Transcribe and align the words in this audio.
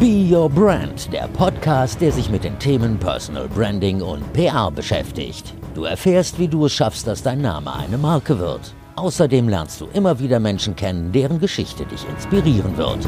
Be 0.00 0.26
Your 0.34 0.48
Brand, 0.48 1.12
der 1.12 1.28
Podcast, 1.28 2.00
der 2.00 2.10
sich 2.10 2.30
mit 2.30 2.42
den 2.42 2.58
Themen 2.58 2.98
Personal 2.98 3.46
Branding 3.48 4.00
und 4.00 4.32
PR 4.32 4.70
beschäftigt. 4.70 5.52
Du 5.74 5.84
erfährst, 5.84 6.38
wie 6.38 6.48
du 6.48 6.64
es 6.64 6.72
schaffst, 6.72 7.06
dass 7.06 7.22
dein 7.22 7.42
Name 7.42 7.70
eine 7.76 7.98
Marke 7.98 8.38
wird. 8.38 8.72
Außerdem 8.96 9.46
lernst 9.46 9.78
du 9.78 9.88
immer 9.92 10.18
wieder 10.18 10.40
Menschen 10.40 10.74
kennen, 10.74 11.12
deren 11.12 11.38
Geschichte 11.38 11.84
dich 11.84 12.08
inspirieren 12.08 12.78
wird. 12.78 13.06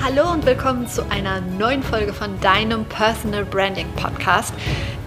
Hallo 0.00 0.30
und 0.30 0.46
willkommen 0.46 0.86
zu 0.86 1.04
einer 1.10 1.40
neuen 1.40 1.82
Folge 1.82 2.12
von 2.12 2.38
deinem 2.40 2.84
Personal 2.84 3.44
Branding 3.44 3.88
Podcast. 3.96 4.54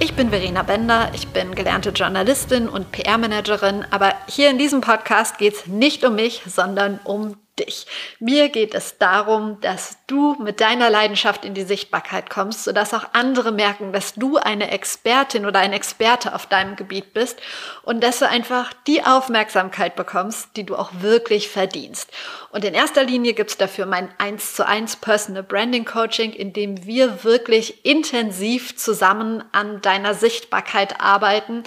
Ich 0.02 0.16
bin 0.16 0.32
Verena 0.32 0.64
Bender, 0.64 1.12
ich 1.14 1.30
bin 1.30 1.56
gelernte 1.56 1.92
Journalistin 1.92 2.68
und 2.68 2.92
PR-Managerin, 2.92 3.86
aber 3.90 4.16
hier 4.28 4.50
in 4.50 4.58
diesem 4.58 4.82
Podcast 4.82 5.38
geht 5.38 5.54
es 5.54 5.68
nicht 5.68 6.04
um 6.04 6.16
mich, 6.16 6.42
sondern 6.46 7.00
um 7.06 7.38
dich. 7.60 7.86
Mir 8.20 8.50
geht 8.50 8.74
es 8.74 8.98
darum, 8.98 9.60
dass 9.62 9.98
du 10.08 10.36
mit 10.40 10.62
deiner 10.62 10.90
Leidenschaft 10.90 11.46
in 11.46 11.54
die 11.54 11.64
Sichtbarkeit 11.64 12.30
kommst, 12.30 12.64
sodass 12.64 12.94
auch 12.94 13.06
andere 13.14 13.52
merken, 13.52 13.94
dass 13.94 14.16
du 14.16 14.38
eine 14.38 14.72
Expertin 14.72 15.46
oder 15.46 15.60
ein 15.60 15.74
Experte 15.74 16.34
auf 16.34 16.46
deinem 16.46 16.76
Gebiet 16.76 17.14
bist 17.14 17.40
und 17.84 18.04
dass 18.04 18.20
du 18.20 18.28
einfach 18.28 18.74
die 18.88 19.04
Aufmerksamkeit 19.04 19.96
bekommst, 19.96 20.50
die 20.56 20.66
du 20.66 20.76
auch 20.76 20.92
wirklich 21.00 21.50
verdienst. 21.50 22.12
Und 22.52 22.66
in 22.66 22.74
erster 22.74 23.04
Linie 23.04 23.34
gibt 23.34 23.52
es 23.52 23.58
dafür 23.58 23.86
mein 23.86 24.10
1 24.18 24.56
zu 24.56 24.66
1 24.66 24.98
Personal 24.98 25.44
Branding 25.44 25.86
Coaching, 25.86 26.34
in 26.34 26.54
dem 26.54 26.86
wir 26.86 27.24
wirklich 27.24 27.86
intensiv 27.86 28.76
zusammen 28.76 29.44
an 29.52 29.82
deiner 29.82 30.14
Sichtbarkeit 30.14 31.00
arbeiten, 31.00 31.64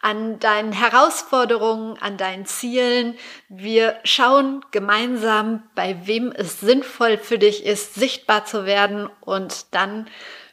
an 0.00 0.38
deinen 0.38 0.72
Herausforderungen, 0.72 1.98
an 2.00 2.16
deinen 2.16 2.46
Zielen. 2.46 3.16
Wir 3.48 3.98
schauen 4.04 4.64
gemeinsam, 4.70 5.62
bei 5.74 6.06
wem 6.06 6.32
es 6.32 6.60
sinnvoll 6.60 7.18
für 7.18 7.38
dich 7.38 7.64
ist, 7.66 7.94
sichtbar 7.94 8.44
zu 8.44 8.64
werden 8.64 9.10
und 9.20 9.74
dann 9.74 10.06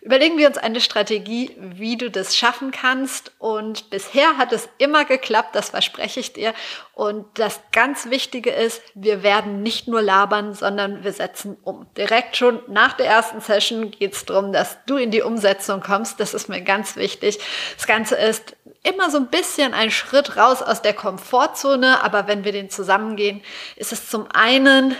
überlegen 0.08 0.38
wir 0.38 0.48
uns 0.48 0.58
eine 0.58 0.80
Strategie, 0.80 1.52
wie 1.60 1.98
du 1.98 2.10
das 2.10 2.34
schaffen 2.34 2.72
kannst. 2.72 3.34
Und 3.40 3.90
bisher 3.90 4.38
hat 4.38 4.54
es 4.54 4.70
immer 4.78 5.04
geklappt, 5.04 5.54
das 5.54 5.72
verspreche 5.72 6.22
ich 6.22 6.32
dir. 6.32 6.54
Und 6.94 7.26
das 7.34 7.60
ganz 7.74 8.10
Wichtige 8.10 8.52
ist, 8.52 8.82
wir 8.96 9.22
werden 9.22 9.64
nicht 9.64 9.90
nur 9.90 10.02
labern, 10.02 10.54
sondern 10.54 11.04
wir 11.04 11.12
setzen 11.12 11.58
um. 11.62 11.88
Direkt 11.98 12.38
schon 12.38 12.62
nach 12.68 12.94
der 12.94 13.08
ersten 13.08 13.42
Session 13.42 13.92
geht 13.92 14.14
es 14.14 14.24
darum, 14.24 14.54
dass 14.54 14.78
du 14.86 14.96
in 14.96 15.12
die 15.12 15.22
Umsetzung 15.22 15.82
kommst. 15.82 16.22
Das 16.22 16.34
ist 16.34 16.48
mir 16.48 16.62
ganz 16.62 16.96
wichtig. 16.96 17.40
Das 17.76 17.86
Ganze 17.86 18.16
ist 18.16 18.56
immer 18.84 19.12
so 19.12 19.18
ein 19.18 19.28
bisschen 19.28 19.74
ein 19.74 19.92
Schritt 19.92 20.38
raus 20.38 20.62
aus 20.62 20.82
der 20.82 20.94
Komfortzone, 20.94 22.02
aber 22.02 22.28
wenn 22.28 22.46
wir 22.46 22.54
den 22.54 22.70
zusammengehen, 22.70 23.42
ist 23.76 23.92
es 23.92 24.10
zum 24.10 24.32
einen 24.32 24.96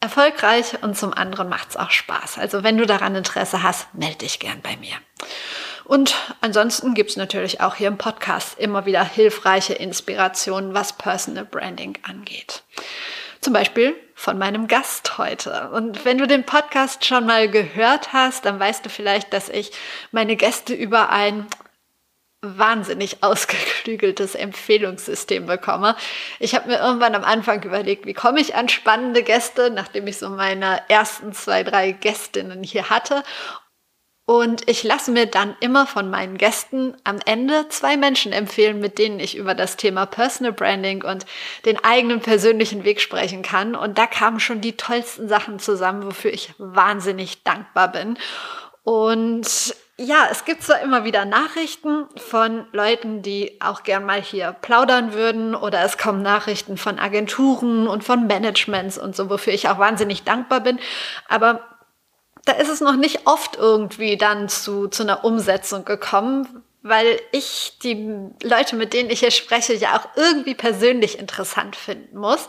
erfolgreich 0.00 0.82
und 0.82 0.96
zum 0.96 1.12
anderen 1.12 1.48
macht 1.48 1.70
es 1.70 1.76
auch 1.76 1.90
Spaß. 1.90 2.38
Also 2.38 2.62
wenn 2.62 2.78
du 2.78 2.86
daran 2.86 3.14
Interesse 3.14 3.62
hast, 3.62 3.92
melde 3.94 4.18
dich 4.18 4.38
gern 4.38 4.60
bei 4.62 4.76
mir. 4.76 4.96
Und 5.84 6.14
ansonsten 6.42 6.94
gibt 6.94 7.10
es 7.10 7.16
natürlich 7.16 7.60
auch 7.62 7.74
hier 7.74 7.88
im 7.88 7.96
Podcast 7.96 8.58
immer 8.58 8.84
wieder 8.84 9.02
hilfreiche 9.02 9.72
Inspirationen, 9.72 10.74
was 10.74 10.92
Personal 10.92 11.46
Branding 11.46 11.98
angeht. 12.02 12.62
Zum 13.40 13.52
Beispiel 13.52 13.94
von 14.14 14.36
meinem 14.36 14.66
Gast 14.66 15.16
heute. 15.16 15.70
Und 15.70 16.04
wenn 16.04 16.18
du 16.18 16.26
den 16.26 16.44
Podcast 16.44 17.06
schon 17.06 17.24
mal 17.24 17.48
gehört 17.48 18.12
hast, 18.12 18.44
dann 18.44 18.58
weißt 18.58 18.84
du 18.84 18.90
vielleicht, 18.90 19.32
dass 19.32 19.48
ich 19.48 19.70
meine 20.10 20.36
Gäste 20.36 20.74
über 20.74 21.10
ein 21.10 21.46
wahnsinnig 22.42 23.18
ausgeklügeltes 23.22 24.34
Empfehlungssystem 24.34 25.46
bekomme. 25.46 25.96
Ich 26.38 26.54
habe 26.54 26.68
mir 26.68 26.78
irgendwann 26.78 27.14
am 27.14 27.24
Anfang 27.24 27.62
überlegt, 27.62 28.06
wie 28.06 28.14
komme 28.14 28.40
ich 28.40 28.54
an 28.54 28.68
spannende 28.68 29.22
Gäste, 29.22 29.70
nachdem 29.70 30.06
ich 30.06 30.18
so 30.18 30.30
meine 30.30 30.80
ersten 30.88 31.32
zwei, 31.32 31.62
drei 31.62 31.92
Gästinnen 31.92 32.62
hier 32.62 32.90
hatte. 32.90 33.22
Und 34.28 34.68
ich 34.68 34.84
lasse 34.84 35.10
mir 35.10 35.24
dann 35.24 35.56
immer 35.60 35.86
von 35.86 36.10
meinen 36.10 36.36
Gästen 36.36 36.94
am 37.02 37.18
Ende 37.24 37.66
zwei 37.70 37.96
Menschen 37.96 38.30
empfehlen, 38.34 38.78
mit 38.78 38.98
denen 38.98 39.20
ich 39.20 39.38
über 39.38 39.54
das 39.54 39.78
Thema 39.78 40.04
Personal 40.04 40.52
Branding 40.52 41.02
und 41.02 41.24
den 41.64 41.82
eigenen 41.82 42.20
persönlichen 42.20 42.84
Weg 42.84 43.00
sprechen 43.00 43.40
kann. 43.40 43.74
Und 43.74 43.96
da 43.96 44.06
kamen 44.06 44.38
schon 44.38 44.60
die 44.60 44.76
tollsten 44.76 45.28
Sachen 45.28 45.58
zusammen, 45.58 46.04
wofür 46.04 46.30
ich 46.30 46.52
wahnsinnig 46.58 47.42
dankbar 47.42 47.90
bin. 47.90 48.18
Und 48.82 49.74
ja, 50.00 50.28
es 50.30 50.44
gibt 50.44 50.62
zwar 50.62 50.80
immer 50.80 51.04
wieder 51.04 51.24
Nachrichten 51.24 52.06
von 52.16 52.66
Leuten, 52.72 53.20
die 53.20 53.60
auch 53.60 53.82
gern 53.82 54.04
mal 54.04 54.22
hier 54.22 54.52
plaudern 54.52 55.12
würden 55.12 55.56
oder 55.56 55.82
es 55.84 55.98
kommen 55.98 56.22
Nachrichten 56.22 56.76
von 56.76 57.00
Agenturen 57.00 57.88
und 57.88 58.04
von 58.04 58.28
Managements 58.28 58.96
und 58.96 59.16
so, 59.16 59.28
wofür 59.28 59.52
ich 59.52 59.68
auch 59.68 59.80
wahnsinnig 59.80 60.22
dankbar 60.22 60.60
bin. 60.60 60.78
Aber 61.28 61.60
da 62.44 62.52
ist 62.52 62.68
es 62.68 62.80
noch 62.80 62.94
nicht 62.94 63.26
oft 63.26 63.56
irgendwie 63.56 64.16
dann 64.16 64.48
zu, 64.48 64.86
zu 64.86 65.02
einer 65.02 65.24
Umsetzung 65.24 65.84
gekommen, 65.84 66.62
weil 66.82 67.20
ich 67.32 67.76
die 67.82 68.30
Leute, 68.44 68.76
mit 68.76 68.92
denen 68.92 69.10
ich 69.10 69.20
hier 69.20 69.32
spreche, 69.32 69.74
ja 69.74 69.98
auch 69.98 70.16
irgendwie 70.16 70.54
persönlich 70.54 71.18
interessant 71.18 71.74
finden 71.74 72.18
muss. 72.18 72.46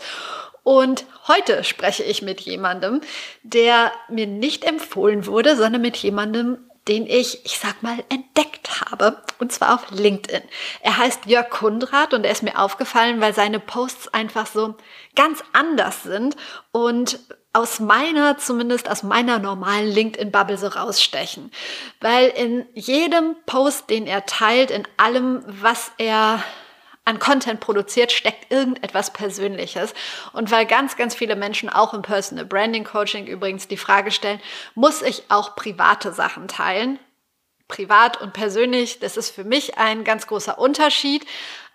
Und 0.61 1.05
heute 1.27 1.63
spreche 1.63 2.03
ich 2.03 2.21
mit 2.21 2.41
jemandem, 2.41 3.01
der 3.41 3.91
mir 4.07 4.27
nicht 4.27 4.65
empfohlen 4.65 5.25
wurde, 5.25 5.55
sondern 5.55 5.81
mit 5.81 5.97
jemandem, 5.97 6.68
den 6.89 7.05
ich, 7.05 7.45
ich 7.45 7.59
sag 7.59 7.83
mal, 7.83 8.03
entdeckt 8.09 8.81
habe. 8.81 9.21
Und 9.37 9.53
zwar 9.53 9.75
auf 9.75 9.91
LinkedIn. 9.91 10.41
Er 10.81 10.97
heißt 10.97 11.27
Jörg 11.27 11.49
Kundrat 11.49 12.13
und 12.13 12.25
er 12.25 12.31
ist 12.31 12.43
mir 12.43 12.59
aufgefallen, 12.59 13.21
weil 13.21 13.33
seine 13.33 13.59
Posts 13.59 14.13
einfach 14.13 14.47
so 14.47 14.75
ganz 15.15 15.43
anders 15.53 16.03
sind 16.03 16.35
und 16.71 17.19
aus 17.53 17.79
meiner, 17.79 18.37
zumindest 18.37 18.89
aus 18.89 19.03
meiner 19.03 19.39
normalen 19.39 19.87
LinkedIn-Bubble 19.87 20.57
so 20.57 20.67
rausstechen. 20.67 21.51
Weil 22.01 22.27
in 22.29 22.65
jedem 22.73 23.35
Post, 23.45 23.89
den 23.89 24.05
er 24.07 24.25
teilt, 24.25 24.71
in 24.71 24.87
allem, 24.97 25.43
was 25.45 25.91
er 25.97 26.43
an 27.09 27.17
Content 27.17 27.59
produziert, 27.59 28.11
steckt 28.11 28.51
irgendetwas 28.51 29.11
Persönliches. 29.11 29.95
Und 30.31 30.51
weil 30.51 30.67
ganz, 30.67 30.95
ganz 30.95 31.15
viele 31.15 31.35
Menschen 31.35 31.67
auch 31.67 31.95
im 31.95 32.03
Personal 32.03 32.45
Branding 32.45 32.83
Coaching 32.83 33.25
übrigens 33.25 33.67
die 33.67 33.77
Frage 33.77 34.11
stellen, 34.11 34.39
muss 34.75 35.01
ich 35.01 35.23
auch 35.29 35.55
private 35.55 36.13
Sachen 36.13 36.47
teilen? 36.47 36.99
Privat 37.67 38.21
und 38.21 38.33
persönlich, 38.33 38.99
das 38.99 39.17
ist 39.17 39.31
für 39.31 39.43
mich 39.43 39.77
ein 39.77 40.03
ganz 40.03 40.27
großer 40.27 40.59
Unterschied. 40.59 41.25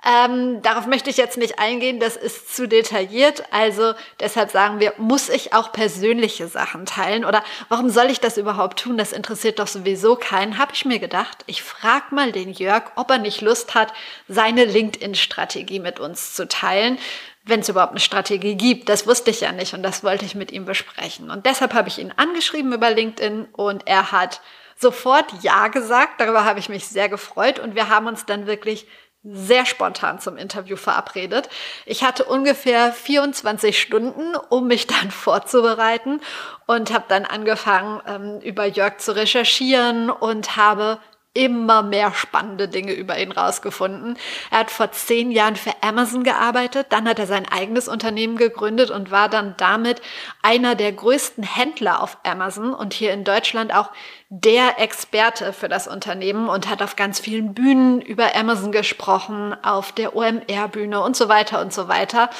Ähm, 0.04 0.60
darauf 0.60 0.86
möchte 0.86 1.08
ich 1.08 1.16
jetzt 1.16 1.38
nicht 1.38 1.58
eingehen, 1.58 1.98
das 1.98 2.16
ist 2.16 2.54
zu 2.54 2.68
detailliert. 2.68 3.44
Also 3.50 3.94
deshalb 4.20 4.50
sagen 4.50 4.78
wir, 4.78 4.92
muss 4.98 5.30
ich 5.30 5.54
auch 5.54 5.72
persönliche 5.72 6.46
Sachen 6.46 6.84
teilen 6.84 7.24
oder 7.24 7.42
warum 7.70 7.88
soll 7.88 8.10
ich 8.10 8.20
das 8.20 8.36
überhaupt 8.36 8.80
tun? 8.80 8.98
Das 8.98 9.12
interessiert 9.12 9.58
doch 9.58 9.66
sowieso 9.66 10.16
keinen. 10.16 10.58
Habe 10.58 10.72
ich 10.74 10.84
mir 10.84 10.98
gedacht, 10.98 11.38
ich 11.46 11.62
frage 11.62 12.14
mal 12.14 12.32
den 12.32 12.52
Jörg, 12.52 12.84
ob 12.96 13.10
er 13.10 13.18
nicht 13.18 13.40
Lust 13.40 13.74
hat, 13.74 13.94
seine 14.28 14.64
LinkedIn-Strategie 14.66 15.80
mit 15.80 16.00
uns 16.00 16.34
zu 16.34 16.48
teilen 16.48 16.98
wenn 17.46 17.60
es 17.60 17.68
überhaupt 17.68 17.92
eine 17.92 18.00
Strategie 18.00 18.54
gibt. 18.54 18.88
Das 18.88 19.06
wusste 19.06 19.30
ich 19.30 19.42
ja 19.42 19.52
nicht 19.52 19.74
und 19.74 19.82
das 19.82 20.02
wollte 20.02 20.24
ich 20.24 20.34
mit 20.34 20.50
ihm 20.50 20.64
besprechen. 20.64 21.30
Und 21.30 21.44
deshalb 21.44 21.74
habe 21.74 21.88
ich 21.88 21.98
ihn 21.98 22.10
angeschrieben 22.16 22.72
über 22.72 22.90
LinkedIn 22.90 23.48
und 23.52 23.86
er 23.86 24.12
hat 24.12 24.40
sofort 24.76 25.26
Ja 25.42 25.68
gesagt. 25.68 26.20
Darüber 26.20 26.44
habe 26.44 26.58
ich 26.58 26.68
mich 26.68 26.86
sehr 26.86 27.08
gefreut 27.08 27.58
und 27.58 27.74
wir 27.74 27.88
haben 27.88 28.06
uns 28.06 28.26
dann 28.26 28.46
wirklich 28.46 28.86
sehr 29.24 29.64
spontan 29.64 30.20
zum 30.20 30.36
Interview 30.36 30.76
verabredet. 30.76 31.48
Ich 31.86 32.04
hatte 32.04 32.24
ungefähr 32.24 32.92
24 32.92 33.80
Stunden, 33.80 34.36
um 34.50 34.66
mich 34.66 34.86
dann 34.86 35.10
vorzubereiten 35.10 36.20
und 36.66 36.92
habe 36.92 37.06
dann 37.08 37.24
angefangen, 37.24 38.00
ähm, 38.06 38.40
über 38.40 38.66
Jörg 38.66 38.98
zu 38.98 39.16
recherchieren 39.16 40.10
und 40.10 40.56
habe 40.56 40.98
immer 41.34 41.82
mehr 41.82 42.14
spannende 42.14 42.68
Dinge 42.68 42.92
über 42.92 43.18
ihn 43.18 43.32
rausgefunden. 43.32 44.16
Er 44.50 44.60
hat 44.60 44.70
vor 44.70 44.92
zehn 44.92 45.32
Jahren 45.32 45.56
für 45.56 45.72
Amazon 45.82 46.22
gearbeitet, 46.22 46.86
dann 46.90 47.08
hat 47.08 47.18
er 47.18 47.26
sein 47.26 47.46
eigenes 47.50 47.88
Unternehmen 47.88 48.36
gegründet 48.36 48.90
und 48.90 49.10
war 49.10 49.28
dann 49.28 49.54
damit 49.56 50.00
einer 50.42 50.76
der 50.76 50.92
größten 50.92 51.44
Händler 51.44 52.00
auf 52.02 52.18
Amazon 52.22 52.72
und 52.72 52.94
hier 52.94 53.12
in 53.12 53.24
Deutschland 53.24 53.74
auch 53.74 53.90
der 54.28 54.78
Experte 54.78 55.52
für 55.52 55.68
das 55.68 55.88
Unternehmen 55.88 56.48
und 56.48 56.68
hat 56.68 56.82
auf 56.82 56.96
ganz 56.96 57.18
vielen 57.18 57.52
Bühnen 57.52 58.00
über 58.00 58.34
Amazon 58.36 58.70
gesprochen, 58.70 59.56
auf 59.62 59.92
der 59.92 60.16
OMR-Bühne 60.16 61.00
und 61.00 61.16
so 61.16 61.28
weiter 61.28 61.60
und 61.60 61.72
so 61.72 61.88
weiter. 61.88 62.30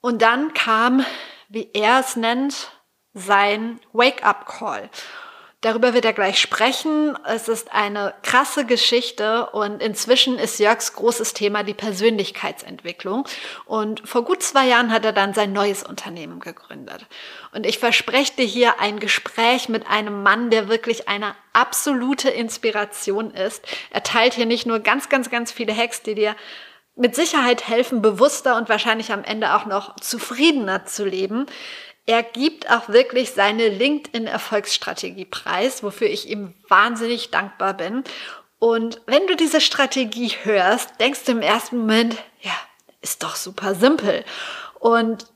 Und 0.00 0.22
dann 0.22 0.52
kam, 0.52 1.04
wie 1.48 1.70
er 1.74 2.00
es 2.00 2.16
nennt, 2.16 2.72
sein 3.12 3.80
Wake-up-Call. 3.92 4.90
Darüber 5.62 5.92
wird 5.92 6.06
er 6.06 6.14
gleich 6.14 6.40
sprechen. 6.40 7.18
Es 7.26 7.46
ist 7.46 7.74
eine 7.74 8.14
krasse 8.22 8.64
Geschichte 8.64 9.50
und 9.50 9.82
inzwischen 9.82 10.38
ist 10.38 10.58
Jörgs 10.58 10.94
großes 10.94 11.34
Thema 11.34 11.64
die 11.64 11.74
Persönlichkeitsentwicklung. 11.74 13.28
Und 13.66 14.08
vor 14.08 14.24
gut 14.24 14.42
zwei 14.42 14.66
Jahren 14.66 14.90
hat 14.90 15.04
er 15.04 15.12
dann 15.12 15.34
sein 15.34 15.52
neues 15.52 15.82
Unternehmen 15.82 16.40
gegründet. 16.40 17.04
Und 17.52 17.66
ich 17.66 17.78
verspreche 17.78 18.36
dir 18.36 18.46
hier 18.46 18.80
ein 18.80 19.00
Gespräch 19.00 19.68
mit 19.68 19.86
einem 19.86 20.22
Mann, 20.22 20.48
der 20.48 20.70
wirklich 20.70 21.10
eine 21.10 21.34
absolute 21.52 22.30
Inspiration 22.30 23.30
ist. 23.30 23.62
Er 23.90 24.02
teilt 24.02 24.32
hier 24.32 24.46
nicht 24.46 24.64
nur 24.64 24.78
ganz, 24.78 25.10
ganz, 25.10 25.28
ganz 25.28 25.52
viele 25.52 25.76
Hacks, 25.76 26.02
die 26.02 26.14
dir 26.14 26.36
mit 26.96 27.14
Sicherheit 27.14 27.68
helfen, 27.68 28.00
bewusster 28.02 28.56
und 28.56 28.68
wahrscheinlich 28.68 29.12
am 29.12 29.24
Ende 29.24 29.54
auch 29.54 29.66
noch 29.66 29.96
zufriedener 29.96 30.86
zu 30.86 31.04
leben. 31.04 31.46
Er 32.06 32.22
gibt 32.22 32.70
auch 32.70 32.88
wirklich 32.88 33.32
seine 33.32 33.68
LinkedIn-Erfolgsstrategie 33.68 35.26
preis, 35.26 35.82
wofür 35.82 36.08
ich 36.08 36.28
ihm 36.28 36.54
wahnsinnig 36.68 37.30
dankbar 37.30 37.74
bin. 37.74 38.04
Und 38.58 39.00
wenn 39.06 39.26
du 39.26 39.36
diese 39.36 39.60
Strategie 39.60 40.32
hörst, 40.42 41.00
denkst 41.00 41.24
du 41.24 41.32
im 41.32 41.42
ersten 41.42 41.78
Moment, 41.78 42.16
ja, 42.40 42.52
ist 43.00 43.22
doch 43.22 43.36
super 43.36 43.74
simpel. 43.74 44.24
Und 44.78 45.26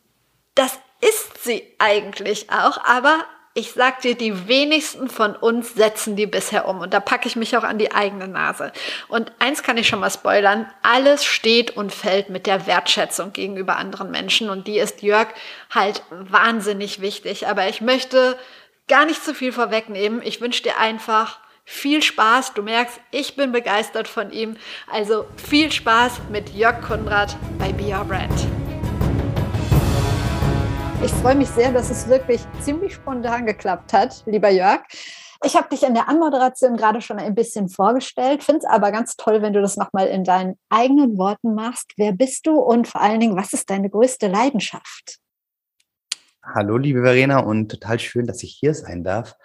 das 0.55 0.78
ist 1.00 1.44
sie 1.44 1.62
eigentlich 1.78 2.50
auch, 2.50 2.82
aber 2.84 3.25
ich 3.56 3.73
sag 3.73 4.01
dir, 4.01 4.17
die 4.17 4.49
wenigsten 4.49 5.09
von 5.09 5.37
uns 5.37 5.75
setzen 5.75 6.17
die 6.17 6.27
bisher 6.27 6.67
um. 6.67 6.81
Und 6.81 6.93
da 6.93 6.99
packe 6.99 7.29
ich 7.29 7.37
mich 7.37 7.56
auch 7.56 7.62
an 7.62 7.79
die 7.79 7.93
eigene 7.93 8.27
Nase. 8.27 8.73
Und 9.06 9.31
eins 9.39 9.62
kann 9.62 9.79
ich 9.79 9.87
schon 9.87 10.01
mal 10.01 10.11
spoilern. 10.11 10.69
Alles 10.83 11.25
steht 11.25 11.77
und 11.77 11.93
fällt 11.93 12.31
mit 12.31 12.47
der 12.47 12.67
Wertschätzung 12.67 13.33
gegenüber 13.33 13.77
anderen 13.77 14.11
Menschen. 14.11 14.51
Und 14.51 14.67
die 14.67 14.79
ist 14.79 15.03
Jörg 15.03 15.29
halt 15.71 16.03
wahnsinnig 16.11 17.01
wichtig. 17.01 17.47
Aber 17.47 17.69
ich 17.69 17.81
möchte 17.81 18.37
gar 18.89 19.05
nicht 19.05 19.25
zu 19.25 19.35
viel 19.35 19.53
vorwegnehmen. 19.53 20.21
Ich 20.25 20.41
wünsche 20.41 20.65
dir 20.65 20.79
einfach 20.79 21.39
viel 21.65 22.03
Spaß. 22.03 22.55
Du 22.55 22.62
merkst, 22.62 22.99
ich 23.12 23.37
bin 23.37 23.53
begeistert 23.53 24.09
von 24.09 24.33
ihm. 24.33 24.57
Also 24.91 25.27
viel 25.37 25.71
Spaß 25.71 26.23
mit 26.29 26.50
Jörg 26.50 26.83
Kundrat 26.83 27.37
bei 27.59 27.73
Be 27.73 27.85
Your 27.85 28.05
Brand. 28.05 28.63
Ich 31.05 31.12
freue 31.12 31.35
mich 31.35 31.51
sehr, 31.51 31.71
dass 31.71 31.91
es 31.91 32.09
wirklich 32.09 32.41
ziemlich 32.61 32.95
spontan 32.95 33.45
geklappt 33.45 33.93
hat, 33.93 34.23
lieber 34.25 34.49
Jörg. 34.49 34.81
Ich 35.45 35.55
habe 35.55 35.69
dich 35.69 35.83
in 35.83 35.93
der 35.93 36.09
Anmoderation 36.09 36.79
gerade 36.79 37.03
schon 37.03 37.19
ein 37.19 37.35
bisschen 37.35 37.69
vorgestellt, 37.69 38.43
finde 38.43 38.61
es 38.61 38.65
aber 38.65 38.91
ganz 38.91 39.15
toll, 39.19 39.43
wenn 39.43 39.53
du 39.53 39.61
das 39.61 39.77
nochmal 39.77 40.06
in 40.06 40.25
deinen 40.25 40.59
eigenen 40.71 41.19
Worten 41.19 41.55
machst. 41.55 41.93
Wer 41.99 42.12
bist 42.12 42.47
du 42.47 42.59
und 42.59 42.89
vor 42.89 43.03
allen 43.03 43.21
Dingen, 43.21 43.37
was 43.37 43.53
ist 43.53 43.69
deine 43.69 43.91
größte 43.91 44.29
Leidenschaft? 44.29 45.19
Hallo, 46.43 46.79
liebe 46.79 47.03
Verena, 47.03 47.41
und 47.41 47.69
total 47.71 47.99
schön, 47.99 48.27
dass 48.27 48.43
ich 48.43 48.57
hier 48.59 48.73
sein 48.73 49.05
darf. 49.05 49.37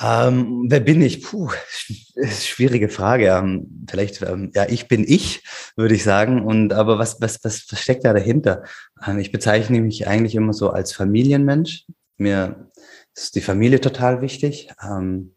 Ähm, 0.00 0.66
wer 0.68 0.80
bin 0.80 1.02
ich? 1.02 1.22
Puh, 1.22 1.50
schwierige 2.30 2.88
Frage. 2.88 3.28
Ähm, 3.28 3.86
vielleicht, 3.88 4.22
ähm, 4.22 4.50
ja, 4.54 4.66
ich 4.68 4.88
bin 4.88 5.04
ich, 5.06 5.44
würde 5.76 5.94
ich 5.94 6.02
sagen. 6.02 6.44
Und 6.44 6.72
aber 6.72 6.98
was, 6.98 7.20
was, 7.20 7.44
was, 7.44 7.66
was 7.70 7.80
steckt 7.80 8.04
da 8.04 8.12
dahinter? 8.12 8.64
Ähm, 9.06 9.18
ich 9.18 9.32
bezeichne 9.32 9.80
mich 9.80 10.06
eigentlich 10.08 10.34
immer 10.34 10.52
so 10.52 10.70
als 10.70 10.92
Familienmensch. 10.92 11.86
Mir 12.16 12.70
ist 13.14 13.34
die 13.34 13.40
Familie 13.42 13.80
total 13.80 14.22
wichtig. 14.22 14.70
Ähm, 14.82 15.34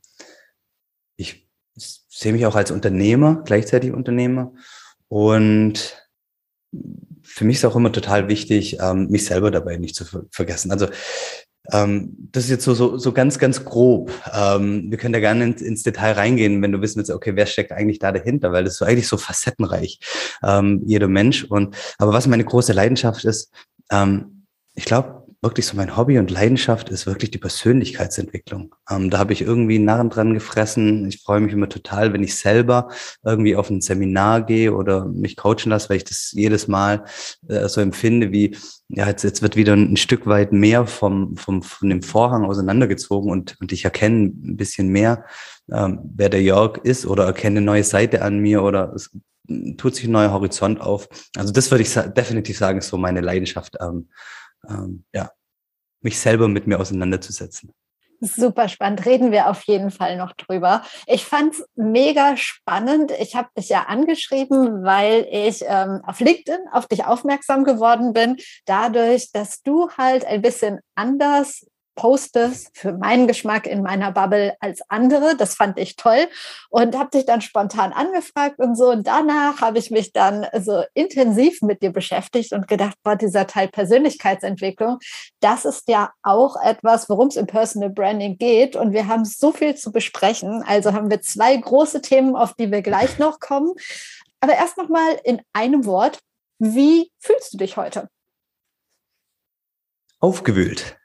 ich 1.18 1.50
sehe 1.76 2.32
mich 2.32 2.46
auch 2.46 2.56
als 2.56 2.72
Unternehmer, 2.72 3.44
gleichzeitig 3.46 3.92
Unternehmer. 3.92 4.54
Und 5.10 6.02
für 7.24 7.44
mich 7.44 7.58
ist 7.58 7.66
auch 7.66 7.76
immer 7.76 7.92
total 7.92 8.30
wichtig, 8.30 8.78
ähm, 8.80 9.08
mich 9.10 9.26
selber 9.26 9.52
dabei 9.52 9.78
nicht 9.78 9.96
zu 9.96 10.06
vergessen. 10.32 10.72
Also 10.72 10.88
ähm, 11.72 12.16
das 12.32 12.46
ist 12.46 12.50
jetzt 12.50 12.64
so, 12.64 12.74
so, 12.74 12.98
so 12.98 13.12
ganz, 13.12 13.40
ganz 13.40 13.66
grob. 13.66 14.12
Ähm, 14.34 14.90
wir 14.90 14.98
können 14.98 15.14
da 15.14 15.20
gerne 15.20 15.44
ins, 15.46 15.62
ins, 15.62 15.84
Detail 15.84 16.14
reingehen, 16.14 16.62
wenn 16.62 16.72
du 16.72 16.82
wissen 16.82 16.98
willst, 16.98 17.12
okay, 17.12 17.36
wer 17.36 17.46
steckt 17.46 17.72
eigentlich 17.72 18.00
da 18.00 18.12
dahinter, 18.12 18.52
weil 18.52 18.64
das 18.64 18.74
ist 18.74 18.80
so 18.80 18.86
eigentlich 18.86 19.08
so 19.08 19.18
facettenreich, 19.18 20.00
ähm, 20.44 20.82
jeder 20.86 21.08
Mensch. 21.08 21.44
Und 21.44 21.76
aber 21.98 22.14
was 22.14 22.28
meine 22.28 22.46
große 22.46 22.74
Leidenschaft 22.74 23.26
ist, 23.26 23.52
ähm, 23.92 24.46
ich 24.76 24.86
glaube, 24.86 25.25
wirklich 25.46 25.68
so 25.68 25.78
mein 25.78 25.96
Hobby 25.96 26.18
und 26.18 26.32
Leidenschaft 26.32 26.90
ist 26.90 27.06
wirklich 27.06 27.30
die 27.30 27.38
Persönlichkeitsentwicklung. 27.38 28.74
Ähm, 28.90 29.12
da 29.12 29.20
habe 29.20 29.32
ich 29.32 29.42
irgendwie 29.42 29.78
Narren 29.78 30.10
dran 30.10 30.34
gefressen. 30.34 31.08
Ich 31.08 31.22
freue 31.22 31.40
mich 31.40 31.54
immer 31.54 31.70
total, 31.70 32.14
wenn 32.14 32.24
ich 32.24 32.36
selber 32.36 32.90
irgendwie 33.24 33.56
auf 33.56 33.70
ein 33.70 33.80
Seminar 33.80 34.42
gehe 34.42 34.74
oder 34.74 35.06
mich 35.06 35.38
coachen 35.38 35.70
lasse, 35.70 35.90
weil 35.90 35.98
ich 35.98 36.04
das 36.04 36.32
jedes 36.34 36.68
Mal 36.68 37.06
äh, 37.48 37.68
so 37.68 37.80
empfinde, 37.80 38.32
wie 38.32 38.58
ja, 38.90 39.08
jetzt, 39.08 39.24
jetzt 39.24 39.44
wird 39.44 39.56
wieder 39.56 39.74
ein 39.74 39.98
Stück 39.98 40.26
weit 40.26 40.52
mehr 40.52 40.88
vom, 40.88 41.38
vom, 41.38 41.62
von 41.62 41.90
dem 41.90 42.02
Vorhang 42.02 42.44
auseinandergezogen 42.44 43.32
und, 43.32 43.56
und 43.62 43.72
ich 43.72 43.86
erkenne 43.86 44.26
ein 44.26 44.58
bisschen 44.58 44.90
mehr, 44.90 45.26
ähm, 45.72 46.00
wer 46.16 46.30
der 46.30 46.42
Jörg 46.42 46.80
ist 46.80 47.06
oder 47.06 47.26
erkenne 47.26 47.58
eine 47.58 47.66
neue 47.66 47.84
Seite 47.84 48.24
an 48.24 48.40
mir 48.40 48.64
oder 48.64 48.94
es 48.96 49.12
tut 49.78 49.96
sich 49.96 50.06
ein 50.06 50.12
neuer 50.12 50.32
Horizont 50.32 50.82
auf. 50.82 51.08
Also 51.36 51.54
das 51.54 51.70
würde 51.70 51.84
ich 51.84 51.94
definitiv 51.94 52.58
sagen, 52.58 52.80
ist 52.80 52.90
so 52.90 52.98
meine 52.98 53.22
Leidenschaft. 53.22 53.78
Ähm, 53.80 54.10
ähm, 54.70 55.04
ja, 55.14 55.32
mich 56.06 56.20
selber 56.20 56.48
mit 56.48 56.68
mir 56.68 56.80
auseinanderzusetzen. 56.80 57.74
Super 58.22 58.70
spannend. 58.70 59.06
Reden 59.06 59.32
wir 59.32 59.50
auf 59.50 59.64
jeden 59.64 59.92
Fall 59.92 60.16
noch 60.16 60.34
drüber. 60.34 60.84
Ich 61.06 61.26
fand 61.26 61.54
es 61.54 61.66
mega 61.76 62.38
spannend. 62.38 63.12
Ich 63.20 63.36
habe 63.36 63.50
dich 63.58 63.68
ja 63.68 63.84
angeschrieben, 63.88 64.84
weil 64.84 65.28
ich 65.30 65.66
ähm, 65.68 66.02
auf 66.06 66.22
LinkedIn 66.22 66.70
auf 66.72 66.88
dich 66.88 67.06
aufmerksam 67.06 67.66
geworden 67.66 68.14
bin, 68.14 68.38
dadurch, 68.66 69.32
dass 69.34 69.62
du 69.64 69.90
halt 69.98 70.26
ein 70.26 70.42
bisschen 70.42 70.80
anders 70.96 71.66
postest 71.96 72.78
für 72.78 72.94
meinen 72.94 73.28
Geschmack 73.28 73.66
in 73.66 73.82
meiner 73.82 74.12
Bubble 74.12 74.56
als 74.60 74.82
andere. 74.90 75.36
Das 75.36 75.56
fand 75.56 75.80
ich 75.80 75.96
toll 75.96 76.28
und 76.70 76.98
habe 76.98 77.10
dich 77.12 77.26
dann 77.26 77.42
spontan 77.42 77.94
angefragt 77.94 78.60
und 78.60 78.76
so. 78.76 78.90
Und 78.90 79.08
danach 79.08 79.62
habe 79.62 79.80
ich 79.80 79.92
mich 79.92 80.12
dann 80.14 80.46
so 80.60 80.84
intensiv 80.94 81.62
mit 81.62 81.82
dir 81.82 81.92
beschäftigt 81.92 82.54
und 82.54 82.68
gedacht, 82.68 82.96
boah, 83.04 83.16
dieser 83.16 83.48
Teil 83.48 83.70
Persönlichkeitsentwicklung, 83.70 85.00
das 85.40 85.66
ist 85.66 85.88
ja 85.88 86.12
auch 86.22 86.56
etwas, 86.62 87.10
worum 87.10 87.30
es 87.30 87.36
im 87.36 87.48
Personal 87.48 87.90
Branding 87.90 88.38
geht. 88.38 88.76
Und 88.76 88.92
wir 88.92 89.08
haben 89.08 89.26
so 89.26 89.52
viel 89.52 89.76
zu 89.76 89.92
besprechen. 89.92 90.64
Also 90.68 90.94
haben 90.94 91.10
wir 91.10 91.22
zwei 91.22 91.56
große 91.56 92.02
Themen, 92.02 92.36
auf 92.36 92.54
die 92.54 92.72
wir 92.72 92.82
gleich 92.82 93.18
noch 93.18 93.40
kommen. 93.40 93.74
Aber 94.42 94.54
erst 94.54 94.78
noch 94.78 94.90
mal 94.90 95.20
in 95.24 95.42
einem 95.54 95.86
Wort. 95.86 96.20
Wie 96.60 97.12
fühlst 97.20 97.54
du 97.54 97.58
dich 97.58 97.78
heute? 97.78 98.08
Aufgewühlt. 100.20 100.98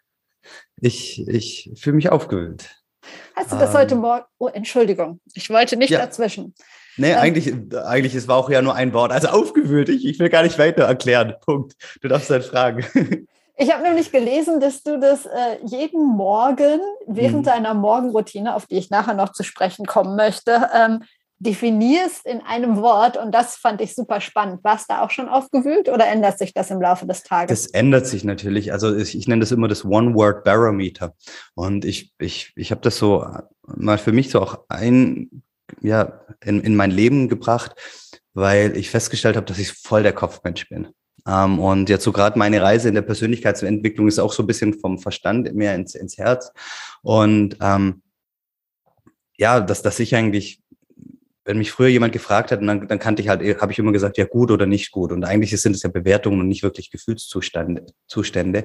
Ich, 0.80 1.26
ich 1.28 1.70
fühle 1.76 1.96
mich 1.96 2.10
aufgewühlt. 2.10 2.76
Hast 3.34 3.52
du 3.52 3.56
das 3.56 3.70
ähm, 3.70 3.80
heute 3.80 3.94
Morgen? 3.96 4.24
Oh, 4.38 4.48
Entschuldigung, 4.48 5.20
ich 5.34 5.50
wollte 5.50 5.76
nicht 5.76 5.90
ja. 5.90 5.98
dazwischen. 5.98 6.54
Nee, 6.96 7.12
ähm, 7.12 7.18
eigentlich, 7.18 7.54
eigentlich, 7.74 8.14
es 8.14 8.28
war 8.28 8.36
auch 8.36 8.50
ja 8.50 8.62
nur 8.62 8.74
ein 8.74 8.92
Wort. 8.92 9.12
Also 9.12 9.28
aufgewühlt, 9.28 9.88
ich, 9.88 10.06
ich 10.06 10.18
will 10.18 10.28
gar 10.28 10.42
nicht 10.42 10.58
weiter 10.58 10.84
erklären. 10.84 11.34
Punkt. 11.40 11.74
Du 12.00 12.08
darfst 12.08 12.30
halt 12.30 12.44
fragen. 12.44 12.84
Ich 13.62 13.70
habe 13.70 13.82
nämlich 13.82 14.10
gelesen, 14.10 14.58
dass 14.58 14.82
du 14.82 14.98
das 14.98 15.26
äh, 15.26 15.58
jeden 15.66 16.02
Morgen 16.02 16.80
während 17.06 17.40
mhm. 17.40 17.42
deiner 17.42 17.74
Morgenroutine, 17.74 18.54
auf 18.54 18.64
die 18.64 18.78
ich 18.78 18.88
nachher 18.88 19.12
noch 19.12 19.32
zu 19.32 19.42
sprechen 19.42 19.84
kommen 19.84 20.16
möchte, 20.16 20.70
ähm, 20.74 21.02
definierst 21.40 22.26
in 22.26 22.42
einem 22.42 22.76
Wort 22.76 23.16
und 23.16 23.34
das 23.34 23.56
fand 23.56 23.80
ich 23.80 23.94
super 23.94 24.20
spannend. 24.20 24.62
Warst 24.62 24.90
da 24.90 25.02
auch 25.02 25.10
schon 25.10 25.28
aufgewühlt 25.28 25.88
oder 25.88 26.06
ändert 26.06 26.38
sich 26.38 26.52
das 26.52 26.70
im 26.70 26.82
Laufe 26.82 27.06
des 27.06 27.22
Tages? 27.22 27.62
Das 27.62 27.72
ändert 27.72 28.06
sich 28.06 28.24
natürlich. 28.24 28.72
Also 28.72 28.94
ich, 28.94 29.16
ich 29.16 29.26
nenne 29.26 29.40
das 29.40 29.50
immer 29.50 29.66
das 29.66 29.84
One-Word-Barometer 29.84 31.14
und 31.54 31.86
ich, 31.86 32.12
ich, 32.18 32.52
ich 32.56 32.70
habe 32.70 32.82
das 32.82 32.98
so 32.98 33.26
mal 33.66 33.96
für 33.96 34.12
mich 34.12 34.30
so 34.30 34.42
auch 34.42 34.64
ein, 34.68 35.42
ja, 35.80 36.20
in, 36.44 36.60
in 36.60 36.76
mein 36.76 36.90
Leben 36.90 37.30
gebracht, 37.30 37.74
weil 38.34 38.76
ich 38.76 38.90
festgestellt 38.90 39.36
habe, 39.36 39.46
dass 39.46 39.58
ich 39.58 39.72
voll 39.72 40.02
der 40.02 40.12
Kopfmensch 40.12 40.68
bin. 40.68 40.88
Ähm, 41.26 41.58
und 41.58 41.88
jetzt 41.88 42.04
so 42.04 42.12
gerade 42.12 42.38
meine 42.38 42.60
Reise 42.60 42.88
in 42.88 42.94
der 42.94 43.02
Persönlichkeitsentwicklung 43.02 44.08
ist 44.08 44.18
auch 44.18 44.32
so 44.32 44.42
ein 44.42 44.46
bisschen 44.46 44.78
vom 44.78 44.98
Verstand 44.98 45.54
mehr 45.54 45.74
ins, 45.74 45.94
ins 45.94 46.18
Herz. 46.18 46.52
Und 47.00 47.56
ähm, 47.62 48.02
ja, 49.38 49.60
dass, 49.60 49.80
dass 49.80 49.98
ich 50.00 50.14
eigentlich 50.14 50.62
wenn 51.44 51.58
mich 51.58 51.72
früher 51.72 51.88
jemand 51.88 52.12
gefragt 52.12 52.52
hat, 52.52 52.60
dann, 52.62 52.86
dann 52.86 52.98
kannte 52.98 53.22
ich 53.22 53.28
halt, 53.28 53.42
habe 53.60 53.72
ich 53.72 53.78
immer 53.78 53.92
gesagt, 53.92 54.18
ja 54.18 54.24
gut 54.24 54.50
oder 54.50 54.66
nicht 54.66 54.90
gut. 54.90 55.12
Und 55.12 55.24
eigentlich 55.24 55.58
sind 55.60 55.74
es 55.74 55.82
ja 55.82 55.90
Bewertungen 55.90 56.40
und 56.40 56.48
nicht 56.48 56.62
wirklich 56.62 56.90
Gefühlszustände. 56.90 57.86
Zustände. 58.06 58.64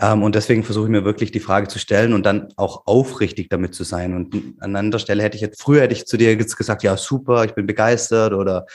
Ähm, 0.00 0.22
und 0.22 0.34
deswegen 0.34 0.64
versuche 0.64 0.86
ich 0.86 0.90
mir 0.90 1.04
wirklich 1.04 1.32
die 1.32 1.40
Frage 1.40 1.68
zu 1.68 1.78
stellen 1.78 2.12
und 2.12 2.24
dann 2.24 2.48
auch 2.56 2.86
aufrichtig 2.86 3.48
damit 3.48 3.74
zu 3.74 3.84
sein. 3.84 4.14
Und 4.14 4.34
an 4.60 4.76
anderer 4.76 5.00
Stelle 5.00 5.22
hätte 5.22 5.36
ich 5.36 5.42
jetzt, 5.42 5.60
früher 5.60 5.82
hätte 5.82 5.94
ich 5.94 6.06
zu 6.06 6.16
dir 6.16 6.34
jetzt 6.34 6.56
gesagt, 6.56 6.82
ja 6.82 6.96
super, 6.96 7.44
ich 7.44 7.54
bin 7.54 7.66
begeistert 7.66 8.32
oder 8.32 8.66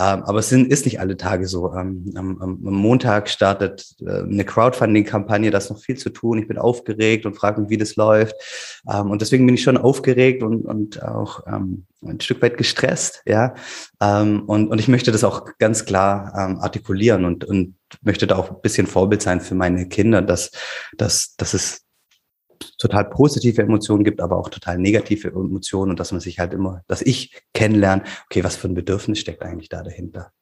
ähm, 0.00 0.22
aber 0.22 0.38
es 0.38 0.48
sind, 0.48 0.70
ist 0.70 0.84
nicht 0.84 1.00
alle 1.00 1.16
Tage 1.16 1.46
so. 1.48 1.72
Ähm, 1.74 2.12
am, 2.14 2.40
am, 2.40 2.58
Montag 2.60 3.28
startet 3.28 3.96
äh, 4.00 4.22
eine 4.22 4.44
Crowdfunding-Kampagne, 4.44 5.50
da 5.50 5.58
ist 5.58 5.70
noch 5.70 5.80
viel 5.80 5.96
zu 5.96 6.10
tun. 6.10 6.38
Ich 6.38 6.46
bin 6.46 6.58
aufgeregt 6.58 7.26
und 7.26 7.34
frage 7.34 7.60
mich, 7.60 7.70
wie 7.70 7.78
das 7.78 7.96
läuft. 7.96 8.34
Ähm, 8.88 9.10
und 9.10 9.20
deswegen 9.22 9.44
bin 9.46 9.56
ich 9.56 9.62
schon 9.62 9.76
aufgeregt 9.76 10.42
und, 10.42 10.64
und 10.64 11.02
auch 11.02 11.46
ähm, 11.46 11.86
ein 12.02 12.20
Stück 12.20 12.40
weit 12.42 12.56
gestresst, 12.56 13.22
ja. 13.26 13.54
Ähm, 14.00 14.44
und, 14.46 14.68
und 14.68 14.78
ich 14.78 14.88
möchte 14.88 15.10
das 15.10 15.24
auch 15.24 15.46
ganz 15.58 15.84
klar 15.84 16.32
ähm, 16.38 16.60
artikulieren 16.60 17.24
und, 17.24 17.44
und 17.44 17.74
möchte 18.02 18.26
da 18.26 18.36
auch 18.36 18.50
ein 18.50 18.60
bisschen 18.62 18.86
Vorbild 18.86 19.22
sein 19.22 19.40
für 19.40 19.56
meine 19.56 19.88
Kinder, 19.88 20.22
dass, 20.22 20.52
dass, 20.96 21.34
dass 21.36 21.54
es 21.54 21.87
total 22.78 23.04
positive 23.10 23.62
Emotionen 23.62 24.04
gibt, 24.04 24.20
aber 24.20 24.36
auch 24.36 24.48
total 24.48 24.78
negative 24.78 25.28
Emotionen 25.28 25.90
und 25.90 26.00
dass 26.00 26.12
man 26.12 26.20
sich 26.20 26.38
halt 26.38 26.52
immer, 26.52 26.82
dass 26.86 27.02
ich 27.02 27.42
kennenlerne, 27.54 28.02
okay, 28.26 28.44
was 28.44 28.56
für 28.56 28.68
ein 28.68 28.74
Bedürfnis 28.74 29.18
steckt 29.18 29.42
eigentlich 29.42 29.68
da 29.68 29.82
dahinter. 29.82 30.32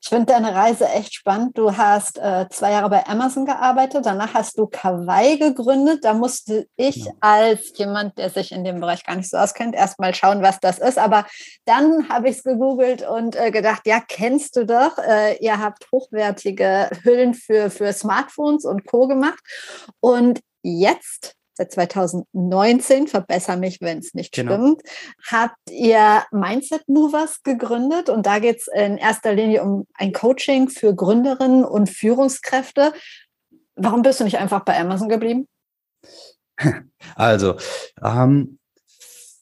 Ich 0.00 0.08
finde 0.08 0.32
deine 0.32 0.54
Reise 0.54 0.86
echt 0.88 1.14
spannend. 1.14 1.56
Du 1.56 1.76
hast 1.76 2.18
äh, 2.18 2.46
zwei 2.50 2.72
Jahre 2.72 2.90
bei 2.90 3.06
Amazon 3.06 3.46
gearbeitet, 3.46 4.04
danach 4.04 4.34
hast 4.34 4.58
du 4.58 4.66
Kawaii 4.66 5.38
gegründet. 5.38 6.04
Da 6.04 6.14
musste 6.14 6.66
ich 6.76 6.96
ja. 6.96 7.04
Genau. 7.04 7.16
als 7.20 7.72
jemand, 7.76 8.18
der 8.18 8.30
sich 8.30 8.52
in 8.52 8.64
dem 8.64 8.80
Bereich 8.80 9.04
gar 9.04 9.16
nicht 9.16 9.30
so 9.30 9.36
auskennt, 9.36 9.74
erstmal 9.74 10.14
schauen, 10.14 10.42
was 10.42 10.60
das 10.60 10.78
ist. 10.78 10.98
Aber 10.98 11.26
dann 11.64 12.08
habe 12.08 12.28
ich 12.28 12.38
es 12.38 12.42
gegoogelt 12.42 13.06
und 13.06 13.36
äh, 13.36 13.50
gedacht, 13.50 13.82
ja, 13.86 14.02
kennst 14.06 14.56
du 14.56 14.66
doch. 14.66 14.98
Äh, 14.98 15.36
ihr 15.38 15.58
habt 15.58 15.86
hochwertige 15.92 16.90
Hüllen 17.02 17.34
für, 17.34 17.70
für 17.70 17.92
Smartphones 17.92 18.64
und 18.64 18.84
Co. 18.86 19.06
gemacht. 19.06 19.40
Und 20.00 20.40
jetzt 20.62 21.36
seit 21.54 21.72
2019, 21.72 23.08
verbessere 23.08 23.56
mich, 23.56 23.80
wenn 23.80 23.98
es 23.98 24.14
nicht 24.14 24.32
genau. 24.32 24.54
stimmt, 24.54 24.82
habt 25.30 25.58
ihr 25.70 26.24
Mindset 26.30 26.88
Movers 26.88 27.42
gegründet 27.42 28.08
und 28.08 28.26
da 28.26 28.38
geht 28.38 28.58
es 28.58 28.68
in 28.68 28.96
erster 28.96 29.34
Linie 29.34 29.62
um 29.62 29.86
ein 29.94 30.12
Coaching 30.12 30.68
für 30.68 30.94
Gründerinnen 30.94 31.64
und 31.64 31.90
Führungskräfte. 31.90 32.92
Warum 33.76 34.02
bist 34.02 34.20
du 34.20 34.24
nicht 34.24 34.38
einfach 34.38 34.64
bei 34.64 34.78
Amazon 34.78 35.08
geblieben? 35.08 35.48
Also, 37.16 37.56
ähm, 38.02 38.60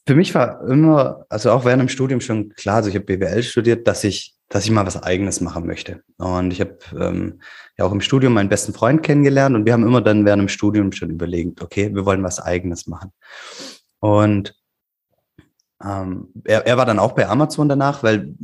für 0.07 0.15
mich 0.15 0.33
war 0.33 0.67
immer, 0.67 1.25
also 1.29 1.51
auch 1.51 1.63
während 1.63 1.81
dem 1.81 1.89
Studium 1.89 2.19
schon 2.21 2.49
klar, 2.49 2.77
also 2.77 2.89
ich 2.89 2.95
habe 2.95 3.05
BWL 3.05 3.43
studiert, 3.43 3.87
dass 3.87 4.03
ich 4.03 4.33
dass 4.51 4.65
ich 4.65 4.71
mal 4.71 4.85
was 4.85 5.01
Eigenes 5.01 5.39
machen 5.41 5.65
möchte. 5.65 6.03
Und 6.17 6.51
ich 6.51 6.59
habe 6.59 6.77
ähm, 6.99 7.41
ja 7.77 7.85
auch 7.85 7.91
im 7.91 8.01
Studium 8.01 8.33
meinen 8.33 8.49
besten 8.49 8.73
Freund 8.73 9.01
kennengelernt 9.01 9.55
und 9.55 9.65
wir 9.65 9.73
haben 9.73 9.85
immer 9.85 10.01
dann 10.01 10.25
während 10.25 10.41
dem 10.41 10.49
Studium 10.49 10.91
schon 10.91 11.09
überlegt, 11.09 11.61
okay, 11.61 11.93
wir 11.95 12.05
wollen 12.05 12.21
was 12.21 12.39
Eigenes 12.39 12.85
machen. 12.85 13.11
Und 13.99 14.53
ähm, 15.83 16.27
er, 16.43 16.67
er 16.67 16.77
war 16.77 16.85
dann 16.85 16.99
auch 16.99 17.13
bei 17.13 17.27
Amazon 17.27 17.69
danach, 17.69 18.03
weil 18.03 18.35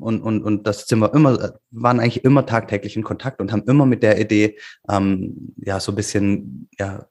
und, 0.00 0.22
und, 0.22 0.42
und 0.42 0.66
das 0.66 0.88
sind 0.88 0.98
wir 0.98 1.12
immer, 1.12 1.52
waren 1.70 2.00
eigentlich 2.00 2.24
immer 2.24 2.46
tagtäglich 2.46 2.96
in 2.96 3.04
Kontakt 3.04 3.40
und 3.40 3.52
haben 3.52 3.64
immer 3.64 3.84
mit 3.84 4.02
der 4.02 4.18
Idee 4.18 4.58
ähm, 4.88 5.54
ja 5.56 5.78
so 5.78 5.92
ein 5.92 5.96
bisschen 5.96 6.68
ja 6.78 7.06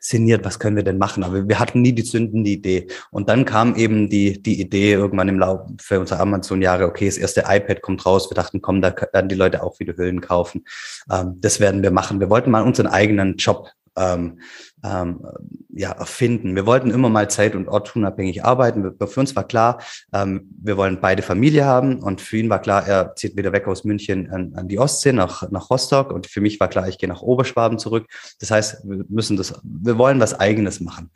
sinniert, 0.00 0.44
was 0.44 0.58
können 0.58 0.76
wir 0.76 0.82
denn 0.82 0.98
machen? 0.98 1.22
Aber 1.24 1.48
wir 1.48 1.58
hatten 1.58 1.82
nie 1.82 1.92
die 1.92 2.04
zündende 2.04 2.50
Idee. 2.50 2.88
Und 3.10 3.28
dann 3.28 3.44
kam 3.44 3.76
eben 3.76 4.08
die, 4.08 4.42
die 4.42 4.60
Idee 4.60 4.92
irgendwann 4.92 5.28
im 5.28 5.38
Laufe 5.38 6.00
unserer 6.00 6.20
Amazon-Jahre, 6.20 6.86
okay, 6.86 7.06
das 7.06 7.18
erste 7.18 7.44
iPad 7.46 7.82
kommt 7.82 8.04
raus. 8.04 8.30
Wir 8.30 8.34
dachten, 8.34 8.60
komm, 8.60 8.82
da 8.82 8.94
werden 9.12 9.28
die 9.28 9.34
Leute 9.34 9.62
auch 9.62 9.78
wieder 9.78 9.96
Hüllen 9.96 10.20
kaufen. 10.20 10.64
Ähm, 11.10 11.38
das 11.40 11.60
werden 11.60 11.82
wir 11.82 11.90
machen. 11.90 12.20
Wir 12.20 12.30
wollten 12.30 12.50
mal 12.50 12.62
unseren 12.62 12.88
eigenen 12.88 13.36
Job 13.36 13.68
ähm, 13.96 14.40
ähm, 14.84 15.20
ja, 15.70 15.92
erfinden. 15.92 16.54
Wir 16.54 16.66
wollten 16.66 16.90
immer 16.90 17.08
mal 17.08 17.30
zeit- 17.30 17.54
und 17.54 17.68
ortunabhängig 17.68 18.44
arbeiten. 18.44 18.94
Für 18.98 19.20
uns 19.20 19.36
war 19.36 19.44
klar, 19.44 19.80
ähm, 20.12 20.50
wir 20.62 20.76
wollen 20.76 21.00
beide 21.00 21.22
Familie 21.22 21.64
haben 21.64 22.02
und 22.02 22.20
für 22.20 22.38
ihn 22.38 22.50
war 22.50 22.60
klar, 22.60 22.86
er 22.86 23.14
zieht 23.14 23.36
wieder 23.36 23.52
weg 23.52 23.68
aus 23.68 23.84
München 23.84 24.30
an, 24.30 24.54
an 24.54 24.68
die 24.68 24.78
Ostsee 24.78 25.12
nach, 25.12 25.50
nach 25.50 25.70
Rostock 25.70 26.12
und 26.12 26.26
für 26.26 26.40
mich 26.40 26.58
war 26.60 26.68
klar, 26.68 26.88
ich 26.88 26.98
gehe 26.98 27.08
nach 27.08 27.22
Oberschwaben 27.22 27.78
zurück. 27.78 28.06
Das 28.40 28.50
heißt, 28.50 28.84
wir 28.84 29.04
müssen 29.08 29.36
das, 29.36 29.60
wir 29.62 29.98
wollen 29.98 30.20
was 30.20 30.38
Eigenes 30.38 30.80
machen. 30.80 31.10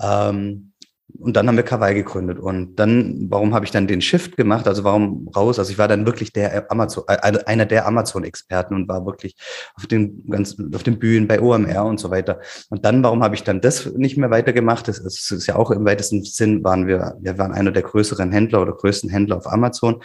Ähm, 0.00 0.67
und 1.16 1.36
dann 1.36 1.48
haben 1.48 1.56
wir 1.56 1.64
Kawaii 1.64 1.94
gegründet. 1.94 2.38
Und 2.38 2.76
dann, 2.76 3.26
warum 3.30 3.54
habe 3.54 3.64
ich 3.64 3.70
dann 3.70 3.86
den 3.86 4.00
Shift 4.00 4.36
gemacht? 4.36 4.68
Also 4.68 4.84
warum 4.84 5.28
raus? 5.34 5.58
Also 5.58 5.72
ich 5.72 5.78
war 5.78 5.88
dann 5.88 6.04
wirklich 6.06 6.32
der 6.32 6.70
Amazon, 6.70 7.04
äh, 7.08 7.42
einer 7.46 7.66
der 7.66 7.86
Amazon-Experten 7.86 8.74
und 8.74 8.88
war 8.88 9.06
wirklich 9.06 9.34
auf 9.74 9.86
den 9.86 10.24
ganzen, 10.26 10.74
auf 10.74 10.82
den 10.82 10.98
Bühnen 10.98 11.26
bei 11.26 11.40
OMR 11.40 11.84
und 11.86 11.98
so 11.98 12.10
weiter. 12.10 12.40
Und 12.68 12.84
dann, 12.84 13.02
warum 13.02 13.22
habe 13.22 13.34
ich 13.34 13.42
dann 13.42 13.60
das 13.60 13.86
nicht 13.86 14.18
mehr 14.18 14.30
weitergemacht? 14.30 14.86
Das, 14.86 15.02
das 15.02 15.30
ist 15.30 15.46
ja 15.46 15.56
auch 15.56 15.70
im 15.70 15.84
weitesten 15.84 16.24
Sinn 16.24 16.62
waren 16.62 16.86
wir, 16.86 17.16
wir 17.20 17.38
waren 17.38 17.52
einer 17.52 17.72
der 17.72 17.82
größeren 17.82 18.30
Händler 18.30 18.60
oder 18.62 18.72
größten 18.72 19.08
Händler 19.08 19.38
auf 19.38 19.50
Amazon. 19.50 20.02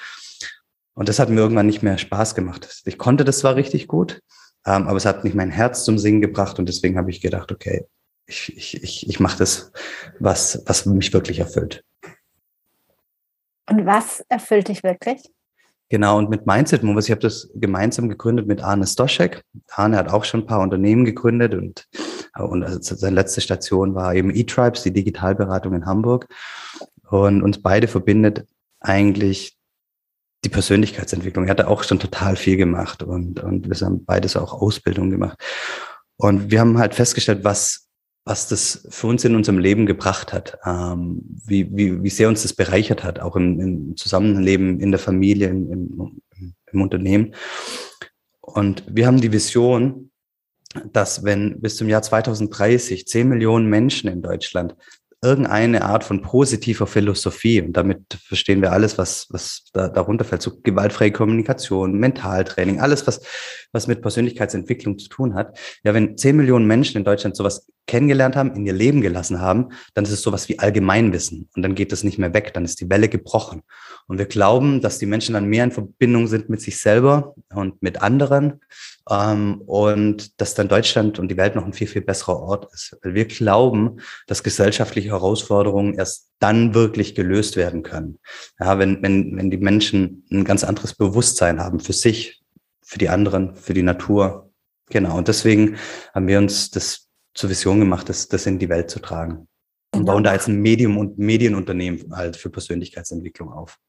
Und 0.96 1.10
das 1.10 1.20
hat 1.20 1.30
mir 1.30 1.42
irgendwann 1.42 1.66
nicht 1.66 1.84
mehr 1.84 1.98
Spaß 1.98 2.34
gemacht. 2.34 2.82
Ich 2.86 2.98
konnte 2.98 3.26
das 3.26 3.40
zwar 3.40 3.56
richtig 3.56 3.88
gut, 3.88 4.22
ähm, 4.66 4.88
aber 4.88 4.98
es 4.98 5.06
hat 5.06 5.24
nicht 5.24 5.36
mein 5.36 5.50
Herz 5.52 5.84
zum 5.84 5.98
Singen 5.98 6.22
gebracht 6.22 6.60
und 6.60 6.70
deswegen 6.70 6.98
habe 6.98 7.10
ich 7.10 7.20
gedacht, 7.20 7.52
okay, 7.52 7.86
ich, 8.26 8.56
ich, 8.56 8.84
ich, 8.84 9.10
ich 9.10 9.20
mache 9.20 9.38
das, 9.38 9.72
was, 10.20 10.62
was 10.66 10.86
mich 10.86 11.14
wirklich 11.14 11.40
erfüllt. 11.40 11.84
Und 13.70 13.86
was 13.86 14.24
erfüllt 14.30 14.68
dich 14.68 14.84
wirklich? 14.84 15.24
Genau, 15.90 16.18
und 16.18 16.30
mit 16.30 16.48
Mindset 16.48 16.84
Movers, 16.84 17.06
ich 17.06 17.12
habe 17.12 17.22
das 17.22 17.50
gemeinsam 17.54 18.10
gegründet 18.10 18.48
mit 18.48 18.62
Arne 18.62 18.88
Stoschek. 18.88 19.44
Arne 19.70 19.98
hat 19.98 20.10
auch 20.10 20.24
schon 20.24 20.42
ein 20.42 20.46
paar 20.48 20.62
Unternehmen 20.62 21.06
gegründet 21.06 21.54
und, 21.54 21.88
und 22.36 22.64
also 22.64 22.96
seine 22.96 23.16
letzte 23.16 23.42
Station 23.42 23.94
war 23.94 24.16
eben 24.16 24.32
eTribes, 24.32 24.84
die 24.84 24.94
Digitalberatung 24.94 25.76
in 25.76 25.86
Hamburg. 25.86 26.28
Und 27.10 27.44
uns 27.44 27.62
beide 27.62 27.88
verbindet 27.88 28.48
eigentlich 28.80 29.56
die 30.44 30.50
Persönlichkeitsentwicklung. 30.50 31.46
Er 31.46 31.52
hat 31.52 31.62
auch 31.62 31.84
schon 31.84 32.00
total 32.00 32.36
viel 32.36 32.58
gemacht 32.58 33.04
und, 33.04 33.42
und 33.42 33.70
wir 33.70 33.86
haben 33.86 34.04
beides 34.04 34.36
auch 34.36 34.54
Ausbildung 34.54 35.10
gemacht. 35.10 35.38
Und 36.18 36.52
wir 36.52 36.60
haben 36.60 36.78
halt 36.78 36.96
festgestellt, 36.96 37.44
was 37.44 37.83
was 38.26 38.48
das 38.48 38.88
für 38.90 39.08
uns 39.08 39.26
in 39.26 39.36
unserem 39.36 39.60
Leben 39.60 39.86
gebracht 39.86 40.32
hat, 40.32 40.58
ähm, 40.66 41.22
wie, 41.46 41.68
wie, 41.76 42.04
wie 42.04 42.10
sehr 42.10 42.30
uns 42.30 42.44
das 42.44 42.54
bereichert 42.54 43.04
hat, 43.04 43.20
auch 43.20 43.36
im, 43.36 43.60
im 43.60 43.98
Zusammenleben, 43.98 44.80
in 44.80 44.92
der 44.92 45.00
Familie, 45.00 45.50
im, 45.50 45.72
im, 45.72 46.22
im 46.72 46.82
Unternehmen. 46.82 47.36
Und 48.40 48.84
wir 48.88 49.08
haben 49.08 49.20
die 49.20 49.32
Vision, 49.32 50.12
dass 50.92 51.24
wenn 51.24 51.62
bis 51.62 51.76
zum 51.76 51.90
Jahr 51.90 52.02
2030 52.02 53.08
10 53.08 53.28
Millionen 53.28 53.68
Menschen 53.70 54.10
in 54.10 54.22
Deutschland 54.22 54.76
irgendeine 55.22 55.84
Art 55.84 56.04
von 56.04 56.22
positiver 56.22 56.86
Philosophie, 56.86 57.62
und 57.62 57.74
damit 57.74 58.18
verstehen 58.26 58.62
wir 58.62 58.74
alles, 58.74 58.98
was, 58.98 59.28
was 59.30 59.66
da, 59.72 59.88
darunter 59.88 60.26
fällt, 60.26 60.42
so 60.42 60.60
gewaltfreie 60.62 61.12
Kommunikation, 61.12 61.98
Mentaltraining, 61.98 62.82
alles, 62.82 63.08
was, 63.08 63.22
was 63.74 63.88
mit 63.88 64.02
Persönlichkeitsentwicklung 64.02 64.98
zu 64.98 65.10
tun 65.10 65.34
hat. 65.34 65.60
Ja, 65.84 65.94
wenn 65.94 66.18
10 66.18 66.38
Millionen 66.38 66.66
Menschen 66.66 66.98
in 66.98 67.04
Deutschland 67.04 67.36
sowas 67.36 67.68
kennengelernt 67.86 68.36
haben, 68.36 68.56
in 68.56 68.66
ihr 68.66 68.74
Leben 68.74 69.02
gelassen 69.02 69.42
haben, 69.42 69.70
dann 69.94 70.06
ist 70.06 70.12
es 70.12 70.22
sowas 70.22 70.48
wie 70.48 70.60
Allgemeinwissen. 70.60 71.50
Und 71.56 71.64
dann 71.64 71.76
geht 71.76 71.92
es 71.92 72.04
nicht 72.04 72.18
mehr 72.18 72.34
weg, 72.34 72.54
dann 72.54 72.64
ist 72.64 72.80
die 72.80 72.90
Welle 72.90 73.10
gebrochen. 73.10 73.62
Und 74.08 74.18
wir 74.20 74.26
glauben, 74.26 74.80
dass 74.80 75.00
die 75.00 75.06
Menschen 75.06 75.34
dann 75.34 75.46
mehr 75.46 75.66
in 75.66 75.72
Verbindung 75.72 76.28
sind 76.28 76.50
mit 76.50 76.62
sich 76.62 76.80
selber 76.80 77.36
und 77.54 77.82
mit 77.82 78.02
anderen 78.02 78.62
ähm, 79.10 79.62
und 79.66 80.40
dass 80.40 80.54
dann 80.54 80.70
Deutschland 80.70 81.20
und 81.20 81.30
die 81.30 81.38
Welt 81.38 81.56
noch 81.56 81.66
ein 81.66 81.74
viel, 81.74 81.88
viel 81.88 82.02
besserer 82.02 82.40
Ort 82.40 82.74
ist. 82.74 82.98
Weil 83.02 83.16
wir 83.16 83.26
glauben, 83.26 84.00
dass 84.28 84.44
gesellschaftliche 84.44 85.10
Herausforderungen 85.10 85.94
erst 85.94 86.30
dann 86.40 86.74
wirklich 86.74 87.16
gelöst 87.16 87.58
werden 87.58 87.84
können. 87.84 88.20
Ja, 88.60 88.80
wenn, 88.80 89.02
wenn, 89.02 89.36
wenn 89.38 89.50
die 89.50 89.58
Menschen 89.58 90.26
ein 90.32 90.44
ganz 90.44 90.64
anderes 90.64 90.94
Bewusstsein 90.94 91.60
haben 91.60 91.80
für 91.80 91.94
sich, 91.94 92.43
für 92.84 93.00
die 93.00 93.10
anderen, 93.10 93.56
für 93.56 93.74
die 93.74 93.84
Natur. 93.84 94.52
Genau. 94.90 95.18
Und 95.18 95.28
deswegen 95.28 95.78
haben 96.14 96.28
wir 96.28 96.38
uns 96.38 96.72
das 96.72 97.08
zur 97.34 97.50
Vision 97.50 97.80
gemacht, 97.80 98.10
das, 98.10 98.28
das 98.28 98.46
in 98.46 98.60
die 98.60 98.70
Welt 98.70 98.90
zu 98.90 99.00
tragen. 99.00 99.48
Und 99.94 100.02
genau. 100.02 100.14
bauen 100.14 100.24
da 100.24 100.34
jetzt 100.34 100.48
ein 100.48 100.62
Medium 100.62 100.98
und 100.98 101.18
Medienunternehmen 101.18 102.16
halt 102.16 102.36
für 102.36 102.50
Persönlichkeitsentwicklung 102.50 103.52
auf. 103.52 103.80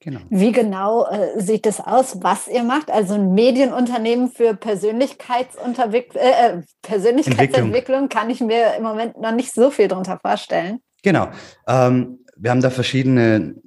Genau. 0.00 0.20
Wie 0.30 0.50
genau 0.50 1.06
äh, 1.06 1.40
sieht 1.40 1.64
es 1.64 1.78
aus, 1.78 2.18
was 2.22 2.48
ihr 2.48 2.64
macht? 2.64 2.90
Also 2.90 3.14
ein 3.14 3.34
Medienunternehmen 3.34 4.32
für 4.32 4.54
Persönlichkeitsunterwick 4.54 6.16
äh, 6.16 6.58
äh 6.58 6.62
Persönlichkeitsentwicklung 6.82 8.08
kann 8.08 8.28
ich 8.28 8.40
mir 8.40 8.74
im 8.76 8.82
Moment 8.82 9.20
noch 9.20 9.32
nicht 9.32 9.54
so 9.54 9.70
viel 9.70 9.86
darunter 9.86 10.18
vorstellen. 10.18 10.80
Genau. 11.04 11.28
Ähm, 11.68 12.18
wir 12.36 12.50
haben 12.50 12.60
da 12.60 12.70
verschiedene 12.70 13.61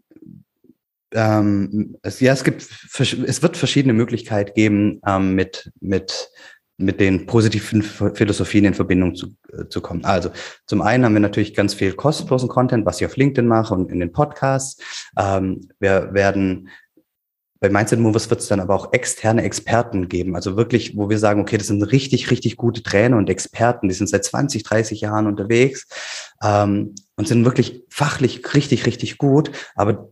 ähm, 1.16 1.98
es, 2.04 2.20
ja, 2.20 2.34
es 2.34 2.44
gibt, 2.44 2.68
es 3.00 3.42
wird 3.42 3.58
verschiedene 3.58 3.94
Möglichkeiten 3.94 4.54
geben, 4.54 5.02
ähm, 5.06 5.36
mit, 5.36 5.72
mit 5.80 6.30
mit 6.78 7.00
den 7.00 7.26
positiven 7.26 7.82
Philosophien 7.82 8.66
in 8.66 8.74
Verbindung 8.74 9.16
zu, 9.16 9.28
äh, 9.54 9.68
zu 9.70 9.80
kommen. 9.80 10.04
Also 10.04 10.30
zum 10.66 10.82
einen 10.82 11.06
haben 11.06 11.14
wir 11.14 11.22
natürlich 11.22 11.54
ganz 11.54 11.74
viel 11.74 11.94
kostenlosen 11.94 12.50
Content, 12.50 12.86
was 12.86 13.00
ich 13.00 13.06
auf 13.06 13.16
LinkedIn 13.16 13.48
mache 13.48 13.74
und 13.74 13.92
in 13.92 14.00
den 14.00 14.12
Podcasts. 14.12 14.82
Ähm, 15.18 15.70
wir 15.80 16.14
werden 16.14 16.70
bei 17.62 17.70
Mindset 17.70 18.00
Movers 18.00 18.30
wird 18.30 18.42
es 18.42 18.48
dann 18.48 18.60
aber 18.60 18.76
auch 18.76 18.92
externe 18.92 19.42
Experten 19.44 20.10
geben. 20.10 20.36
Also 20.36 20.58
wirklich, 20.58 20.98
wo 20.98 21.10
wir 21.10 21.18
sagen, 21.18 21.40
okay, 21.40 21.58
das 21.58 21.68
sind 21.68 21.82
richtig, 21.82 22.30
richtig 22.30 22.58
gute 22.58 22.84
Trainer 22.84 23.18
und 23.18 23.30
Experten, 23.30 23.88
die 23.88 23.96
sind 23.96 24.08
seit 24.08 24.26
20, 24.26 24.64
30 24.64 25.02
Jahren 25.02 25.26
unterwegs 25.26 25.88
ähm, 26.44 26.94
und 27.16 27.28
sind 27.28 27.46
wirklich 27.46 27.84
fachlich 27.90 28.54
richtig, 28.54 28.86
richtig 28.86 29.18
gut. 29.18 29.52
Aber 29.76 30.10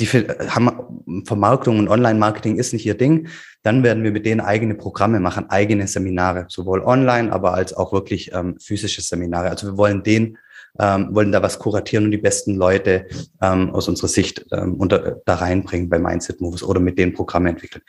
die 0.00 0.06
haben 0.06 1.24
Vermarktung 1.26 1.78
und 1.78 1.88
Online-Marketing 1.88 2.56
ist 2.56 2.72
nicht 2.72 2.86
ihr 2.86 2.96
Ding, 2.96 3.28
dann 3.62 3.82
werden 3.82 4.02
wir 4.02 4.10
mit 4.10 4.26
denen 4.26 4.40
eigene 4.40 4.74
Programme 4.74 5.20
machen, 5.20 5.48
eigene 5.50 5.86
Seminare, 5.86 6.46
sowohl 6.48 6.80
online, 6.80 7.32
aber 7.32 7.54
als 7.54 7.74
auch 7.74 7.92
wirklich 7.92 8.32
ähm, 8.32 8.56
physische 8.58 9.02
Seminare. 9.02 9.50
Also 9.50 9.68
wir 9.68 9.76
wollen 9.76 10.02
den 10.02 10.38
ähm, 10.78 11.08
wollen 11.12 11.32
da 11.32 11.42
was 11.42 11.58
kuratieren 11.58 12.04
und 12.04 12.10
die 12.10 12.18
besten 12.18 12.54
Leute 12.54 13.06
ähm, 13.42 13.70
aus 13.70 13.88
unserer 13.88 14.08
Sicht 14.08 14.46
ähm, 14.52 14.74
unter, 14.74 15.20
da 15.24 15.34
reinbringen 15.34 15.88
bei 15.88 15.98
Mindset 15.98 16.40
Moves 16.40 16.62
oder 16.62 16.80
mit 16.80 16.98
denen 16.98 17.12
Programme 17.12 17.50
entwickeln. 17.50 17.82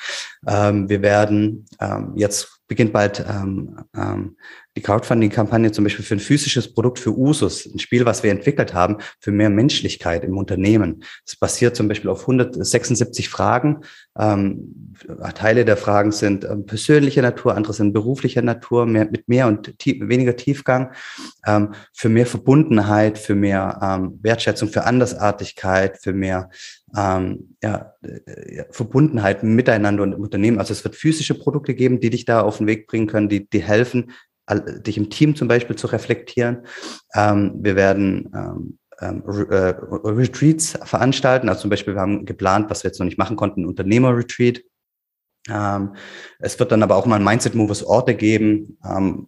Ähm, 0.47 0.89
wir 0.89 1.01
werden 1.01 1.65
ähm, 1.79 2.13
jetzt 2.15 2.60
beginnt 2.71 2.93
bald 2.93 3.19
ähm, 3.27 3.75
ähm, 3.97 4.37
die 4.77 4.81
Crowdfunding-Kampagne 4.81 5.73
zum 5.73 5.83
Beispiel 5.83 6.05
für 6.05 6.15
ein 6.15 6.21
physisches 6.21 6.73
Produkt 6.73 6.99
für 6.99 7.11
Usus, 7.11 7.65
ein 7.65 7.79
Spiel, 7.79 8.05
was 8.05 8.23
wir 8.23 8.31
entwickelt 8.31 8.73
haben, 8.73 8.99
für 9.19 9.33
mehr 9.33 9.49
Menschlichkeit 9.49 10.23
im 10.23 10.37
Unternehmen. 10.37 11.03
Es 11.25 11.35
basiert 11.35 11.75
zum 11.75 11.89
Beispiel 11.89 12.09
auf 12.09 12.21
176 12.21 13.27
Fragen. 13.27 13.81
Ähm, 14.17 14.95
Teile 15.35 15.65
der 15.65 15.75
Fragen 15.75 16.13
sind 16.13 16.45
ähm, 16.45 16.65
persönlicher 16.65 17.21
Natur, 17.21 17.57
andere 17.57 17.73
sind 17.73 17.91
beruflicher 17.91 18.41
Natur, 18.41 18.85
mehr, 18.85 19.03
mit 19.03 19.27
mehr 19.27 19.47
und 19.47 19.77
tief, 19.77 19.97
weniger 20.07 20.37
Tiefgang, 20.37 20.93
ähm, 21.45 21.73
für 21.91 22.07
mehr 22.07 22.25
Verbundenheit, 22.25 23.17
für 23.17 23.35
mehr 23.35 23.81
ähm, 23.83 24.17
Wertschätzung, 24.21 24.69
für 24.69 24.85
Andersartigkeit, 24.85 25.97
für 26.01 26.13
mehr 26.13 26.49
ähm, 26.95 27.55
ja, 27.63 27.93
äh, 28.01 28.63
Verbundenheit 28.71 29.43
miteinander 29.43 30.03
und 30.03 30.13
im 30.13 30.21
Unternehmen. 30.21 30.59
Also 30.59 30.73
es 30.73 30.83
wird 30.83 30.95
physische 30.95 31.35
Produkte 31.35 31.73
geben, 31.73 31.99
die 31.99 32.09
dich 32.09 32.25
da 32.25 32.41
auf 32.41 32.57
den 32.57 32.67
Weg 32.67 32.87
bringen 32.87 33.07
können, 33.07 33.29
die, 33.29 33.49
die 33.49 33.63
helfen, 33.63 34.11
dich 34.49 34.97
im 34.97 35.09
Team 35.09 35.35
zum 35.35 35.47
Beispiel 35.47 35.75
zu 35.75 35.87
reflektieren. 35.87 36.65
Ähm, 37.13 37.53
wir 37.61 37.75
werden 37.75 38.29
ähm, 38.35 38.79
ähm, 39.01 39.23
äh, 39.49 39.73
Retreats 40.03 40.77
veranstalten. 40.83 41.49
Also 41.49 41.61
zum 41.61 41.69
Beispiel, 41.69 41.95
wir 41.95 42.01
haben 42.01 42.25
geplant, 42.25 42.69
was 42.69 42.83
wir 42.83 42.89
jetzt 42.89 42.99
noch 42.99 43.05
nicht 43.05 43.17
machen 43.17 43.35
konnten, 43.35 43.61
ein 43.61 43.67
Unternehmer-Retreat. 43.67 44.61
Ähm, 45.49 45.95
es 46.39 46.59
wird 46.59 46.71
dann 46.71 46.83
aber 46.83 46.95
auch 46.95 47.05
mal 47.05 47.15
ein 47.15 47.23
Mindset 47.23 47.55
Movers 47.55 47.83
Orte 47.83 48.13
geben, 48.13 48.77
ähm, 48.85 49.27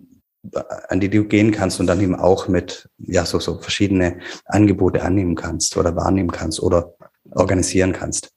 an 0.90 1.00
die 1.00 1.10
du 1.10 1.24
gehen 1.24 1.52
kannst 1.52 1.80
und 1.80 1.88
dann 1.88 2.02
eben 2.02 2.16
auch 2.16 2.48
mit 2.48 2.90
ja 2.98 3.26
so 3.26 3.40
so 3.40 3.60
verschiedene 3.60 4.20
Angebote 4.46 5.02
annehmen 5.02 5.36
kannst 5.36 5.78
oder 5.78 5.96
wahrnehmen 5.96 6.32
kannst 6.32 6.62
oder 6.62 6.96
organisieren 7.32 7.94
kannst. 7.94 8.30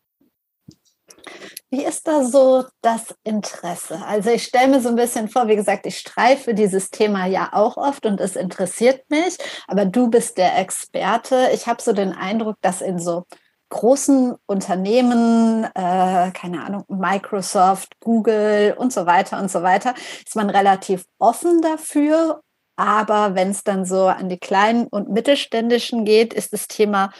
Wie 1.69 1.85
ist 1.85 2.07
da 2.07 2.25
so 2.25 2.65
das 2.81 3.15
Interesse? 3.25 4.01
Also 4.07 4.31
ich 4.31 4.45
stelle 4.45 4.69
mir 4.69 4.81
so 4.81 4.89
ein 4.89 4.95
bisschen 4.95 5.29
vor, 5.29 5.49
wie 5.49 5.57
gesagt, 5.57 5.85
ich 5.87 5.99
streife 5.99 6.55
dieses 6.55 6.91
Thema 6.91 7.27
ja 7.27 7.51
auch 7.53 7.77
oft 7.77 8.07
und 8.07 8.21
es 8.21 8.37
interessiert 8.37 9.03
mich, 9.11 9.37
aber 9.67 9.85
du 9.85 10.09
bist 10.09 10.39
der 10.39 10.57
Experte. 10.59 11.51
Ich 11.53 11.67
habe 11.67 11.83
so 11.83 11.93
den 11.93 12.13
Eindruck, 12.13 12.57
dass 12.61 12.81
in 12.81 13.01
so 13.01 13.25
großen 13.71 14.37
Unternehmen, 14.47 15.65
äh, 15.75 16.31
keine 16.31 16.65
Ahnung, 16.65 16.85
Microsoft, 16.89 17.99
Google 18.01 18.77
und 18.79 18.93
so 18.93 19.07
weiter 19.07 19.41
und 19.41 19.51
so 19.51 19.63
weiter, 19.63 19.95
ist 20.25 20.37
man 20.37 20.51
relativ 20.51 21.05
offen 21.19 21.61
dafür. 21.63 22.43
Aber 22.77 23.35
wenn 23.35 23.51
es 23.51 23.65
dann 23.65 23.85
so 23.85 24.07
an 24.07 24.29
die 24.29 24.39
kleinen 24.39 24.87
und 24.87 25.11
mittelständischen 25.11 26.05
geht, 26.05 26.33
ist 26.33 26.53
das 26.53 26.69
Thema 26.69 27.11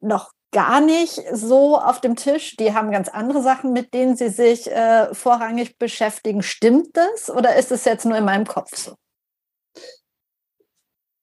noch 0.00 0.30
gar 0.54 0.80
nicht 0.80 1.20
so 1.32 1.78
auf 1.78 2.00
dem 2.00 2.16
Tisch. 2.16 2.56
Die 2.56 2.72
haben 2.72 2.90
ganz 2.90 3.08
andere 3.08 3.42
Sachen, 3.42 3.72
mit 3.72 3.92
denen 3.92 4.16
sie 4.16 4.30
sich 4.30 4.70
äh, 4.70 5.12
vorrangig 5.12 5.78
beschäftigen. 5.78 6.42
Stimmt 6.42 6.96
das 6.96 7.28
oder 7.28 7.56
ist 7.56 7.72
es 7.72 7.84
jetzt 7.84 8.06
nur 8.06 8.16
in 8.16 8.24
meinem 8.24 8.46
Kopf 8.46 8.74
so? 8.76 8.94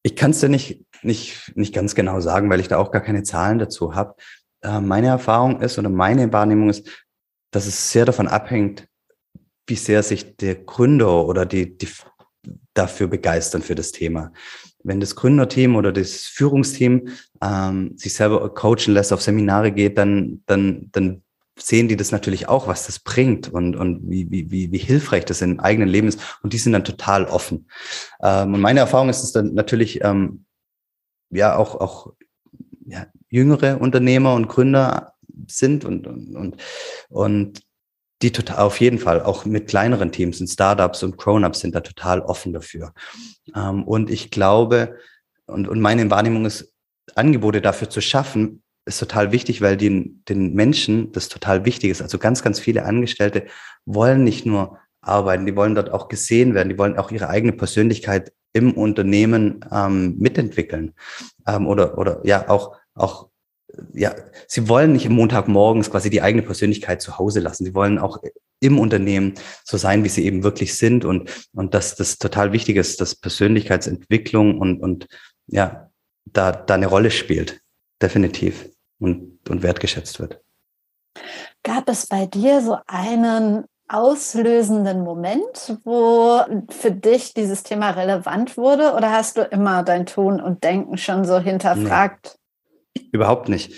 Ich 0.04 0.16
kann 0.16 0.32
es 0.32 0.42
dir 0.42 0.50
nicht, 0.50 0.84
nicht, 1.02 1.56
nicht 1.56 1.74
ganz 1.74 1.96
genau 1.96 2.20
sagen, 2.20 2.50
weil 2.50 2.60
ich 2.60 2.68
da 2.68 2.78
auch 2.78 2.92
gar 2.92 3.02
keine 3.02 3.24
Zahlen 3.24 3.58
dazu 3.58 3.96
habe. 3.96 4.16
Äh, 4.62 4.82
meine 4.82 5.08
Erfahrung 5.08 5.62
ist 5.62 5.80
oder 5.80 5.90
meine 5.90 6.32
Wahrnehmung 6.34 6.70
ist, 6.70 6.88
dass 7.52 7.66
es 7.66 7.92
sehr 7.92 8.06
davon 8.06 8.28
abhängt, 8.28 8.88
wie 9.66 9.76
sehr 9.76 10.04
sich 10.04 10.36
der 10.36 10.56
Gründer 10.56 11.26
oder 11.26 11.46
die, 11.46 11.78
die 11.78 11.88
dafür 12.74 13.08
begeistern 13.08 13.62
für 13.62 13.76
das 13.76 13.92
Thema 13.92 14.34
wenn 14.84 15.00
das 15.00 15.16
Gründerteam 15.16 15.76
oder 15.76 15.92
das 15.92 16.24
Führungsteam 16.24 17.08
ähm, 17.42 17.98
sich 17.98 18.14
selber 18.14 18.54
coachen 18.54 18.94
lässt, 18.94 19.14
auf 19.14 19.22
Seminare 19.22 19.72
geht, 19.72 19.98
dann, 19.98 20.42
dann, 20.46 20.90
dann 20.92 21.24
sehen 21.58 21.88
die 21.88 21.96
das 21.96 22.12
natürlich 22.12 22.48
auch, 22.48 22.68
was 22.68 22.86
das 22.86 23.00
bringt 23.00 23.50
und, 23.50 23.76
und 23.76 24.10
wie, 24.10 24.30
wie, 24.32 24.72
wie, 24.72 24.78
hilfreich 24.78 25.26
das 25.26 25.42
im 25.42 25.60
eigenen 25.60 25.90
Leben 25.90 26.08
ist. 26.08 26.20
Und 26.44 26.54
die 26.54 26.58
sind 26.58 26.74
dann 26.74 26.84
total 26.84 27.26
offen. 27.26 27.68
Ähm, 28.22 28.54
und 28.54 28.62
meine 28.62 28.80
Erfahrung 28.80 29.10
ist 29.10 29.24
es 29.24 29.32
dann 29.32 29.54
natürlich, 29.54 30.04
ähm, 30.04 30.46
ja, 31.30 31.56
auch, 31.56 31.76
auch 31.76 32.14
ja, 32.86 33.08
jüngere 33.30 33.80
Unternehmer 33.80 34.34
und 34.34 34.48
Gründer 34.48 35.14
sind 35.48 35.86
und, 35.86 36.08
und, 36.08 36.36
und, 36.36 36.56
und 37.10 37.62
die 38.22 38.32
total 38.32 38.60
auf 38.60 38.80
jeden 38.80 39.00
Fall 39.00 39.22
auch 39.22 39.46
mit 39.46 39.68
kleineren 39.68 40.12
Teams 40.12 40.40
und 40.42 40.48
Startups 40.48 41.04
und 41.04 41.18
Grown-ups 41.18 41.62
sind 41.62 41.76
da 41.76 41.82
total 41.82 42.22
offen 42.22 42.54
dafür. 42.54 42.94
Ähm, 43.56 43.84
und 43.84 44.10
ich 44.10 44.32
glaube, 44.32 44.98
und, 45.46 45.68
und 45.68 45.82
meine 45.82 46.10
Wahrnehmung 46.10 46.46
ist, 46.46 46.74
Angebote 47.16 47.62
dafür 47.62 47.90
zu 47.90 48.02
schaffen, 48.02 48.64
ist 48.86 49.00
total 49.00 49.32
wichtig, 49.32 49.62
weil 49.62 49.78
den, 49.78 50.24
den 50.28 50.54
Menschen 50.54 51.12
das 51.12 51.30
total 51.30 51.66
wichtig 51.66 51.92
ist. 51.92 52.02
Also 52.02 52.18
ganz, 52.18 52.42
ganz 52.42 52.60
viele 52.60 52.86
Angestellte 52.86 53.46
wollen 53.86 54.24
nicht 54.24 54.46
nur 54.46 54.80
arbeiten, 55.02 55.46
die 55.46 55.56
wollen 55.56 55.76
dort 55.76 55.92
auch 55.92 56.08
gesehen 56.08 56.54
werden, 56.54 56.70
die 56.70 56.78
wollen 56.78 56.98
auch 56.98 57.12
ihre 57.12 57.30
eigene 57.30 57.54
Persönlichkeit 57.54 58.32
im 58.54 58.74
Unternehmen 58.74 59.66
ähm, 59.72 60.18
mitentwickeln 60.20 60.94
ähm, 61.48 61.68
oder 61.68 61.98
oder 61.98 62.22
ja 62.24 62.50
auch 62.50 62.76
auch 62.94 63.30
ja, 63.94 64.14
sie 64.48 64.68
wollen 64.68 64.94
nicht 64.94 65.06
im 65.06 65.14
Montagmorgens 65.14 65.92
quasi 65.92 66.10
die 66.10 66.22
eigene 66.22 66.44
Persönlichkeit 66.44 67.02
zu 67.02 67.18
Hause 67.18 67.40
lassen. 67.40 67.66
Sie 67.66 67.74
wollen 67.74 68.00
auch 68.00 68.20
im 68.60 68.80
Unternehmen 68.80 69.34
so 69.64 69.78
sein, 69.78 70.04
wie 70.04 70.10
sie 70.10 70.26
eben 70.26 70.44
wirklich 70.44 70.78
sind 70.78 71.04
und, 71.04 71.30
und 71.54 71.74
dass 71.74 71.96
das 71.96 72.18
total 72.20 72.52
wichtig 72.52 72.78
ist, 72.78 73.02
dass 73.02 73.16
Persönlichkeitsentwicklung 73.16 74.60
und, 74.60 74.82
und 74.82 75.08
ja, 75.48 75.90
da, 76.26 76.52
da 76.52 76.76
eine 76.76 76.88
Rolle 76.88 77.12
spielt. 77.12 77.62
Definitiv 78.02 78.70
und, 79.00 79.40
und 79.50 79.64
wertgeschätzt 79.64 80.20
wird. 80.20 80.42
Gab 81.64 81.88
es 81.90 82.08
bei 82.08 82.26
dir 82.26 82.62
so 82.62 82.78
einen 82.88 83.66
auslösenden 83.88 85.04
Moment, 85.04 85.78
wo 85.84 86.42
für 86.70 86.92
dich 86.92 87.34
dieses 87.34 87.64
Thema 87.64 87.92
relevant 87.92 88.58
wurde? 88.58 88.94
Oder 88.94 89.12
hast 89.12 89.38
du 89.38 89.42
immer 89.42 89.84
dein 89.84 90.06
Tun 90.06 90.42
und 90.42 90.64
Denken 90.64 90.98
schon 90.98 91.26
so 91.26 91.40
hinterfragt? 91.40 92.38
Überhaupt 93.12 93.50
nicht. 93.50 93.74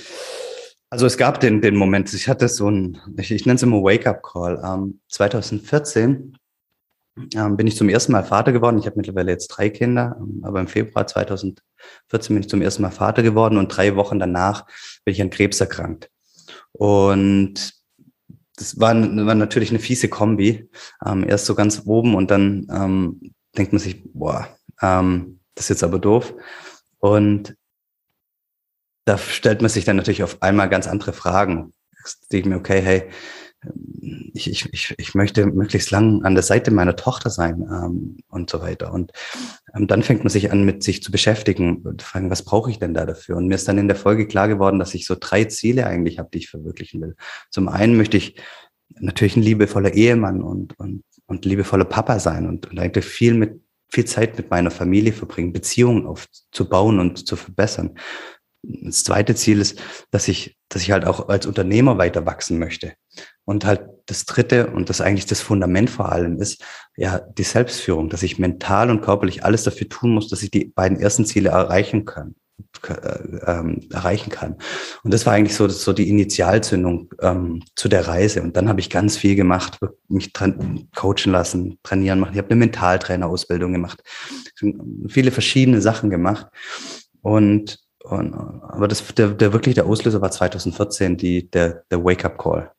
Also 0.89 1.07
es 1.07 1.17
gab 1.17 1.39
den, 1.39 1.61
den 1.61 1.75
Moment, 1.75 2.13
ich 2.13 2.27
hatte 2.27 2.47
so 2.47 2.69
ein, 2.69 2.99
ich, 3.17 3.31
ich 3.31 3.45
nenne 3.45 3.55
es 3.55 3.63
immer 3.63 3.81
Wake-up-Call. 3.81 4.61
Ähm, 4.63 4.99
2014 5.09 6.37
ähm, 7.35 7.57
bin 7.57 7.67
ich 7.67 7.75
zum 7.75 7.89
ersten 7.89 8.11
Mal 8.11 8.23
Vater 8.23 8.51
geworden. 8.51 8.77
Ich 8.77 8.85
habe 8.85 8.97
mittlerweile 8.97 9.31
jetzt 9.31 9.47
drei 9.47 9.69
Kinder, 9.69 10.15
ähm, 10.19 10.41
aber 10.43 10.59
im 10.59 10.67
Februar 10.67 11.07
2014 11.07 11.63
bin 12.35 12.43
ich 12.43 12.49
zum 12.49 12.61
ersten 12.61 12.83
Mal 12.83 12.91
Vater 12.91 13.23
geworden 13.23 13.57
und 13.57 13.69
drei 13.69 13.95
Wochen 13.95 14.19
danach 14.19 14.67
bin 15.03 15.13
ich 15.13 15.21
an 15.21 15.29
Krebs 15.29 15.59
erkrankt. 15.59 16.11
Und 16.71 17.73
das 18.55 18.79
war, 18.79 18.93
war 18.93 19.35
natürlich 19.35 19.69
eine 19.69 19.79
fiese 19.79 20.09
Kombi. 20.09 20.69
Ähm, 21.05 21.27
erst 21.27 21.45
so 21.45 21.55
ganz 21.55 21.81
oben 21.85 22.15
und 22.15 22.29
dann 22.29 22.67
ähm, 22.71 23.33
denkt 23.57 23.73
man 23.73 23.79
sich, 23.79 24.03
boah, 24.13 24.47
ähm, 24.81 25.39
das 25.55 25.65
ist 25.65 25.69
jetzt 25.69 25.83
aber 25.83 25.99
doof. 25.99 26.33
Und 26.99 27.55
da 29.05 29.17
stellt 29.17 29.61
man 29.61 29.69
sich 29.69 29.85
dann 29.85 29.97
natürlich 29.97 30.23
auf 30.23 30.41
einmal 30.41 30.69
ganz 30.69 30.87
andere 30.87 31.13
Fragen. 31.13 31.73
Ich 32.31 32.45
mir, 32.45 32.57
okay, 32.57 32.81
hey, 32.81 33.09
ich, 34.33 34.49
ich, 34.49 34.73
ich, 34.73 34.95
ich 34.97 35.15
möchte 35.15 35.45
möglichst 35.45 35.91
lang 35.91 36.23
an 36.23 36.33
der 36.33 36.43
Seite 36.43 36.71
meiner 36.71 36.95
Tochter 36.95 37.29
sein 37.29 37.61
ähm, 37.61 38.17
und 38.27 38.49
so 38.49 38.61
weiter. 38.61 38.91
Und 38.91 39.11
ähm, 39.75 39.87
dann 39.87 40.03
fängt 40.03 40.23
man 40.23 40.29
sich 40.29 40.51
an, 40.51 40.63
mit 40.63 40.83
sich 40.83 41.03
zu 41.03 41.11
beschäftigen 41.11 41.77
und 41.77 42.01
fragen, 42.01 42.29
was 42.29 42.43
brauche 42.43 42.69
ich 42.69 42.79
denn 42.79 42.93
da 42.93 43.05
dafür? 43.05 43.37
Und 43.37 43.47
mir 43.47 43.55
ist 43.55 43.67
dann 43.67 43.77
in 43.77 43.87
der 43.87 43.95
Folge 43.95 44.27
klar 44.27 44.47
geworden, 44.47 44.79
dass 44.79 44.93
ich 44.93 45.05
so 45.05 45.15
drei 45.19 45.45
Ziele 45.45 45.87
eigentlich 45.87 46.19
habe, 46.19 46.29
die 46.33 46.39
ich 46.39 46.49
verwirklichen 46.49 47.01
will. 47.01 47.15
Zum 47.51 47.67
einen 47.69 47.95
möchte 47.95 48.17
ich 48.17 48.41
natürlich 48.99 49.37
ein 49.37 49.43
liebevoller 49.43 49.93
Ehemann 49.93 50.41
und, 50.41 50.77
und, 50.77 51.03
und 51.25 51.45
liebevoller 51.45 51.85
Papa 51.85 52.19
sein 52.19 52.47
und, 52.47 52.69
und 52.69 52.79
eigentlich 52.79 53.05
viel 53.05 53.33
mit 53.33 53.61
viel 53.93 54.05
Zeit 54.05 54.37
mit 54.37 54.49
meiner 54.49 54.71
Familie 54.71 55.13
verbringen, 55.13 55.53
Beziehungen 55.53 56.07
aufzubauen 56.07 56.99
und 56.99 57.27
zu 57.27 57.35
verbessern. 57.35 57.91
Das 58.63 59.03
zweite 59.03 59.35
Ziel 59.35 59.59
ist, 59.59 59.79
dass 60.11 60.27
ich, 60.27 60.57
dass 60.69 60.81
ich 60.81 60.91
halt 60.91 61.05
auch 61.05 61.27
als 61.27 61.45
Unternehmer 61.45 61.97
weiter 61.97 62.25
wachsen 62.25 62.59
möchte. 62.59 62.93
Und 63.45 63.65
halt 63.65 63.81
das 64.05 64.25
dritte 64.25 64.67
und 64.67 64.89
das 64.89 65.01
eigentlich 65.01 65.25
das 65.25 65.41
Fundament 65.41 65.89
vor 65.89 66.11
allem 66.11 66.39
ist, 66.39 66.63
ja, 66.95 67.19
die 67.19 67.43
Selbstführung, 67.43 68.09
dass 68.09 68.23
ich 68.23 68.39
mental 68.39 68.89
und 68.89 69.01
körperlich 69.01 69.43
alles 69.43 69.63
dafür 69.63 69.89
tun 69.89 70.13
muss, 70.13 70.29
dass 70.29 70.43
ich 70.43 70.51
die 70.51 70.65
beiden 70.65 70.99
ersten 70.99 71.25
Ziele 71.25 71.49
erreichen 71.49 72.05
kann. 72.05 72.35
Äh, 72.87 73.39
ähm, 73.47 73.87
erreichen 73.91 74.29
kann. 74.29 74.57
Und 75.03 75.13
das 75.13 75.25
war 75.25 75.33
eigentlich 75.33 75.55
so, 75.55 75.67
so 75.69 75.93
die 75.93 76.09
Initialzündung 76.09 77.09
ähm, 77.21 77.63
zu 77.75 77.87
der 77.87 78.07
Reise. 78.07 78.41
Und 78.41 78.57
dann 78.57 78.67
habe 78.67 78.81
ich 78.81 78.89
ganz 78.89 79.15
viel 79.15 79.35
gemacht, 79.35 79.79
mich 80.09 80.33
coachen 80.33 81.31
lassen, 81.31 81.79
trainieren 81.81 82.19
machen. 82.19 82.33
Ich 82.33 82.37
habe 82.37 82.49
eine 82.49 82.57
Mentaltrainerausbildung 82.57 83.71
gemacht, 83.71 84.03
viele 85.07 85.31
verschiedene 85.31 85.81
Sachen 85.81 86.09
gemacht. 86.09 86.47
Und 87.21 87.79
und, 88.03 88.33
aber 88.33 88.87
das, 88.87 89.05
der, 89.15 89.29
der 89.29 89.53
wirklich 89.53 89.75
der 89.75 89.85
Auslöser 89.85 90.21
war 90.21 90.31
2014, 90.31 91.17
die, 91.17 91.49
der, 91.49 91.83
der 91.89 92.03
Wake-up-Call. 92.03 92.71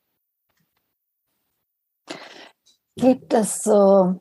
Gibt 2.97 3.35
es 3.35 3.63
so 3.63 4.21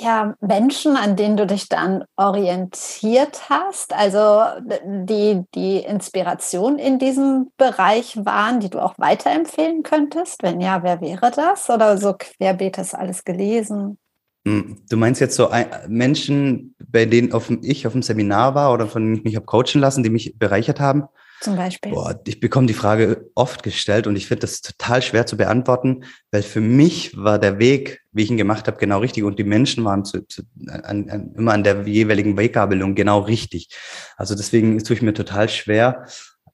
ja, 0.00 0.34
Menschen, 0.40 0.96
an 0.96 1.16
denen 1.16 1.36
du 1.36 1.46
dich 1.46 1.68
dann 1.68 2.04
orientiert 2.16 3.48
hast, 3.48 3.92
also 3.92 4.42
die 4.84 5.44
die 5.54 5.78
Inspiration 5.78 6.78
in 6.78 6.98
diesem 6.98 7.52
Bereich 7.56 8.16
waren, 8.24 8.60
die 8.60 8.70
du 8.70 8.80
auch 8.80 8.94
weiterempfehlen 8.98 9.82
könntest? 9.82 10.42
Wenn 10.42 10.60
ja, 10.60 10.82
wer 10.82 11.00
wäre 11.00 11.30
das? 11.30 11.70
Oder 11.70 11.98
so 11.98 12.14
querbeet 12.14 12.78
das 12.78 12.94
alles 12.94 13.24
gelesen? 13.24 13.98
Hm, 14.46 14.82
du 14.88 14.96
meinst 14.96 15.20
jetzt 15.20 15.36
so 15.36 15.50
Menschen, 15.88 16.74
bei 16.86 17.06
denen 17.06 17.32
auf 17.32 17.46
dem, 17.46 17.60
ich 17.62 17.86
auf 17.86 17.92
dem 17.92 18.02
Seminar 18.02 18.54
war 18.54 18.72
oder 18.72 18.86
von 18.86 19.02
denen 19.02 19.16
ich 19.16 19.24
mich 19.24 19.36
habe 19.36 19.46
coachen 19.46 19.80
lassen, 19.80 20.02
die 20.02 20.10
mich 20.10 20.38
bereichert 20.38 20.80
haben? 20.80 21.04
Zum 21.40 21.56
Beispiel. 21.56 21.92
Boah, 21.92 22.18
ich 22.26 22.40
bekomme 22.40 22.66
die 22.66 22.74
Frage 22.74 23.30
oft 23.34 23.62
gestellt 23.62 24.06
und 24.06 24.16
ich 24.16 24.26
finde 24.26 24.42
das 24.42 24.62
total 24.62 25.02
schwer 25.02 25.26
zu 25.26 25.36
beantworten, 25.36 26.04
weil 26.30 26.42
für 26.42 26.60
mich 26.60 27.16
war 27.16 27.38
der 27.38 27.58
Weg, 27.58 28.02
wie 28.12 28.22
ich 28.22 28.30
ihn 28.30 28.36
gemacht 28.36 28.66
habe, 28.66 28.78
genau 28.78 29.00
richtig 29.00 29.24
und 29.24 29.38
die 29.38 29.44
Menschen 29.44 29.84
waren 29.84 30.04
zu, 30.04 30.26
zu, 30.26 30.42
an, 30.68 31.10
an, 31.10 31.34
immer 31.36 31.52
an 31.52 31.64
der 31.64 31.86
jeweiligen 31.86 32.36
Weggabelung 32.36 32.94
genau 32.94 33.20
richtig. 33.20 33.68
Also 34.16 34.34
deswegen 34.34 34.82
tue 34.82 34.96
ich 34.96 35.02
mir 35.02 35.12
total 35.12 35.48
schwer, 35.48 36.06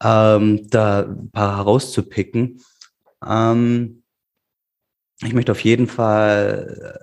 ähm, 0.03 0.69
da 0.71 1.03
ein 1.03 1.31
paar 1.31 1.59
herauszupicken. 1.59 2.61
Ähm, 3.25 4.03
ich 5.23 5.35
möchte 5.35 5.53
auf 5.53 5.61
jeden 5.61 5.87
Fall 5.87 6.99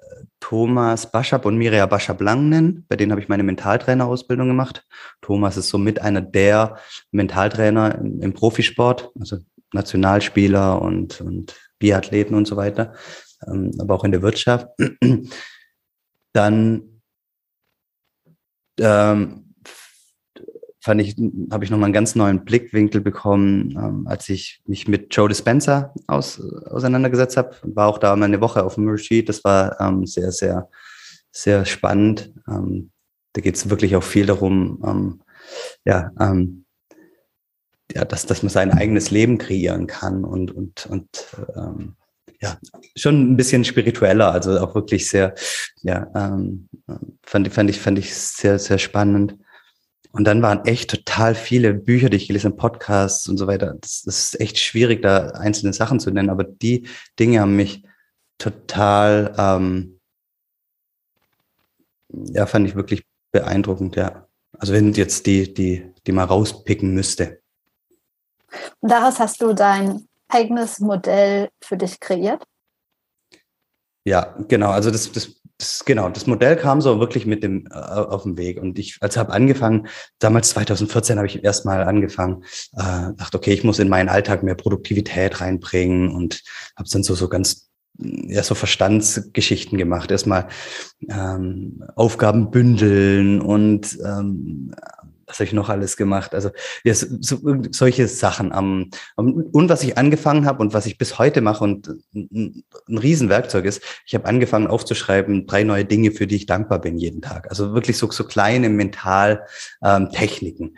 Thomas 0.47 1.11
Baschab 1.11 1.45
und 1.45 1.57
Miria 1.57 1.85
Baschab-Lang 1.87 2.47
nennen. 2.47 2.85
Bei 2.87 2.95
denen 2.95 3.11
habe 3.11 3.19
ich 3.19 3.27
meine 3.27 3.43
Mentaltrainerausbildung 3.43 4.47
gemacht. 4.47 4.87
Thomas 5.19 5.57
ist 5.57 5.67
somit 5.67 5.99
einer 5.99 6.21
der 6.21 6.77
Mentaltrainer 7.11 7.95
im, 7.95 8.21
im 8.21 8.33
Profisport, 8.33 9.11
also 9.19 9.39
Nationalspieler 9.73 10.81
und, 10.81 11.19
und 11.19 11.53
Biathleten 11.79 12.33
und 12.33 12.47
so 12.47 12.55
weiter, 12.55 12.93
ähm, 13.45 13.71
aber 13.77 13.95
auch 13.95 14.05
in 14.05 14.13
der 14.13 14.21
Wirtschaft. 14.21 14.69
Dann 16.31 17.01
ähm, 18.79 19.46
fand 20.87 21.01
ich, 21.01 21.17
habe 21.51 21.65
ich 21.65 21.69
nochmal 21.69 21.87
einen 21.87 21.93
ganz 21.93 22.15
neuen 22.15 22.45
Blickwinkel 22.45 23.01
bekommen, 23.01 23.71
ähm, 23.71 24.07
als 24.07 24.29
ich 24.29 24.61
mich 24.65 24.87
mit 24.87 25.13
Joe 25.13 25.27
Dispenza 25.27 25.93
aus, 26.07 26.39
auseinandergesetzt 26.39 27.35
habe. 27.35 27.57
War 27.63 27.89
auch 27.89 27.97
da 27.97 28.15
mal 28.15 28.25
eine 28.25 28.39
Woche 28.39 28.63
auf 28.63 28.75
dem 28.75 28.87
Retreat. 28.87 29.27
Das 29.27 29.43
war 29.43 29.79
ähm, 29.81 30.05
sehr, 30.05 30.31
sehr, 30.31 30.69
sehr 31.29 31.65
spannend. 31.65 32.33
Ähm, 32.47 32.91
da 33.33 33.41
geht 33.41 33.55
es 33.55 33.69
wirklich 33.69 33.97
auch 33.97 34.03
viel 34.03 34.25
darum, 34.25 34.81
ähm, 34.85 35.21
ja, 35.83 36.09
ähm, 36.21 36.63
ja, 37.93 38.05
dass, 38.05 38.25
dass 38.25 38.41
man 38.41 38.49
sein 38.49 38.71
eigenes 38.71 39.11
Leben 39.11 39.37
kreieren 39.37 39.87
kann 39.87 40.23
und, 40.23 40.51
und, 40.51 40.85
und 40.85 41.09
ähm, 41.55 41.97
ja, 42.41 42.57
schon 42.95 43.33
ein 43.33 43.35
bisschen 43.35 43.65
spiritueller, 43.65 44.31
also 44.31 44.57
auch 44.59 44.73
wirklich 44.73 45.09
sehr, 45.09 45.35
ja, 45.81 46.07
fand, 47.23 47.53
fand 47.53 47.69
ich, 47.69 47.79
fand 47.79 47.99
ich 47.99 48.15
sehr, 48.15 48.59
sehr 48.59 48.77
spannend. 48.77 49.35
Und 50.17 50.23
dann 50.23 50.41
waren 50.41 50.65
echt 50.65 50.89
total 50.89 51.35
viele 51.35 51.75
Bücher, 51.75 52.09
die 52.09 52.17
ich 52.17 52.25
gelesen 52.25 52.51
habe, 52.51 52.57
Podcasts 52.57 53.27
und 53.27 53.37
so 53.37 53.45
weiter. 53.45 53.75
Das, 53.79 54.01
das, 54.01 54.33
ist 54.33 54.41
echt 54.41 54.57
schwierig, 54.57 55.03
da 55.03 55.27
einzelne 55.27 55.73
Sachen 55.73 55.99
zu 55.99 56.09
nennen, 56.09 56.31
aber 56.31 56.43
die 56.43 56.87
Dinge 57.19 57.39
haben 57.39 57.55
mich 57.55 57.83
total, 58.39 59.35
ähm, 59.37 59.99
ja, 62.09 62.47
fand 62.47 62.67
ich 62.67 62.73
wirklich 62.73 63.05
beeindruckend, 63.31 63.95
ja. 63.95 64.27
Also 64.57 64.73
wenn 64.73 64.91
jetzt 64.93 65.27
die, 65.27 65.53
die, 65.53 65.93
die 66.07 66.11
mal 66.11 66.23
rauspicken 66.23 66.95
müsste. 66.95 67.39
Und 68.79 68.91
daraus 68.91 69.19
hast 69.19 69.39
du 69.39 69.53
dein 69.53 70.07
eigenes 70.29 70.79
Modell 70.79 71.49
für 71.61 71.77
dich 71.77 71.99
kreiert? 71.99 72.43
Ja, 74.03 74.35
genau. 74.47 74.71
Also 74.71 74.89
das, 74.89 75.11
das 75.11 75.39
das, 75.57 75.85
genau, 75.85 76.09
das 76.09 76.27
Modell 76.27 76.55
kam 76.55 76.81
so 76.81 76.99
wirklich 76.99 77.25
mit 77.25 77.43
dem 77.43 77.67
äh, 77.71 77.75
auf 77.75 78.23
dem 78.23 78.37
Weg. 78.37 78.61
Und 78.61 78.77
ich, 78.77 78.97
als 79.01 79.17
habe 79.17 79.33
angefangen, 79.33 79.87
damals 80.19 80.49
2014 80.49 81.17
habe 81.17 81.27
ich 81.27 81.43
erstmal 81.43 81.83
angefangen, 81.83 82.43
äh, 82.73 83.13
dachte, 83.15 83.37
okay, 83.37 83.53
ich 83.53 83.63
muss 83.63 83.79
in 83.79 83.89
meinen 83.89 84.09
Alltag 84.09 84.43
mehr 84.43 84.55
Produktivität 84.55 85.41
reinbringen 85.41 86.09
und 86.09 86.43
habe 86.75 86.89
dann 86.91 87.03
so 87.03 87.15
so 87.15 87.27
ganz 87.27 87.67
ja 87.99 88.43
so 88.43 88.55
Verstandsgeschichten 88.55 89.77
gemacht. 89.77 90.11
Erstmal 90.11 90.47
ähm, 91.09 91.83
Aufgaben 91.95 92.51
bündeln 92.51 93.41
und 93.41 93.97
ähm, 94.05 94.75
was 95.27 95.37
habe 95.37 95.45
ich 95.45 95.53
noch 95.53 95.69
alles 95.69 95.97
gemacht? 95.97 96.33
Also 96.33 96.49
ja, 96.83 96.93
so, 96.95 97.37
solche 97.71 98.07
Sachen. 98.07 98.51
Um, 98.51 98.89
und 99.15 99.69
was 99.69 99.83
ich 99.83 99.97
angefangen 99.97 100.45
habe 100.45 100.61
und 100.61 100.73
was 100.73 100.85
ich 100.85 100.97
bis 100.97 101.19
heute 101.19 101.41
mache 101.41 101.63
und 101.63 101.89
ein, 102.15 102.63
ein 102.87 102.97
Riesenwerkzeug 102.97 103.65
ist, 103.65 103.83
ich 104.05 104.15
habe 104.15 104.25
angefangen 104.25 104.67
aufzuschreiben, 104.67 105.45
drei 105.45 105.63
neue 105.63 105.85
Dinge, 105.85 106.11
für 106.11 106.27
die 106.27 106.37
ich 106.37 106.45
dankbar 106.45 106.79
bin 106.79 106.97
jeden 106.97 107.21
Tag. 107.21 107.49
Also 107.49 107.73
wirklich 107.73 107.97
so, 107.97 108.09
so 108.09 108.23
kleine 108.23 108.69
Mental-Techniken. 108.69 110.65
Ähm, 110.65 110.77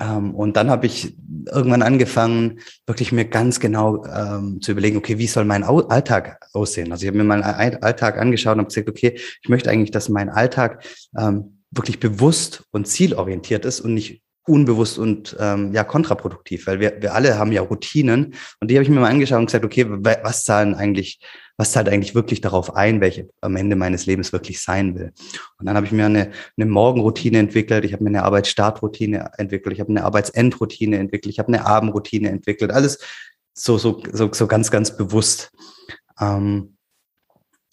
ähm, 0.00 0.34
und 0.34 0.56
dann 0.56 0.70
habe 0.70 0.86
ich 0.86 1.16
irgendwann 1.50 1.82
angefangen, 1.82 2.60
wirklich 2.86 3.10
mir 3.10 3.24
ganz 3.24 3.58
genau 3.58 4.04
ähm, 4.04 4.60
zu 4.60 4.72
überlegen, 4.72 4.98
okay, 4.98 5.18
wie 5.18 5.26
soll 5.26 5.44
mein 5.44 5.64
Alltag 5.64 6.46
aussehen? 6.52 6.92
Also 6.92 7.02
ich 7.04 7.08
habe 7.08 7.18
mir 7.18 7.24
meinen 7.24 7.42
Alltag 7.42 8.18
angeschaut 8.18 8.54
und 8.54 8.60
habe 8.60 8.68
gesagt, 8.68 8.88
okay, 8.88 9.18
ich 9.42 9.48
möchte 9.48 9.70
eigentlich, 9.70 9.90
dass 9.90 10.08
mein 10.08 10.28
Alltag 10.28 10.84
ähm, 11.18 11.57
wirklich 11.70 12.00
bewusst 12.00 12.64
und 12.70 12.86
zielorientiert 12.86 13.64
ist 13.64 13.80
und 13.80 13.94
nicht 13.94 14.22
unbewusst 14.48 14.98
und 14.98 15.36
ähm, 15.38 15.74
ja 15.74 15.84
kontraproduktiv, 15.84 16.66
weil 16.66 16.80
wir, 16.80 16.96
wir 17.00 17.14
alle 17.14 17.38
haben 17.38 17.52
ja 17.52 17.60
Routinen 17.60 18.34
und 18.60 18.70
die 18.70 18.76
habe 18.76 18.82
ich 18.82 18.88
mir 18.88 18.98
mal 18.98 19.10
angeschaut 19.10 19.38
und 19.38 19.46
gesagt, 19.46 19.64
okay, 19.64 19.86
was 19.88 20.44
zahlen 20.44 20.74
eigentlich, 20.74 21.20
was 21.58 21.72
zahlt 21.72 21.88
eigentlich 21.88 22.14
wirklich 22.14 22.40
darauf 22.40 22.74
ein, 22.74 23.00
welche 23.02 23.28
am 23.42 23.56
Ende 23.56 23.76
meines 23.76 24.06
Lebens 24.06 24.32
wirklich 24.32 24.62
sein 24.62 24.94
will. 24.94 25.12
Und 25.58 25.66
dann 25.66 25.76
habe 25.76 25.84
ich 25.84 25.92
mir 25.92 26.06
eine, 26.06 26.30
eine 26.56 26.66
Morgenroutine 26.66 27.38
entwickelt, 27.38 27.84
ich 27.84 27.92
habe 27.92 28.02
mir 28.02 28.10
eine 28.10 28.24
Arbeitsstartroutine 28.24 29.32
entwickelt, 29.36 29.74
ich 29.74 29.80
habe 29.80 29.90
eine 29.90 30.04
Arbeitsendroutine 30.04 30.96
entwickelt, 30.96 31.30
ich 31.30 31.38
habe 31.38 31.48
eine 31.48 31.66
Abendroutine 31.66 32.30
entwickelt, 32.30 32.70
alles 32.72 32.98
so, 33.52 33.76
so, 33.76 34.02
so, 34.12 34.32
so 34.32 34.46
ganz, 34.46 34.70
ganz 34.70 34.96
bewusst. 34.96 35.50
Ähm, 36.18 36.77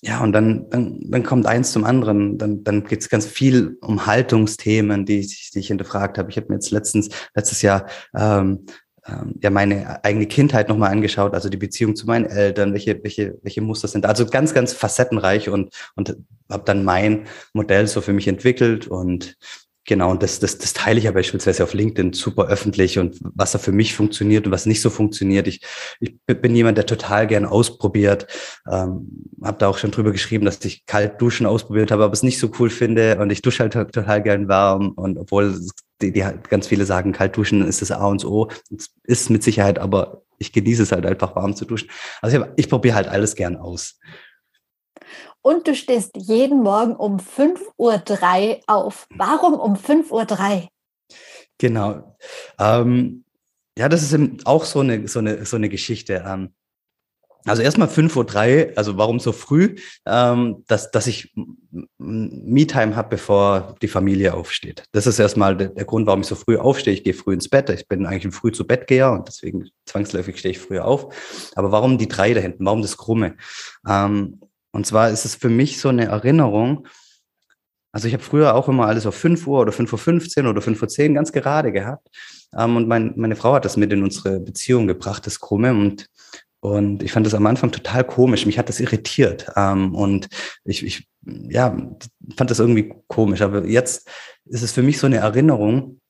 ja, 0.05 0.21
und 0.21 0.33
dann, 0.33 0.69
dann, 0.69 0.99
dann 1.01 1.23
kommt 1.23 1.47
eins 1.47 1.71
zum 1.71 1.83
anderen. 1.83 2.37
Dann, 2.37 2.63
dann 2.63 2.83
geht 2.83 3.01
es 3.01 3.09
ganz 3.09 3.25
viel 3.25 3.77
um 3.81 4.05
Haltungsthemen, 4.05 5.03
die 5.05 5.19
ich, 5.19 5.49
die 5.51 5.59
ich 5.59 5.67
hinterfragt 5.67 6.19
habe. 6.19 6.29
Ich 6.29 6.37
habe 6.37 6.47
mir 6.49 6.55
jetzt 6.55 6.69
letztens, 6.69 7.09
letztes 7.33 7.63
Jahr 7.63 7.87
ähm, 8.15 8.67
ähm, 9.07 9.33
ja 9.41 9.49
meine 9.49 10.03
eigene 10.03 10.27
Kindheit 10.27 10.69
nochmal 10.69 10.91
angeschaut, 10.91 11.33
also 11.33 11.49
die 11.49 11.57
Beziehung 11.57 11.95
zu 11.95 12.05
meinen 12.05 12.25
Eltern, 12.25 12.73
welche, 12.73 13.03
welche, 13.03 13.39
welche 13.41 13.61
Muster 13.61 13.87
sind. 13.87 14.05
Also 14.05 14.27
ganz, 14.27 14.53
ganz 14.53 14.73
facettenreich 14.73 15.49
und, 15.49 15.73
und 15.95 16.15
habe 16.51 16.63
dann 16.65 16.83
mein 16.83 17.25
Modell 17.53 17.87
so 17.87 18.01
für 18.01 18.13
mich 18.13 18.27
entwickelt 18.27 18.85
und 18.85 19.37
Genau, 19.87 20.09
und 20.09 20.23
das, 20.23 20.39
das, 20.39 20.57
das 20.57 20.73
teile 20.73 20.97
ich 20.97 21.05
ja 21.05 21.11
beispielsweise 21.11 21.63
auf 21.63 21.75
LinkedIn 21.75 22.13
super 22.13 22.47
öffentlich 22.47 22.97
und 22.97 23.19
was 23.21 23.51
da 23.51 23.59
für 23.59 23.71
mich 23.71 23.93
funktioniert 23.93 24.47
und 24.47 24.51
was 24.51 24.65
nicht 24.65 24.81
so 24.81 24.89
funktioniert. 24.89 25.47
Ich, 25.47 25.61
ich 25.99 26.15
bin 26.25 26.55
jemand, 26.55 26.79
der 26.79 26.87
total 26.87 27.27
gern 27.27 27.45
ausprobiert. 27.45 28.25
Ähm, 28.67 29.07
habe 29.43 29.59
da 29.59 29.67
auch 29.67 29.77
schon 29.77 29.91
drüber 29.91 30.11
geschrieben, 30.11 30.45
dass 30.45 30.63
ich 30.65 30.87
kalt 30.87 31.21
duschen 31.21 31.45
ausprobiert 31.45 31.91
habe, 31.91 32.03
aber 32.03 32.13
es 32.13 32.23
nicht 32.23 32.39
so 32.39 32.49
cool 32.57 32.71
finde 32.71 33.19
und 33.19 33.31
ich 33.31 33.43
dusche 33.43 33.61
halt 33.61 33.73
total 33.73 34.23
gern 34.23 34.47
warm 34.47 34.89
und 34.89 35.19
obwohl 35.19 35.55
die, 36.01 36.11
die 36.11 36.25
ganz 36.49 36.67
viele 36.67 36.85
sagen, 36.85 37.11
kalt 37.11 37.37
duschen 37.37 37.63
ist 37.65 37.83
das 37.83 37.91
A 37.91 38.07
und 38.07 38.25
O, 38.25 38.49
das 38.71 38.89
ist 39.03 39.29
mit 39.29 39.43
Sicherheit, 39.43 39.77
aber 39.77 40.23
ich 40.39 40.51
genieße 40.51 40.81
es 40.81 40.91
halt 40.91 41.05
einfach 41.05 41.35
warm 41.35 41.55
zu 41.55 41.63
duschen. 41.63 41.89
Also 42.23 42.37
ich, 42.37 42.45
ich 42.55 42.69
probiere 42.69 42.95
halt 42.95 43.07
alles 43.07 43.35
gern 43.35 43.55
aus 43.55 43.99
und 45.45 45.67
du 45.67 45.75
stehst 45.75 46.17
jeden 46.17 46.63
Morgen 46.63 46.95
um 46.95 47.17
5.03 47.17 47.77
Uhr 47.77 48.59
auf. 48.65 49.07
Warum 49.15 49.53
um 49.53 49.75
5.03 49.75 50.09
Uhr? 50.11 50.67
Genau. 51.59 52.17
Ähm, 52.59 53.25
ja, 53.77 53.87
das 53.87 54.01
ist 54.01 54.47
auch 54.47 54.65
so 54.65 54.79
eine, 54.79 55.07
so 55.07 55.19
eine, 55.19 55.45
so 55.45 55.55
eine 55.55 55.69
Geschichte. 55.69 56.23
Ähm, 56.25 56.55
also 57.45 57.61
erstmal 57.61 57.89
5.03 57.89 58.69
Uhr, 58.71 58.73
also 58.75 58.97
warum 58.97 59.19
so 59.19 59.31
früh? 59.33 59.75
Ähm, 60.07 60.63
dass, 60.65 60.89
dass 60.89 61.05
ich 61.05 61.31
Me-Time 61.99 62.95
habe, 62.95 63.09
bevor 63.09 63.75
die 63.83 63.87
Familie 63.87 64.33
aufsteht. 64.33 64.85
Das 64.93 65.05
ist 65.05 65.19
erstmal 65.19 65.55
der, 65.55 65.67
der, 65.67 65.85
Grund, 65.85 66.07
warum 66.07 66.21
ich 66.21 66.27
so 66.27 66.33
früh 66.33 66.57
aufstehe. 66.57 66.95
Ich 66.95 67.03
gehe 67.03 67.13
früh 67.13 67.35
ins 67.35 67.49
Bett. 67.49 67.69
Ich 67.69 67.87
bin 67.87 68.07
eigentlich 68.07 68.25
ein 68.25 68.31
früh 68.31 68.51
zu 68.51 68.65
Bettgeher 68.65 69.11
und 69.11 69.27
deswegen 69.27 69.69
zwangsläufig 69.85 70.39
stehe 70.39 70.53
ich 70.53 70.59
früher 70.59 70.85
auf. 70.85 71.51
Aber 71.55 71.71
warum 71.71 71.99
die 71.99 72.07
drei 72.07 72.33
da 72.33 72.39
hinten? 72.39 72.65
Warum 72.65 72.81
das 72.81 72.97
Krumme? 72.97 73.35
Ähm, 73.87 74.39
und 74.75 74.85
zwar 74.85 75.09
ist 75.09 75.23
es 75.23 75.35
für 75.35 75.47
mich 75.47 75.79
so 75.79 75.87
eine 75.87 76.07
Erinnerung. 76.07 76.85
Also 77.93 78.09
ich 78.09 78.13
habe 78.13 78.23
früher 78.23 78.55
auch 78.55 78.67
immer 78.67 78.87
alles 78.87 79.05
auf 79.05 79.15
5 79.15 79.47
Uhr 79.47 79.61
oder 79.61 79.71
5.15 79.71 80.43
Uhr 80.43 80.49
oder 80.49 80.61
5.10 80.61 81.07
Uhr 81.07 81.15
ganz 81.15 81.31
gerade 81.31 81.71
gehabt. 81.71 82.09
Ähm, 82.53 82.75
und 82.75 82.85
mein, 82.85 83.13
meine 83.15 83.37
Frau 83.37 83.53
hat 83.53 83.63
das 83.63 83.77
mit 83.77 83.93
in 83.93 84.03
unsere 84.03 84.41
Beziehung 84.41 84.85
gebracht, 84.85 85.25
das 85.25 85.39
Krumme. 85.39 85.71
Und, 85.71 86.09
und 86.59 87.03
ich 87.03 87.13
fand 87.13 87.25
das 87.25 87.33
am 87.33 87.45
Anfang 87.45 87.71
total 87.71 88.03
komisch. 88.03 88.45
Mich 88.45 88.59
hat 88.59 88.67
das 88.67 88.81
irritiert. 88.81 89.49
Ähm, 89.55 89.95
und 89.95 90.27
ich, 90.65 90.83
ich 90.85 91.07
ja, 91.23 91.77
fand 92.35 92.51
das 92.51 92.59
irgendwie 92.59 92.93
komisch. 93.07 93.41
Aber 93.41 93.65
jetzt 93.65 94.09
ist 94.43 94.61
es 94.61 94.73
für 94.73 94.83
mich 94.83 94.99
so 94.99 95.07
eine 95.07 95.19
Erinnerung, 95.19 96.01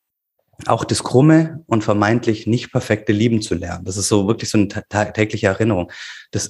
auch 0.66 0.86
das 0.86 1.04
Krumme 1.04 1.64
und 1.68 1.84
vermeintlich 1.84 2.48
nicht 2.48 2.72
perfekte 2.72 3.14
lieben 3.14 3.44
zu 3.44 3.54
lernen. 3.54 3.86
Das 3.86 3.98
ist 3.98 4.08
so 4.08 4.28
wirklich 4.28 4.50
so 4.50 4.58
eine 4.58 4.70
tägliche 5.14 5.48
Erinnerung. 5.48 5.92
Das, 6.32 6.50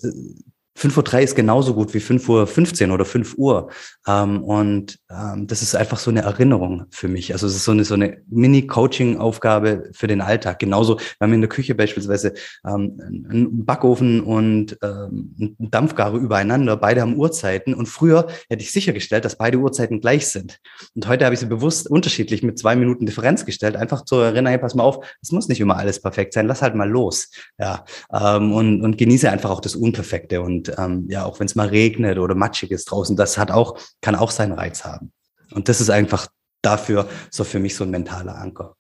5.03 0.78 1.14
Uhr 1.14 1.20
ist 1.22 1.36
genauso 1.36 1.74
gut 1.74 1.94
wie 1.94 2.00
5.15 2.00 2.88
Uhr 2.88 2.94
oder 2.94 3.06
5 3.06 3.36
Uhr. 3.38 3.70
Ähm, 4.08 4.44
und 4.44 5.00
ähm, 5.10 5.48
das 5.48 5.62
ist 5.62 5.76
einfach 5.76 5.98
so 5.98 6.12
eine 6.12 6.22
Erinnerung 6.22 6.86
für 6.90 7.08
mich. 7.08 7.32
Also 7.32 7.48
es 7.48 7.56
ist 7.56 7.64
so 7.64 7.72
eine, 7.72 7.86
so 7.86 7.94
eine 7.94 8.22
Mini-Coaching-Aufgabe 8.28 9.90
für 9.94 10.08
den 10.08 10.20
Alltag. 10.20 10.60
Genauso, 10.60 10.98
wir 10.98 11.16
haben 11.22 11.34
in 11.34 11.42
der 11.42 11.50
Küche 11.50 11.76
beispielsweise 11.76 12.34
ähm, 12.68 13.00
einen 13.30 13.66
Backofen 13.66 14.20
und 14.20 14.78
ähm, 14.84 15.36
einen 15.40 15.72
Dampfgarer 15.72 16.18
übereinander. 16.18 16.76
Beide 16.76 17.02
haben 17.02 17.16
Uhrzeiten. 17.16 17.74
Und 17.74 17.86
früher 17.88 18.28
hätte 18.50 18.62
ich 18.62 18.74
sichergestellt, 18.74 19.24
dass 19.24 19.38
beide 19.38 19.58
Uhrzeiten 19.60 20.02
gleich 20.02 20.28
sind. 20.28 20.60
Und 20.94 21.08
heute 21.08 21.24
habe 21.24 21.34
ich 21.34 21.40
sie 21.40 21.46
bewusst 21.46 21.90
unterschiedlich 21.90 22.44
mit 22.44 22.60
zwei 22.60 22.76
Minuten 22.76 23.06
Differenz 23.06 23.46
gestellt. 23.46 23.78
Einfach 23.78 24.04
zu 24.04 24.18
erinnern, 24.18 24.48
hey, 24.48 24.58
pass 24.58 24.76
mal 24.76 24.84
auf, 24.84 25.06
es 25.22 25.32
muss 25.32 25.48
nicht 25.48 25.62
immer 25.62 25.78
alles 25.78 26.02
perfekt 26.02 26.34
sein. 26.34 26.48
Lass 26.48 26.62
halt 26.62 26.76
mal 26.76 26.90
los. 26.90 27.30
Ja, 27.58 27.86
ähm, 28.14 28.52
und, 28.52 28.82
und 28.82 28.98
genieße 28.98 29.32
einfach 29.32 29.52
auch 29.52 29.62
das 29.62 29.78
Unperfekte. 29.78 30.42
Und 30.42 30.65
und 30.70 30.78
ähm, 30.78 31.06
ja, 31.10 31.26
auch 31.26 31.40
wenn 31.40 31.48
es 31.48 31.56
mal 31.56 31.68
regnet 31.68 32.18
oder 32.18 32.36
matschig 32.36 32.72
ist 32.72 32.86
draußen, 32.86 33.16
das 33.16 33.38
hat 33.38 33.52
auch, 33.52 33.78
kann 34.02 34.16
auch 34.16 34.32
seinen 34.32 34.54
Reiz 34.54 34.84
haben. 34.84 35.12
Und 35.52 35.70
das 35.70 35.82
ist 35.82 35.90
einfach 35.90 36.28
dafür 36.62 37.08
so 37.30 37.44
für 37.44 37.60
mich 37.60 37.76
so 37.76 37.84
ein 37.84 37.92
mentaler 37.92 38.38
Anker. 38.38 38.76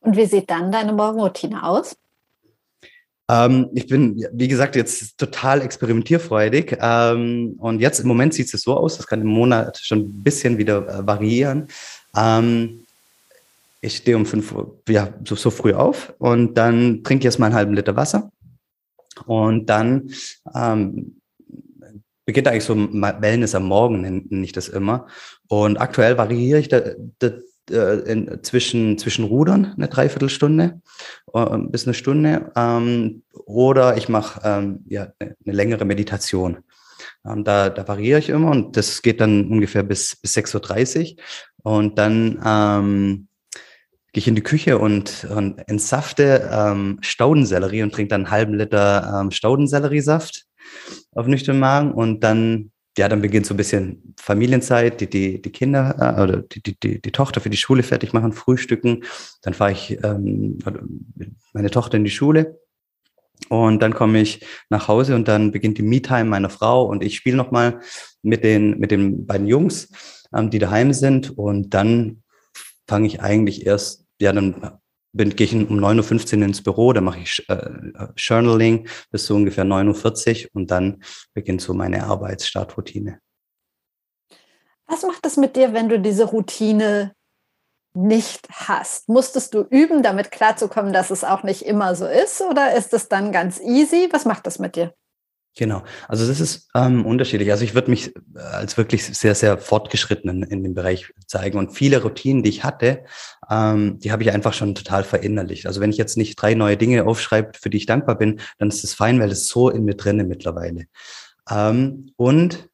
Und 0.00 0.16
wie 0.16 0.26
sieht 0.26 0.50
dann 0.50 0.72
deine 0.72 0.92
Morgenroutine 0.92 1.62
aus? 1.64 1.96
Ähm, 3.30 3.68
ich 3.74 3.86
bin, 3.86 4.26
wie 4.32 4.48
gesagt, 4.48 4.76
jetzt 4.76 5.18
total 5.18 5.62
experimentierfreudig. 5.62 6.78
Ähm, 6.80 7.54
und 7.58 7.80
jetzt 7.80 8.00
im 8.00 8.08
Moment 8.08 8.34
sieht 8.34 8.52
es 8.52 8.62
so 8.62 8.76
aus, 8.76 8.96
das 8.96 9.06
kann 9.06 9.20
im 9.20 9.28
Monat 9.28 9.78
schon 9.78 10.00
ein 10.00 10.22
bisschen 10.22 10.58
wieder 10.58 10.86
äh, 10.88 11.06
variieren. 11.06 11.68
Ähm, 12.16 12.86
ich 13.82 13.96
stehe 13.96 14.16
um 14.16 14.26
fünf 14.26 14.52
Uhr, 14.52 14.76
ja, 14.88 15.08
so, 15.24 15.36
so 15.36 15.50
früh 15.50 15.72
auf 15.72 16.12
und 16.18 16.54
dann 16.54 17.02
trinke 17.02 17.22
ich 17.22 17.24
erstmal 17.26 17.46
einen 17.46 17.56
halben 17.56 17.74
Liter 17.74 17.96
Wasser. 17.96 18.30
Und 19.26 19.66
dann 19.66 20.10
ähm, 20.54 21.20
beginnt 22.24 22.48
eigentlich 22.48 22.64
so 22.64 22.76
Wellness 22.76 23.54
am 23.54 23.66
Morgen, 23.66 24.00
nenne 24.02 24.44
ich 24.44 24.52
das 24.52 24.68
immer. 24.68 25.06
Und 25.48 25.80
aktuell 25.80 26.16
variiere 26.16 26.60
ich 26.60 26.68
da, 26.68 26.80
da, 27.18 27.32
äh, 27.70 28.12
in, 28.12 28.42
zwischen, 28.42 28.98
zwischen 28.98 29.24
Rudern 29.24 29.74
eine 29.76 29.88
Dreiviertelstunde 29.88 30.80
äh, 31.32 31.58
bis 31.58 31.86
eine 31.86 31.94
Stunde 31.94 32.52
ähm, 32.56 33.22
oder 33.46 33.96
ich 33.96 34.08
mache 34.08 34.40
ähm, 34.44 34.84
ja, 34.86 35.08
eine 35.20 35.34
längere 35.44 35.84
Meditation. 35.84 36.58
Ähm, 37.24 37.44
da, 37.44 37.68
da 37.70 37.86
variiere 37.86 38.18
ich 38.18 38.28
immer 38.28 38.50
und 38.50 38.76
das 38.76 39.02
geht 39.02 39.20
dann 39.20 39.48
ungefähr 39.50 39.82
bis, 39.82 40.16
bis 40.16 40.36
6.30 40.36 41.16
Uhr. 41.16 41.22
Und 41.62 41.98
dann 41.98 42.40
ähm, 42.44 43.28
gehe 44.12 44.20
ich 44.20 44.28
in 44.28 44.34
die 44.34 44.42
Küche 44.42 44.78
und, 44.78 45.26
und 45.30 45.58
entsafte 45.68 46.50
ähm, 46.52 46.98
Staudensellerie 47.00 47.82
und 47.82 47.92
trinke 47.92 48.10
dann 48.10 48.22
einen 48.22 48.30
halben 48.30 48.54
Liter 48.54 49.20
ähm, 49.20 49.30
Staudenselleriesaft 49.30 50.46
auf 51.12 51.26
nüchternen 51.26 51.60
Magen 51.60 51.92
und 51.92 52.20
dann 52.24 52.72
ja, 52.98 53.08
dann 53.08 53.22
beginnt 53.22 53.46
so 53.46 53.54
ein 53.54 53.56
bisschen 53.56 54.14
Familienzeit, 54.20 55.00
die, 55.00 55.08
die, 55.08 55.40
die 55.40 55.52
Kinder 55.52 55.96
äh, 55.98 56.22
oder 56.22 56.42
die, 56.42 56.62
die, 56.62 56.78
die, 56.78 57.00
die 57.00 57.12
Tochter 57.12 57.40
für 57.40 57.48
die 57.50 57.56
Schule 57.56 57.82
fertig 57.82 58.12
machen, 58.12 58.32
frühstücken. 58.32 59.04
Dann 59.42 59.54
fahre 59.54 59.72
ich 59.72 59.98
ähm, 60.02 60.58
meine 61.52 61.70
Tochter 61.70 61.96
in 61.96 62.04
die 62.04 62.10
Schule 62.10 62.60
und 63.48 63.80
dann 63.80 63.94
komme 63.94 64.20
ich 64.20 64.44
nach 64.68 64.88
Hause 64.88 65.14
und 65.14 65.28
dann 65.28 65.52
beginnt 65.52 65.78
die 65.78 65.82
Me-Time 65.82 66.24
meiner 66.24 66.50
Frau 66.50 66.84
und 66.84 67.02
ich 67.02 67.16
spiele 67.16 67.36
nochmal 67.36 67.80
mit 68.22 68.44
den, 68.44 68.78
mit 68.78 68.90
den 68.90 69.24
beiden 69.26 69.46
Jungs, 69.46 69.88
ähm, 70.34 70.50
die 70.50 70.58
daheim 70.58 70.92
sind 70.92 71.38
und 71.38 71.72
dann 71.74 72.22
fange 72.86 73.06
ich 73.06 73.22
eigentlich 73.22 73.66
erst, 73.66 73.99
ja, 74.20 74.32
dann 74.32 74.80
bin, 75.12 75.34
gehe 75.34 75.46
ich 75.46 75.54
um 75.54 75.78
9.15 75.78 76.38
Uhr 76.38 76.44
ins 76.44 76.62
Büro, 76.62 76.92
dann 76.92 77.04
mache 77.04 77.20
ich 77.20 77.44
äh, 77.48 77.70
Journaling 78.16 78.86
bis 79.10 79.26
so 79.26 79.34
ungefähr 79.34 79.64
9.40 79.64 80.44
Uhr 80.44 80.50
und 80.54 80.70
dann 80.70 81.02
beginnt 81.34 81.62
so 81.62 81.74
meine 81.74 82.04
Arbeitsstartroutine. 82.04 83.20
Was 84.86 85.02
macht 85.02 85.24
es 85.24 85.36
mit 85.36 85.56
dir, 85.56 85.72
wenn 85.72 85.88
du 85.88 86.00
diese 86.00 86.24
Routine 86.24 87.14
nicht 87.94 88.48
hast? 88.50 89.08
Musstest 89.08 89.54
du 89.54 89.62
üben, 89.62 90.02
damit 90.02 90.30
klarzukommen, 90.30 90.92
dass 90.92 91.10
es 91.10 91.24
auch 91.24 91.42
nicht 91.42 91.62
immer 91.62 91.94
so 91.94 92.06
ist? 92.06 92.40
Oder 92.40 92.74
ist 92.74 92.92
es 92.92 93.08
dann 93.08 93.32
ganz 93.32 93.60
easy? 93.60 94.08
Was 94.12 94.24
macht 94.24 94.46
das 94.46 94.58
mit 94.58 94.76
dir? 94.76 94.94
Genau, 95.56 95.82
also 96.06 96.28
das 96.28 96.38
ist 96.38 96.68
ähm, 96.76 97.04
unterschiedlich. 97.04 97.50
Also 97.50 97.64
ich 97.64 97.74
würde 97.74 97.90
mich 97.90 98.14
äh, 98.36 98.38
als 98.38 98.76
wirklich 98.76 99.04
sehr, 99.04 99.34
sehr 99.34 99.58
fortgeschritten 99.58 100.44
in, 100.44 100.62
dem 100.62 100.74
Bereich 100.74 101.12
zeigen. 101.26 101.58
Und 101.58 101.72
viele 101.72 102.02
Routinen, 102.02 102.44
die 102.44 102.50
ich 102.50 102.62
hatte, 102.62 103.04
ähm, 103.50 103.98
die 103.98 104.12
habe 104.12 104.22
ich 104.22 104.30
einfach 104.30 104.52
schon 104.52 104.76
total 104.76 105.02
verinnerlicht. 105.02 105.66
Also 105.66 105.80
wenn 105.80 105.90
ich 105.90 105.96
jetzt 105.96 106.16
nicht 106.16 106.40
drei 106.40 106.54
neue 106.54 106.76
Dinge 106.76 107.04
aufschreibe, 107.04 107.50
für 107.60 107.68
die 107.68 107.78
ich 107.78 107.86
dankbar 107.86 108.16
bin, 108.16 108.40
dann 108.58 108.68
ist 108.68 108.84
das 108.84 108.94
fein, 108.94 109.18
weil 109.18 109.28
das 109.28 109.48
so 109.48 109.70
in 109.70 109.84
mir 109.84 109.96
drinne 109.96 110.22
mittlerweile. 110.24 110.84
Ähm, 111.50 112.12
und 112.16 112.68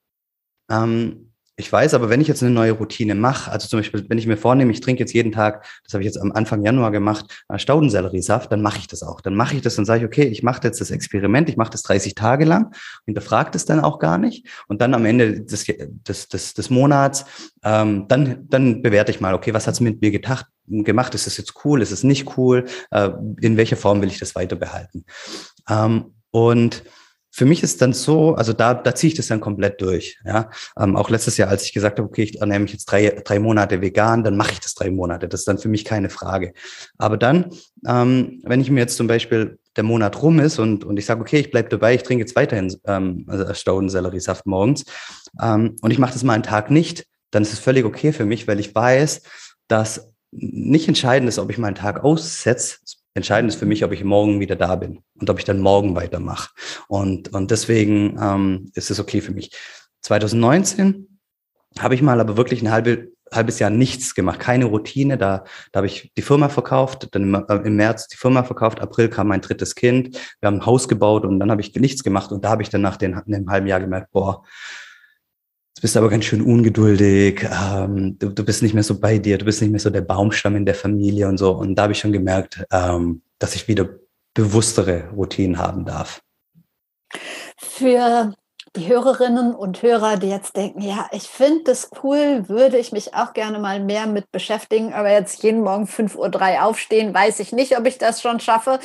ähm, 0.71 1.26
ich 1.59 1.73
weiß, 1.73 1.95
aber 1.95 2.11
wenn 2.11 2.21
ich 2.21 2.29
jetzt 2.29 2.43
eine 2.43 2.53
neue 2.53 2.73
Routine 2.73 3.15
mache, 3.15 3.51
also 3.51 3.67
zum 3.67 3.79
Beispiel, 3.79 4.05
wenn 4.09 4.19
ich 4.19 4.27
mir 4.27 4.37
vornehme, 4.37 4.71
ich 4.73 4.81
trinke 4.81 5.01
jetzt 5.01 5.15
jeden 5.15 5.33
Tag, 5.33 5.65
das 5.85 5.95
habe 5.95 6.03
ich 6.03 6.07
jetzt 6.07 6.21
am 6.21 6.33
Anfang 6.33 6.63
Januar 6.63 6.91
gemacht, 6.91 7.45
äh, 7.49 7.59
Staudenselleriesaft, 7.59 8.53
dann 8.53 8.61
mache 8.61 8.79
ich 8.79 8.89
das 8.89 9.03
auch. 9.03 9.23
Dann 9.23 9.35
mache 9.35 9.57
ich 9.57 9.63
das 9.63 9.79
und 9.79 9.87
sage 9.87 10.01
ich, 10.01 10.07
okay, 10.07 10.25
ich 10.25 10.43
mache 10.43 10.61
jetzt 10.65 10.83
das 10.83 10.91
Experiment, 10.91 11.49
ich 11.49 11.57
mache 11.57 11.71
das 11.71 11.83
30 11.83 12.15
Tage 12.15 12.45
lang, 12.45 12.75
hinterfragt 13.07 13.55
es 13.55 13.65
dann 13.65 13.81
auch 13.81 13.99
gar 13.99 14.19
nicht. 14.19 14.47
Und 14.69 14.83
dann 14.83 14.93
am 14.93 15.07
Ende 15.07 15.41
des, 15.41 15.65
des, 15.65 16.29
des, 16.29 16.55
des 16.55 16.71
Monats, 16.71 17.25
ähm, 17.65 18.07
dann, 18.09 18.47
dann 18.51 18.83
bewerte 18.83 19.11
ich 19.11 19.21
mal, 19.21 19.33
okay, 19.33 19.55
was 19.55 19.67
hat 19.67 19.75
es 19.75 19.81
mit 19.81 20.03
mir 20.03 20.11
getacht, 20.11 20.47
gemacht? 20.67 21.15
Ist 21.15 21.27
es 21.27 21.39
jetzt 21.39 21.55
cool? 21.65 21.81
Ist 21.81 21.93
es 21.93 22.05
nicht 22.05 22.37
cool? 22.37 22.67
Äh, 22.91 23.11
in 23.41 23.57
welcher 23.57 23.77
Form 23.77 24.03
will 24.03 24.09
ich 24.09 24.19
das 24.19 24.35
weiter 24.35 24.57
behalten? 24.57 25.05
Ähm, 25.71 26.13
und 26.31 26.83
für 27.37 27.45
mich 27.45 27.63
ist 27.63 27.83
dann 27.83 27.93
so, 27.93 28.35
also 28.35 28.55
da, 28.55 28.73
da 28.73 28.95
ziehe 28.95 29.11
ich 29.11 29.15
das 29.15 29.27
dann 29.27 29.43
komplett 29.43 29.83
durch. 29.83 30.19
Ja, 30.25 30.49
ähm, 30.79 30.97
auch 30.97 31.11
letztes 31.11 31.37
Jahr, 31.37 31.51
als 31.51 31.65
ich 31.65 31.75
gesagt 31.75 31.99
habe, 31.99 32.09
okay, 32.09 32.23
ich 32.23 32.41
ernähre 32.41 32.61
mich 32.61 32.73
jetzt 32.73 32.87
drei, 32.87 33.11
drei 33.11 33.39
Monate 33.39 33.83
vegan, 33.83 34.25
dann 34.25 34.39
mache 34.39 34.53
ich 34.53 34.61
das 34.61 34.73
drei 34.73 34.91
Monate. 34.91 35.29
Das 35.29 35.41
ist 35.41 35.49
dann 35.49 35.59
für 35.59 35.69
mich 35.69 35.85
keine 35.85 36.09
Frage. 36.09 36.55
Aber 36.97 37.19
dann, 37.19 37.51
ähm, 37.87 38.41
wenn 38.43 38.63
ich 38.63 38.71
mir 38.71 38.81
jetzt 38.81 38.97
zum 38.97 39.07
Beispiel 39.07 39.59
der 39.77 39.85
Monat 39.85 40.23
rum 40.23 40.41
ist 40.41 40.59
und, 40.59 40.85
und 40.85 40.99
ich 40.99 41.05
sage, 41.05 41.21
okay, 41.21 41.39
ich 41.39 41.51
bleibe 41.51 41.69
dabei, 41.69 41.95
ich 41.95 42.05
trinke 42.05 42.23
jetzt 42.23 42.37
weiterhin 42.37 42.75
ähm, 42.87 43.27
also 43.29 43.53
Staudenselleriesaft 43.53 44.47
morgens 44.47 44.87
ähm, 45.39 45.77
und 45.83 45.91
ich 45.91 45.99
mache 45.99 46.15
das 46.15 46.25
mal 46.25 46.33
einen 46.33 46.43
Tag 46.43 46.71
nicht, 46.71 47.07
dann 47.33 47.43
ist 47.43 47.53
es 47.53 47.59
völlig 47.59 47.85
okay 47.85 48.15
für 48.15 48.25
mich, 48.25 48.49
weil 48.49 48.61
ich 48.61 48.75
weiß, 48.75 49.21
dass 49.69 50.11
nicht 50.31 50.89
entscheidend 50.89 51.29
ist, 51.29 51.39
ob 51.39 51.51
ich 51.51 51.59
mal 51.59 51.67
einen 51.67 51.77
Tag 51.77 52.03
aussetze, 52.03 52.79
Entscheidend 53.17 53.51
ist 53.51 53.59
für 53.59 53.65
mich, 53.65 53.83
ob 53.83 53.93
ich 53.93 54.05
morgen 54.05 54.41
wieder 54.41 54.57
da 54.57 54.77
bin 54.77 55.01
und 55.19 55.31
ob 55.31 55.39
ich 55.39 55.47
dann 55.47 55.59
morgen 55.59 55.97
weitermache. 55.97 56.51
Und, 56.87 57.33
und 57.33 57.51
deswegen 57.51 58.19
ähm, 58.21 58.71
ist 58.75 58.91
es 58.91 59.01
okay 59.01 59.23
für 59.23 59.33
mich. 59.33 59.53
2019 60.03 61.19
habe 61.79 61.95
ich 61.95 62.03
mal 62.03 62.21
aber 62.21 62.37
wirklich 62.37 62.61
ein 62.61 62.71
halbe, 62.71 63.09
halbes 63.33 63.59
Jahr 63.59 63.71
nichts 63.71 64.15
gemacht, 64.15 64.39
keine 64.39 64.67
Routine. 64.67 65.17
Da, 65.17 65.45
da 65.73 65.79
habe 65.79 65.87
ich 65.87 66.13
die 66.15 66.21
Firma 66.21 66.51
verkauft, 66.51 67.09
dann 67.13 67.23
im, 67.23 67.35
äh, 67.35 67.55
im 67.65 67.77
März 67.77 68.09
die 68.09 68.19
Firma 68.19 68.43
verkauft, 68.45 68.83
April 68.83 69.09
kam 69.09 69.29
mein 69.29 69.41
drittes 69.41 69.75
Kind, 69.75 70.15
wir 70.41 70.49
haben 70.49 70.59
ein 70.59 70.67
Haus 70.67 70.87
gebaut 70.87 71.25
und 71.25 71.41
dann 71.41 71.51
habe 71.51 71.63
ich 71.63 71.75
nichts 71.75 72.05
gemacht. 72.05 72.33
Und 72.33 72.45
da 72.45 72.51
habe 72.51 72.63
ich 72.63 72.69
dann 72.69 72.83
nach 72.83 73.01
einem 73.01 73.49
halben 73.49 73.67
Jahr 73.67 73.81
gemerkt, 73.81 74.13
boah, 74.13 74.45
Jetzt 75.77 75.83
bist 75.83 75.95
du 75.95 75.99
aber 75.99 76.09
ganz 76.09 76.25
schön 76.25 76.41
ungeduldig, 76.41 77.47
ähm, 77.53 78.19
du, 78.19 78.31
du 78.31 78.45
bist 78.47 78.63
nicht 78.63 78.73
mehr 78.73 78.83
so 78.83 78.99
bei 78.99 79.19
dir, 79.19 79.37
du 79.37 79.45
bist 79.45 79.61
nicht 79.61 79.71
mehr 79.71 79.79
so 79.79 79.91
der 79.91 80.01
Baumstamm 80.01 80.57
in 80.57 80.65
der 80.65 80.75
Familie 80.75 81.29
und 81.29 81.37
so. 81.37 81.53
Und 81.53 81.75
da 81.75 81.83
habe 81.83 81.93
ich 81.93 81.99
schon 81.99 82.13
gemerkt, 82.13 82.65
ähm, 82.73 83.21
dass 83.39 83.55
ich 83.55 83.69
wieder 83.69 83.87
bewusstere 84.33 85.11
Routinen 85.11 85.59
haben 85.59 85.85
darf. 85.85 86.23
Für 87.59 88.33
die 88.75 88.89
Hörerinnen 88.89 89.55
und 89.55 89.83
Hörer, 89.83 90.17
die 90.17 90.31
jetzt 90.31 90.57
denken, 90.57 90.81
ja, 90.81 91.11
ich 91.13 91.25
finde 91.25 91.65
das 91.65 91.91
cool, 92.03 92.49
würde 92.49 92.79
ich 92.79 92.93
mich 92.93 93.13
auch 93.13 93.35
gerne 93.35 93.59
mal 93.59 93.79
mehr 93.79 94.07
mit 94.07 94.33
beschäftigen, 94.33 94.95
aber 94.95 95.13
jetzt 95.13 95.43
jeden 95.43 95.61
Morgen 95.61 95.85
5.03 95.85 96.55
Uhr 96.55 96.65
aufstehen, 96.65 97.13
weiß 97.13 97.39
ich 97.41 97.53
nicht, 97.53 97.77
ob 97.77 97.85
ich 97.85 97.99
das 97.99 98.23
schon 98.23 98.41
schaffe. 98.41 98.81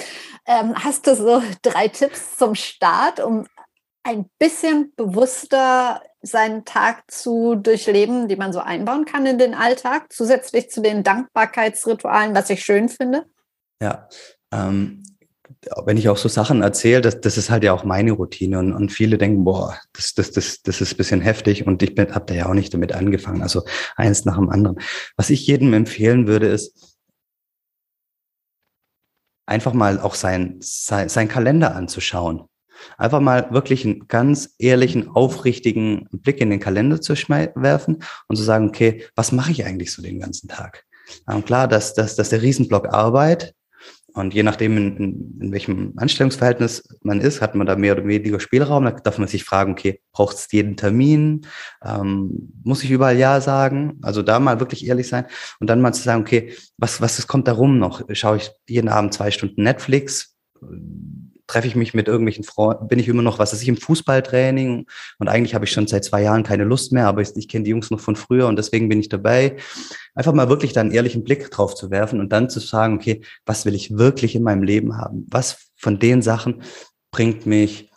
Ähm, 0.45 0.73
hast 0.75 1.07
du 1.07 1.15
so 1.15 1.41
drei 1.61 1.87
Tipps 1.87 2.35
zum 2.35 2.53
Start, 2.53 3.21
um 3.21 3.47
ein 4.03 4.25
bisschen 4.39 4.91
bewusster 4.97 6.01
seinen 6.21 6.65
Tag 6.65 7.09
zu 7.09 7.55
durchleben, 7.55 8.27
die 8.27 8.35
man 8.35 8.53
so 8.53 8.59
einbauen 8.59 9.05
kann 9.05 9.25
in 9.25 9.37
den 9.37 9.53
Alltag, 9.53 10.11
zusätzlich 10.11 10.69
zu 10.69 10.81
den 10.81 11.03
Dankbarkeitsritualen, 11.03 12.35
was 12.35 12.49
ich 12.49 12.63
schön 12.63 12.89
finde? 12.89 13.25
Ja, 13.81 14.07
ähm, 14.53 15.03
wenn 15.85 15.97
ich 15.97 16.09
auch 16.09 16.17
so 16.17 16.29
Sachen 16.29 16.61
erzähle, 16.61 17.01
das, 17.01 17.21
das 17.21 17.37
ist 17.37 17.49
halt 17.49 17.63
ja 17.63 17.73
auch 17.73 17.83
meine 17.83 18.11
Routine 18.11 18.59
und, 18.59 18.73
und 18.73 18.91
viele 18.91 19.17
denken, 19.17 19.43
boah, 19.43 19.77
das, 19.93 20.13
das, 20.13 20.31
das, 20.31 20.61
das 20.61 20.81
ist 20.81 20.93
ein 20.93 20.97
bisschen 20.97 21.21
heftig 21.21 21.67
und 21.67 21.83
ich 21.83 21.97
habe 21.97 22.25
da 22.25 22.33
ja 22.33 22.45
auch 22.47 22.53
nicht 22.53 22.73
damit 22.73 22.93
angefangen, 22.93 23.41
also 23.41 23.63
eins 23.95 24.25
nach 24.25 24.37
dem 24.37 24.49
anderen. 24.49 24.79
Was 25.17 25.29
ich 25.29 25.45
jedem 25.45 25.73
empfehlen 25.73 26.27
würde, 26.27 26.47
ist, 26.47 26.91
einfach 29.45 29.73
mal 29.73 29.99
auch 29.99 30.15
sein, 30.15 30.57
sein, 30.61 31.09
sein 31.09 31.27
Kalender 31.27 31.75
anzuschauen. 31.75 32.47
Einfach 32.97 33.19
mal 33.19 33.51
wirklich 33.51 33.85
einen 33.85 34.07
ganz 34.07 34.55
ehrlichen, 34.59 35.09
aufrichtigen 35.09 36.07
Blick 36.11 36.41
in 36.41 36.49
den 36.49 36.59
Kalender 36.59 37.01
zu 37.01 37.13
werfen 37.13 38.03
und 38.27 38.35
zu 38.35 38.43
sagen, 38.43 38.69
okay, 38.69 39.03
was 39.15 39.31
mache 39.31 39.51
ich 39.51 39.65
eigentlich 39.65 39.91
so 39.91 40.01
den 40.01 40.19
ganzen 40.19 40.47
Tag? 40.47 40.85
Ähm, 41.29 41.43
klar, 41.43 41.67
dass, 41.67 41.93
dass, 41.93 42.15
dass 42.15 42.29
der 42.29 42.41
Riesenblock 42.41 42.93
Arbeit, 42.93 43.53
Und 44.13 44.33
je 44.33 44.43
nachdem, 44.43 44.77
in, 44.77 44.97
in, 44.97 45.39
in, 45.41 45.51
welchem 45.51 45.93
Anstellungsverhältnis 45.95 46.83
man 47.01 47.21
ist, 47.21 47.41
hat 47.41 47.55
man 47.55 47.65
da 47.65 47.75
mehr 47.75 47.93
oder 47.93 48.05
weniger 48.05 48.39
Spielraum. 48.39 48.83
Da 48.83 48.91
darf 48.91 49.17
man 49.17 49.27
sich 49.27 49.43
fragen, 49.43 49.71
okay, 49.71 50.01
braucht 50.11 50.35
es 50.35 50.51
jeden 50.51 50.75
Termin? 50.75 51.47
Ähm, 51.83 52.51
muss 52.63 52.83
ich 52.83 52.91
überall 52.91 53.17
Ja 53.17 53.39
sagen? 53.39 53.99
Also 54.01 54.21
da 54.21 54.39
mal 54.39 54.59
wirklich 54.59 54.85
ehrlich 54.85 55.07
sein 55.07 55.25
und 55.59 55.69
dann 55.69 55.81
mal 55.81 55.93
zu 55.93 56.03
sagen, 56.03 56.21
okay, 56.21 56.53
was, 56.77 56.99
was 57.01 57.25
kommt 57.27 57.47
da 57.47 57.53
rum 57.53 57.79
noch? 57.79 58.01
Schaue 58.11 58.37
ich 58.37 58.51
jeden 58.67 58.89
Abend 58.89 59.13
zwei 59.13 59.31
Stunden 59.31 59.63
Netflix? 59.63 60.35
Treffe 61.51 61.67
ich 61.67 61.75
mich 61.75 61.93
mit 61.93 62.07
irgendwelchen 62.07 62.45
Freunden, 62.45 62.87
bin 62.87 62.97
ich 62.97 63.09
immer 63.09 63.21
noch, 63.21 63.37
was 63.37 63.51
weiß 63.51 63.61
ich, 63.61 63.67
im 63.67 63.75
Fußballtraining 63.75 64.85
und 65.19 65.27
eigentlich 65.27 65.53
habe 65.53 65.65
ich 65.65 65.71
schon 65.71 65.85
seit 65.85 66.05
zwei 66.05 66.21
Jahren 66.21 66.43
keine 66.43 66.63
Lust 66.63 66.93
mehr, 66.93 67.07
aber 67.07 67.21
ich, 67.21 67.35
ich 67.35 67.49
kenne 67.49 67.65
die 67.65 67.71
Jungs 67.71 67.91
noch 67.91 67.99
von 67.99 68.15
früher 68.15 68.47
und 68.47 68.55
deswegen 68.55 68.87
bin 68.87 69.01
ich 69.01 69.09
dabei. 69.09 69.57
Einfach 70.15 70.31
mal 70.33 70.47
wirklich 70.47 70.71
da 70.71 70.79
einen 70.79 70.91
ehrlichen 70.91 71.25
Blick 71.25 71.51
drauf 71.51 71.75
zu 71.75 71.91
werfen 71.91 72.21
und 72.21 72.31
dann 72.31 72.49
zu 72.49 72.61
sagen, 72.61 72.95
okay, 72.95 73.21
was 73.45 73.65
will 73.65 73.75
ich 73.75 73.97
wirklich 73.97 74.33
in 74.33 74.43
meinem 74.43 74.63
Leben 74.63 74.97
haben? 74.97 75.27
Was 75.29 75.67
von 75.75 75.99
den 75.99 76.21
Sachen 76.21 76.61
bringt 77.11 77.45
mich 77.45 77.90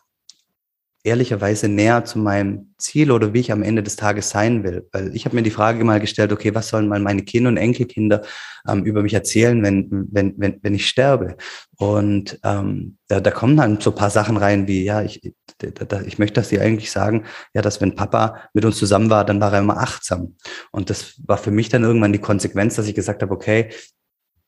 ehrlicherweise 1.04 1.68
näher 1.68 2.04
zu 2.06 2.18
meinem 2.18 2.74
Ziel 2.78 3.10
oder 3.12 3.34
wie 3.34 3.40
ich 3.40 3.52
am 3.52 3.62
Ende 3.62 3.82
des 3.82 3.96
Tages 3.96 4.30
sein 4.30 4.64
will. 4.64 4.88
Weil 4.90 5.14
ich 5.14 5.26
habe 5.26 5.36
mir 5.36 5.42
die 5.42 5.50
Frage 5.50 5.84
mal 5.84 6.00
gestellt, 6.00 6.32
okay, 6.32 6.54
was 6.54 6.68
sollen 6.68 6.88
mal 6.88 6.98
meine 6.98 7.22
Kinder 7.22 7.50
und 7.50 7.58
Enkelkinder 7.58 8.22
ähm, 8.66 8.84
über 8.84 9.02
mich 9.02 9.12
erzählen, 9.12 9.62
wenn, 9.62 10.08
wenn, 10.10 10.34
wenn, 10.38 10.58
wenn 10.62 10.74
ich 10.74 10.88
sterbe? 10.88 11.36
Und 11.76 12.40
ähm, 12.42 12.96
da, 13.08 13.20
da 13.20 13.30
kommen 13.30 13.56
dann 13.58 13.80
so 13.80 13.92
paar 13.92 14.08
Sachen 14.08 14.38
rein, 14.38 14.66
wie, 14.66 14.82
ja, 14.82 15.02
ich, 15.02 15.34
da, 15.58 16.00
ich 16.00 16.18
möchte, 16.18 16.40
dass 16.40 16.48
sie 16.48 16.58
eigentlich 16.58 16.90
sagen, 16.90 17.24
ja, 17.52 17.60
dass 17.60 17.82
wenn 17.82 17.94
Papa 17.94 18.40
mit 18.54 18.64
uns 18.64 18.78
zusammen 18.78 19.10
war, 19.10 19.26
dann 19.26 19.40
war 19.42 19.52
er 19.52 19.60
immer 19.60 19.76
achtsam. 19.76 20.36
Und 20.72 20.88
das 20.88 21.20
war 21.26 21.36
für 21.36 21.50
mich 21.50 21.68
dann 21.68 21.82
irgendwann 21.84 22.14
die 22.14 22.18
Konsequenz, 22.18 22.76
dass 22.76 22.88
ich 22.88 22.94
gesagt 22.94 23.20
habe, 23.20 23.34
okay, 23.34 23.68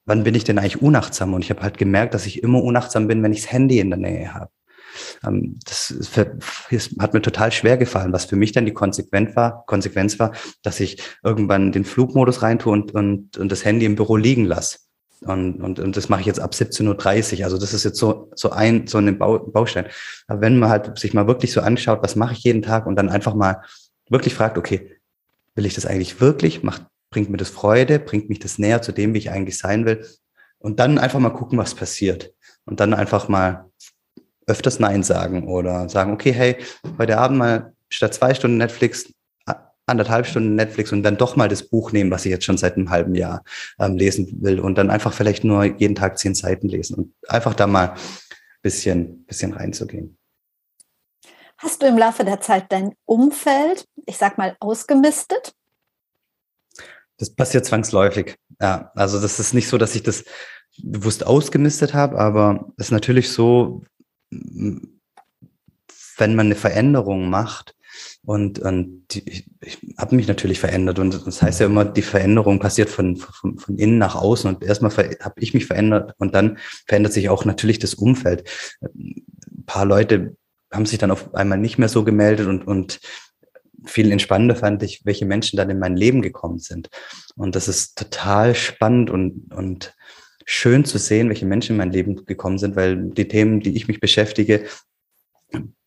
wann 0.07 0.25
bin 0.25 0.35
ich 0.35 0.45
denn 0.45 0.59
eigentlich 0.59 0.81
unachtsam? 0.81 1.35
Und 1.35 1.45
ich 1.45 1.51
habe 1.51 1.61
halt 1.61 1.77
gemerkt, 1.77 2.14
dass 2.14 2.25
ich 2.25 2.42
immer 2.42 2.62
unachtsam 2.62 3.09
bin, 3.09 3.23
wenn 3.23 3.33
ich 3.33 3.42
das 3.42 3.53
Handy 3.53 3.79
in 3.79 3.90
der 3.90 3.99
Nähe 3.99 4.33
habe. 4.33 4.51
Ähm, 5.27 5.59
das 5.65 5.95
hat 6.99 7.15
mir 7.15 7.23
total 7.23 7.53
schwer 7.53 7.77
gefallen, 7.77 8.13
was 8.13 8.25
für 8.25 8.37
mich 8.37 8.53
dann 8.53 8.67
die 8.67 8.75
Konsequenz 8.75 9.37
war, 9.37 9.65
Konsequenz 9.67 10.19
war, 10.19 10.33
dass 10.63 10.81
ich 10.81 11.03
irgendwann 11.23 11.73
den 11.73 11.85
Flugmodus 11.85 12.43
reintue 12.43 12.73
und, 12.73 12.93
und, 12.95 13.37
und 13.37 13.53
das 13.53 13.65
Handy 13.65 13.87
im 13.87 13.97
Büro 13.97 14.17
liegen 14.17 14.45
lasse. 14.45 14.79
Und, 15.23 15.63
und, 15.63 15.79
und 15.79 15.97
das 15.97 16.09
mache 16.09 16.21
ich 16.21 16.27
jetzt 16.27 16.41
ab 16.41 16.53
17.30 16.53 17.39
Uhr. 17.39 17.45
Also 17.45 17.59
das 17.59 17.73
ist 17.73 17.85
jetzt 17.85 17.99
so, 17.99 18.31
so 18.35 18.51
ein, 18.51 18.87
so 18.87 18.99
ein 18.99 19.19
Bau, 19.19 19.39
Baustein. 19.39 19.87
Aber 20.27 20.41
wenn 20.41 20.59
man 20.59 20.69
halt 20.69 20.99
sich 20.99 21.15
mal 21.15 21.27
wirklich 21.27 21.53
so 21.53 21.61
anschaut, 21.61 22.03
was 22.03 22.17
mache 22.17 22.35
ich 22.35 22.45
jeden 22.45 22.63
Tag 22.63 22.87
und 22.87 22.97
dann 22.97 23.09
einfach 23.09 23.35
mal 23.35 23.63
wirklich 24.11 24.35
fragt, 24.35 24.59
okay, 24.59 24.97
will 25.55 25.67
ich 25.67 25.75
das 25.75 25.87
eigentlich 25.87 26.21
wirklich? 26.21 26.63
Macht, 26.63 26.87
bringt 27.11 27.31
mir 27.31 27.39
das 27.39 27.49
Freude? 27.49 27.99
Bringt 27.99 28.29
mich 28.29 28.41
das 28.41 28.59
näher 28.59 28.83
zu 28.83 28.93
dem, 28.93 29.15
wie 29.15 29.19
ich 29.19 29.31
eigentlich 29.31 29.59
sein 29.59 29.87
will? 29.87 30.07
Und 30.59 30.81
dann 30.81 30.99
einfach 30.99 31.19
mal 31.19 31.31
gucken, 31.31 31.59
was 31.59 31.75
passiert. 31.75 32.33
Und 32.67 32.81
dann 32.81 32.93
einfach 32.93 33.29
mal 33.29 33.71
öfters 34.47 34.79
Nein 34.79 35.03
sagen 35.03 35.49
oder 35.49 35.89
sagen, 35.89 36.13
okay, 36.13 36.33
hey, 36.33 36.57
heute 36.99 37.19
Abend 37.19 37.39
mal 37.39 37.73
statt 37.89 38.15
zwei 38.15 38.35
Stunden 38.35 38.59
Netflix 38.59 39.13
anderthalb 39.87 40.27
Stunden 40.27 40.57
Netflix 40.57 40.93
und 40.93 41.03
dann 41.03 41.17
doch 41.17 41.37
mal 41.37 41.49
das 41.49 41.63
Buch 41.63 41.93
nehmen, 41.93 42.11
was 42.11 42.27
ich 42.27 42.31
jetzt 42.31 42.45
schon 42.45 42.59
seit 42.59 42.77
einem 42.77 42.91
halben 42.91 43.15
Jahr 43.15 43.43
ähm, 43.79 43.97
lesen 43.97 44.43
will 44.43 44.59
und 44.61 44.77
dann 44.77 44.91
einfach 44.91 45.13
vielleicht 45.13 45.45
nur 45.45 45.65
jeden 45.65 45.95
Tag 45.95 46.19
zehn 46.19 46.35
Seiten 46.35 46.69
lesen 46.69 46.97
und 46.97 47.15
einfach 47.29 47.55
da 47.55 47.67
mal 47.67 47.95
bisschen, 48.63 49.25
bisschen 49.27 49.53
reinzugehen. 49.53 50.19
Hast 51.59 51.81
du 51.81 51.87
im 51.87 51.97
Laufe 51.97 52.25
der 52.25 52.41
Zeit 52.41 52.67
dein 52.71 52.95
Umfeld, 53.07 53.87
ich 54.05 54.19
sag 54.19 54.37
mal, 54.37 54.57
ausgemistet? 54.61 55.55
Das 57.19 57.31
passiert 57.31 57.65
zwangsläufig. 57.65 58.37
Ja, 58.61 58.91
also 58.95 59.21
das 59.21 59.39
ist 59.39 59.55
nicht 59.55 59.69
so, 59.69 59.79
dass 59.79 59.95
ich 59.95 60.03
das 60.03 60.25
bewusst 60.83 61.25
ausgemistet 61.25 61.95
habe, 61.95 62.19
aber 62.19 62.73
es 62.77 62.87
ist 62.87 62.91
natürlich 62.91 63.31
so, 63.31 63.85
wenn 64.31 66.35
man 66.35 66.47
eine 66.47 66.57
Veränderung 66.57 67.31
macht, 67.31 67.77
und, 68.23 68.59
und 68.59 69.05
die, 69.11 69.29
ich, 69.29 69.47
ich 69.61 69.79
habe 69.99 70.17
mich 70.17 70.29
natürlich 70.29 70.61
verändert. 70.61 70.99
Und 70.99 71.27
das 71.27 71.43
heißt 71.43 71.61
ja 71.61 71.67
immer, 71.67 71.85
die 71.85 72.03
Veränderung 72.03 72.59
passiert 72.59 72.89
von, 72.89 73.17
von, 73.17 73.59
von 73.59 73.79
innen 73.79 73.99
nach 73.99 74.17
außen. 74.17 74.55
Und 74.55 74.65
erstmal 74.65 74.93
habe 74.93 75.41
ich 75.41 75.55
mich 75.55 75.67
verändert 75.67 76.15
und 76.19 76.35
dann 76.35 76.59
verändert 76.87 77.12
sich 77.12 77.29
auch 77.29 77.45
natürlich 77.45 77.79
das 77.79 77.95
Umfeld. 77.95 78.49
Ein 78.83 79.25
paar 79.67 79.85
Leute 79.85 80.37
haben 80.73 80.87
sich 80.87 80.99
dann 80.99 81.11
auf 81.11 81.35
einmal 81.35 81.59
nicht 81.59 81.79
mehr 81.79 81.89
so 81.89 82.05
gemeldet 82.05 82.49
und, 82.49 82.67
und 82.67 83.01
viel 83.85 84.11
entspannender 84.11 84.57
fand 84.57 84.83
ich, 84.83 85.03
welche 85.05 85.27
Menschen 85.27 85.57
dann 85.57 85.71
in 85.71 85.79
mein 85.79 85.97
Leben 85.97 86.23
gekommen 86.23 86.59
sind. 86.59 86.91
Und 87.37 87.55
das 87.55 87.69
ist 87.69 87.97
total 87.97 88.55
spannend 88.55 89.11
und, 89.11 89.55
und 89.55 89.95
schön 90.47 90.85
zu 90.85 90.97
sehen, 90.99 91.29
welche 91.29 91.45
Menschen 91.45 91.73
in 91.73 91.79
mein 91.79 91.93
Leben 91.93 92.25
gekommen 92.25 92.59
sind, 92.59 92.77
weil 92.77 92.97
die 93.11 93.29
Themen, 93.29 93.61
die 93.61 93.77
ich 93.77 93.89
mich 93.89 94.01
beschäftige, 94.01 94.67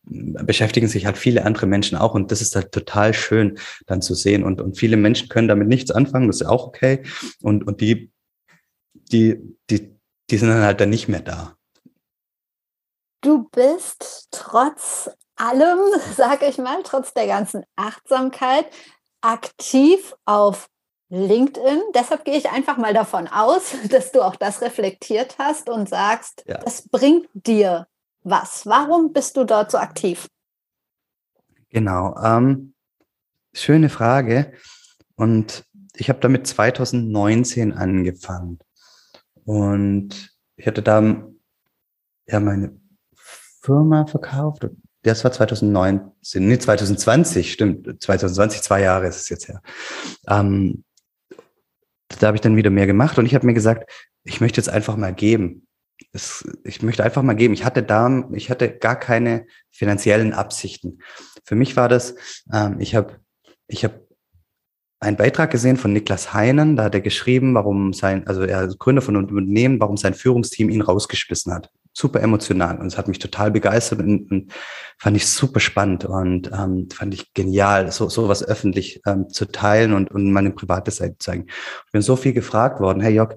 beschäftigen 0.03 0.87
sich 0.87 1.05
halt 1.05 1.17
viele 1.17 1.45
andere 1.45 1.65
Menschen 1.65 1.97
auch 1.97 2.13
und 2.13 2.31
das 2.31 2.41
ist 2.41 2.55
halt 2.55 2.71
total 2.71 3.13
schön 3.13 3.57
dann 3.85 4.01
zu 4.01 4.15
sehen 4.15 4.43
und, 4.43 4.59
und 4.59 4.77
viele 4.77 4.97
Menschen 4.97 5.29
können 5.29 5.47
damit 5.47 5.67
nichts 5.67 5.91
anfangen, 5.91 6.27
das 6.27 6.41
ist 6.41 6.47
auch 6.47 6.67
okay 6.67 7.03
und, 7.41 7.65
und 7.65 7.79
die, 7.81 8.11
die, 8.93 9.39
die, 9.69 9.95
die 10.29 10.37
sind 10.37 10.49
dann 10.49 10.63
halt 10.63 10.81
dann 10.81 10.89
nicht 10.89 11.07
mehr 11.07 11.21
da. 11.21 11.55
Du 13.21 13.49
bist 13.51 14.27
trotz 14.31 15.09
allem, 15.35 15.79
sage 16.15 16.47
ich 16.47 16.57
mal, 16.57 16.81
trotz 16.83 17.13
der 17.13 17.27
ganzen 17.27 17.63
Achtsamkeit 17.75 18.65
aktiv 19.21 20.15
auf 20.25 20.69
LinkedIn. 21.09 21.81
Deshalb 21.93 22.23
gehe 22.23 22.37
ich 22.37 22.49
einfach 22.49 22.77
mal 22.77 22.93
davon 22.93 23.27
aus, 23.27 23.75
dass 23.89 24.11
du 24.11 24.21
auch 24.21 24.35
das 24.35 24.61
reflektiert 24.61 25.35
hast 25.37 25.69
und 25.69 25.89
sagst, 25.89 26.43
ja. 26.47 26.57
das 26.59 26.87
bringt 26.87 27.27
dir 27.33 27.87
was. 28.23 28.65
Warum 28.65 29.13
bist 29.13 29.37
du 29.37 29.43
dort 29.43 29.71
so 29.71 29.77
aktiv? 29.77 30.27
Genau. 31.69 32.15
Ähm, 32.23 32.73
schöne 33.53 33.89
Frage. 33.89 34.53
Und 35.15 35.65
ich 35.95 36.09
habe 36.09 36.19
damit 36.19 36.47
2019 36.47 37.73
angefangen. 37.73 38.59
Und 39.45 40.31
ich 40.55 40.67
hatte 40.67 40.81
da 40.81 41.01
ja 42.27 42.39
meine 42.39 42.79
Firma 43.61 44.05
verkauft. 44.05 44.67
Das 45.03 45.23
war 45.23 45.31
2019, 45.31 46.47
nee, 46.47 46.59
2020, 46.59 47.51
stimmt. 47.51 48.01
2020, 48.01 48.61
zwei 48.61 48.81
Jahre 48.81 49.07
ist 49.07 49.21
es 49.21 49.29
jetzt 49.29 49.47
her. 49.47 49.61
Ähm, 50.27 50.83
da 52.19 52.27
habe 52.27 52.37
ich 52.37 52.41
dann 52.41 52.55
wieder 52.55 52.69
mehr 52.69 52.87
gemacht 52.87 53.17
und 53.17 53.25
ich 53.25 53.35
habe 53.35 53.45
mir 53.45 53.53
gesagt, 53.53 53.89
ich 54.23 54.41
möchte 54.41 54.59
jetzt 54.59 54.69
einfach 54.69 54.97
mal 54.97 55.13
geben. 55.13 55.67
Es, 56.11 56.47
ich 56.63 56.81
möchte 56.81 57.03
einfach 57.03 57.21
mal 57.21 57.35
geben. 57.35 57.53
Ich 57.53 57.65
hatte 57.65 57.83
da, 57.83 58.27
ich 58.31 58.49
hatte 58.49 58.77
gar 58.77 58.97
keine 58.97 59.45
finanziellen 59.69 60.33
Absichten. 60.33 60.99
Für 61.43 61.55
mich 61.55 61.75
war 61.75 61.89
das, 61.89 62.15
ähm, 62.51 62.79
ich 62.79 62.95
habe, 62.95 63.19
ich 63.67 63.83
habe 63.83 64.07
einen 64.99 65.17
Beitrag 65.17 65.51
gesehen 65.51 65.77
von 65.77 65.93
Niklas 65.93 66.33
Heinen, 66.33 66.75
da 66.75 66.85
hat 66.85 66.95
er 66.95 67.01
geschrieben, 67.01 67.53
warum 67.53 67.93
sein, 67.93 68.27
also 68.27 68.43
er 68.43 68.63
ist 68.63 68.79
Gründer 68.79 69.01
von 69.01 69.15
einem 69.15 69.27
Unternehmen, 69.27 69.79
warum 69.79 69.97
sein 69.97 70.13
Führungsteam 70.13 70.69
ihn 70.69 70.81
rausgeschmissen 70.81 71.53
hat. 71.53 71.71
Super 71.99 72.21
emotional 72.21 72.79
und 72.79 72.87
es 72.87 72.97
hat 72.97 73.07
mich 73.07 73.19
total 73.19 73.51
begeistert 73.51 73.99
und, 73.99 74.31
und 74.31 74.53
fand 74.97 75.17
ich 75.17 75.27
super 75.27 75.59
spannend 75.59 76.05
und 76.05 76.49
ähm, 76.51 76.87
fand 76.93 77.13
ich 77.13 77.33
genial, 77.33 77.91
so 77.91 78.07
sowas 78.07 78.41
öffentlich 78.43 79.01
ähm, 79.05 79.27
zu 79.29 79.45
teilen 79.45 79.93
und, 79.93 80.11
und 80.11 80.31
meine 80.31 80.51
private 80.51 80.91
Seite 80.91 81.17
zu 81.17 81.25
zeigen. 81.25 81.45
Ich 81.85 81.91
bin 81.91 82.01
so 82.01 82.15
viel 82.15 82.33
gefragt 82.33 82.79
worden, 82.79 83.01
hey 83.01 83.13
Jörg, 83.13 83.35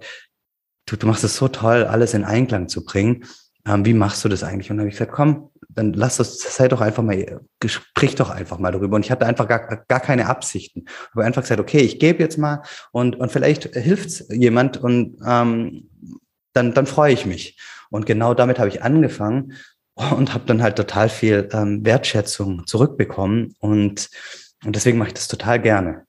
du, 0.87 0.97
du 0.97 1.07
machst 1.07 1.25
es 1.25 1.37
so 1.37 1.49
toll, 1.49 1.85
alles 1.85 2.15
in 2.15 2.25
Einklang 2.25 2.69
zu 2.69 2.85
bringen. 2.85 3.25
Ähm, 3.67 3.85
wie 3.85 3.95
machst 3.95 4.25
du 4.25 4.29
das 4.29 4.43
eigentlich? 4.43 4.71
Und 4.71 4.77
dann 4.77 4.85
habe 4.85 4.91
ich 4.91 4.97
gesagt, 4.97 5.13
komm, 5.13 5.51
dann 5.69 5.93
lass 5.93 6.17
das, 6.17 6.39
sei 6.39 6.69
doch 6.69 6.81
einfach 6.81 7.03
mal, 7.03 7.41
sprich 7.67 8.15
doch 8.15 8.31
einfach 8.31 8.59
mal 8.59 8.73
darüber. 8.73 8.97
Und 8.97 9.05
ich 9.05 9.11
hatte 9.11 9.27
einfach 9.27 9.49
gar, 9.49 9.85
gar 9.89 10.01
keine 10.01 10.27
Absichten. 10.27 10.85
Ich 10.87 11.11
habe 11.13 11.25
einfach 11.25 11.43
gesagt, 11.43 11.61
okay, 11.61 11.79
ich 11.79 11.99
gebe 11.99 12.23
jetzt 12.23 12.39
mal 12.39 12.63
und, 12.91 13.17
und 13.17 13.31
vielleicht 13.33 13.75
hilft 13.75 14.31
jemand 14.31 14.77
und 14.77 15.17
ähm, 15.27 15.89
dann, 16.53 16.75
dann 16.75 16.87
freue 16.87 17.13
ich 17.13 17.25
mich. 17.25 17.59
Und 17.93 18.07
genau 18.07 18.35
damit 18.35 18.59
habe 18.59 18.69
ich 18.69 18.83
angefangen 18.83 19.53
und 19.95 20.35
habe 20.35 20.45
dann 20.47 20.63
halt 20.63 20.77
total 20.77 21.09
viel 21.09 21.49
ähm, 21.53 21.85
Wertschätzung 21.85 22.67
zurückbekommen. 22.67 23.55
Und, 23.59 24.11
und 24.65 24.75
deswegen 24.75 24.99
mache 24.99 25.09
ich 25.09 25.15
das 25.15 25.29
total 25.29 25.61
gerne 25.61 26.07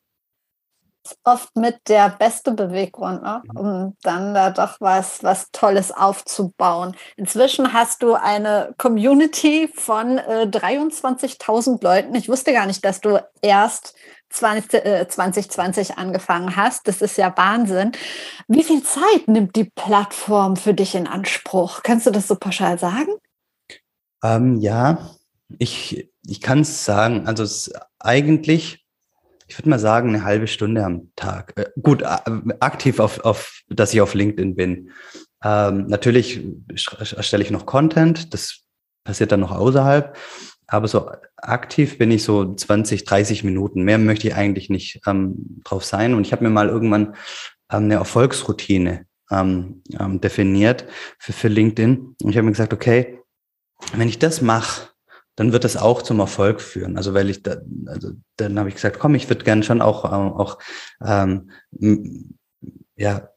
oft 1.23 1.55
mit 1.55 1.77
der 1.87 2.09
beste 2.09 2.51
Beweggrund, 2.51 3.21
ne? 3.23 3.41
Mhm. 3.45 3.57
um 3.57 3.97
dann 4.03 4.33
da 4.33 4.49
doch 4.49 4.77
was, 4.79 5.23
was 5.23 5.51
Tolles 5.51 5.91
aufzubauen. 5.91 6.95
Inzwischen 7.15 7.73
hast 7.73 8.03
du 8.03 8.13
eine 8.13 8.73
Community 8.77 9.69
von 9.73 10.17
äh, 10.17 10.47
23.000 10.49 11.83
Leuten. 11.83 12.15
Ich 12.15 12.29
wusste 12.29 12.53
gar 12.53 12.65
nicht, 12.65 12.83
dass 12.85 13.01
du 13.01 13.19
erst 13.41 13.95
20, 14.33 14.85
äh, 14.85 15.07
2020 15.07 15.97
angefangen 15.97 16.55
hast. 16.55 16.87
Das 16.87 17.01
ist 17.01 17.17
ja 17.17 17.33
Wahnsinn. 17.35 17.91
Wie 18.47 18.63
viel 18.63 18.83
Zeit 18.83 19.27
nimmt 19.27 19.55
die 19.55 19.65
Plattform 19.75 20.55
für 20.55 20.73
dich 20.73 20.95
in 20.95 21.07
Anspruch? 21.07 21.83
Kannst 21.83 22.07
du 22.07 22.11
das 22.11 22.27
so 22.27 22.35
pauschal 22.35 22.79
sagen? 22.79 23.11
Ähm, 24.23 24.59
ja, 24.59 25.09
ich, 25.59 26.09
ich 26.25 26.41
kann 26.41 26.61
es 26.61 26.85
sagen. 26.85 27.27
Also 27.27 27.43
es 27.43 27.71
eigentlich 27.99 28.83
ich 29.53 29.59
würde 29.59 29.69
mal 29.69 29.79
sagen, 29.79 30.09
eine 30.09 30.23
halbe 30.23 30.47
Stunde 30.47 30.83
am 30.83 31.11
Tag. 31.15 31.53
Äh, 31.55 31.65
gut, 31.81 32.03
aktiv 32.03 32.99
auf, 32.99 33.19
auf, 33.19 33.61
dass 33.69 33.93
ich 33.93 34.01
auf 34.01 34.15
LinkedIn 34.15 34.55
bin. 34.55 34.89
Ähm, 35.43 35.85
natürlich 35.87 36.43
erstelle 36.99 37.43
ich 37.43 37.51
noch 37.51 37.65
Content, 37.65 38.33
das 38.33 38.61
passiert 39.03 39.31
dann 39.31 39.41
noch 39.41 39.51
außerhalb. 39.51 40.17
Aber 40.73 40.87
so 40.87 41.07
aktiv 41.37 41.99
bin 41.99 42.09
ich 42.09 42.23
so 42.23 42.55
20, 42.55 43.03
30 43.03 43.43
Minuten. 43.43 43.83
Mehr 43.83 43.99
möchte 43.99 44.27
ich 44.27 44.33
eigentlich 44.33 44.71
nicht 44.71 45.01
ähm, 45.05 45.61
drauf 45.63 45.85
sein. 45.85 46.15
Und 46.15 46.25
ich 46.25 46.31
habe 46.31 46.43
mir 46.43 46.49
mal 46.49 46.67
irgendwann 46.67 47.13
ähm, 47.71 47.83
eine 47.83 47.93
Erfolgsroutine 47.93 49.05
ähm, 49.29 49.83
ähm, 49.99 50.19
definiert 50.19 50.85
für, 51.19 51.31
für 51.31 51.47
LinkedIn. 51.47 52.15
Und 52.23 52.29
ich 52.31 52.37
habe 52.37 52.45
mir 52.45 52.53
gesagt, 52.53 52.73
okay, 52.73 53.19
wenn 53.93 54.09
ich 54.09 54.17
das 54.17 54.41
mache, 54.41 54.89
dann 55.35 55.51
wird 55.53 55.63
das 55.63 55.77
auch 55.77 56.01
zum 56.01 56.19
Erfolg 56.19 56.59
führen. 56.59 56.97
Also 56.97 57.13
weil 57.13 57.29
ich 57.29 57.43
da, 57.43 57.57
also 57.85 58.13
dann 58.37 58.57
habe 58.57 58.69
ich 58.69 58.75
gesagt, 58.75 58.97
komm, 58.97 59.13
ich 59.13 59.29
würde 59.29 59.45
gerne 59.45 59.61
schon 59.61 59.79
auch, 59.79 60.05
auch 60.05 60.57
ähm, 61.05 61.51
ja, 62.95 63.29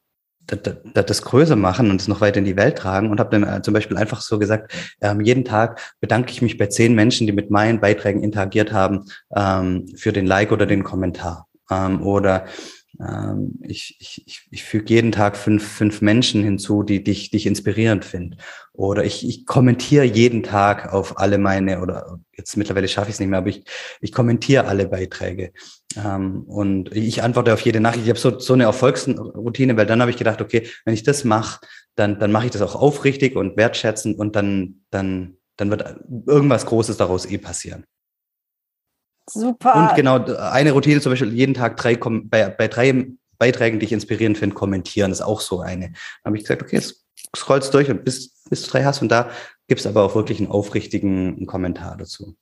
das 0.46 1.22
größer 1.22 1.56
machen 1.56 1.90
und 1.90 2.00
es 2.00 2.08
noch 2.08 2.20
weiter 2.20 2.38
in 2.38 2.44
die 2.44 2.56
Welt 2.56 2.78
tragen 2.78 3.10
und 3.10 3.18
habe 3.20 3.30
dann 3.30 3.42
äh, 3.42 3.62
zum 3.62 3.74
Beispiel 3.74 3.96
einfach 3.96 4.20
so 4.20 4.38
gesagt, 4.38 4.72
ähm, 5.00 5.20
jeden 5.20 5.44
Tag 5.44 5.80
bedanke 6.00 6.30
ich 6.30 6.42
mich 6.42 6.56
bei 6.56 6.66
zehn 6.66 6.94
Menschen, 6.94 7.26
die 7.26 7.32
mit 7.32 7.50
meinen 7.50 7.80
Beiträgen 7.80 8.22
interagiert 8.22 8.72
haben, 8.72 9.06
ähm, 9.34 9.86
für 9.96 10.12
den 10.12 10.26
Like 10.26 10.52
oder 10.52 10.66
den 10.66 10.84
Kommentar. 10.84 11.48
Ähm, 11.70 12.02
oder 12.02 12.46
ähm, 13.00 13.58
ich, 13.62 13.96
ich, 13.98 14.46
ich 14.50 14.64
füge 14.64 14.94
jeden 14.94 15.12
Tag 15.12 15.36
fünf, 15.36 15.66
fünf 15.66 16.00
Menschen 16.00 16.42
hinzu, 16.42 16.82
die 16.82 17.02
dich, 17.02 17.30
dich 17.30 17.46
inspirierend 17.46 18.04
finden. 18.04 18.36
Oder 18.72 19.04
ich, 19.04 19.26
ich 19.26 19.46
kommentiere 19.46 20.04
jeden 20.04 20.42
Tag 20.42 20.92
auf 20.92 21.18
alle 21.18 21.38
meine, 21.38 21.80
oder 21.80 22.18
jetzt 22.36 22.56
mittlerweile 22.56 22.88
schaffe 22.88 23.08
ich 23.08 23.14
es 23.14 23.20
nicht 23.20 23.28
mehr, 23.28 23.40
aber 23.40 23.48
ich, 23.48 23.64
ich 24.00 24.12
kommentiere 24.12 24.66
alle 24.66 24.88
Beiträge. 24.88 25.52
Ähm, 25.96 26.42
und 26.46 26.94
ich 26.94 27.22
antworte 27.22 27.52
auf 27.52 27.60
jede 27.60 27.80
Nachricht. 27.80 28.04
Ich 28.04 28.10
habe 28.10 28.18
so, 28.18 28.38
so 28.38 28.52
eine 28.52 28.64
Erfolgsroutine, 28.64 29.76
weil 29.76 29.86
dann 29.86 30.00
habe 30.00 30.10
ich 30.10 30.16
gedacht, 30.16 30.40
okay, 30.40 30.68
wenn 30.84 30.94
ich 30.94 31.02
das 31.02 31.24
mache, 31.24 31.60
dann, 31.94 32.18
dann 32.18 32.32
mache 32.32 32.46
ich 32.46 32.52
das 32.52 32.62
auch 32.62 32.74
aufrichtig 32.74 33.36
und 33.36 33.56
wertschätzend 33.56 34.18
und 34.18 34.36
dann, 34.36 34.82
dann, 34.90 35.38
dann 35.56 35.70
wird 35.70 36.00
irgendwas 36.26 36.66
Großes 36.66 36.96
daraus 36.96 37.26
eh 37.26 37.38
passieren. 37.38 37.84
Super. 39.28 39.74
Und 39.74 39.96
genau, 39.96 40.24
eine 40.36 40.72
Routine 40.72 41.00
zum 41.00 41.12
Beispiel 41.12 41.32
jeden 41.32 41.54
Tag 41.54 41.76
drei, 41.76 41.96
bei, 41.96 42.48
bei 42.48 42.68
drei 42.68 43.08
Beiträgen, 43.38 43.80
die 43.80 43.86
ich 43.86 43.92
inspirierend 43.92 44.38
finde, 44.38 44.54
kommentieren, 44.54 45.10
ist 45.10 45.22
auch 45.22 45.40
so 45.40 45.60
eine. 45.60 45.90
Da 45.90 46.26
habe 46.28 46.36
ich 46.36 46.44
gesagt, 46.44 46.62
okay, 46.62 46.76
jetzt 46.76 47.06
scrollst 47.34 47.74
durch 47.74 47.90
und 47.90 48.04
bis, 48.04 48.42
bis 48.48 48.62
du 48.62 48.70
drei 48.70 48.84
hast 48.84 49.02
und 49.02 49.10
da 49.10 49.30
gibt 49.66 49.80
es 49.80 49.86
aber 49.86 50.04
auch 50.04 50.14
wirklich 50.14 50.38
einen 50.38 50.50
aufrichtigen 50.50 51.46
Kommentar 51.46 51.96
dazu. 51.96 52.36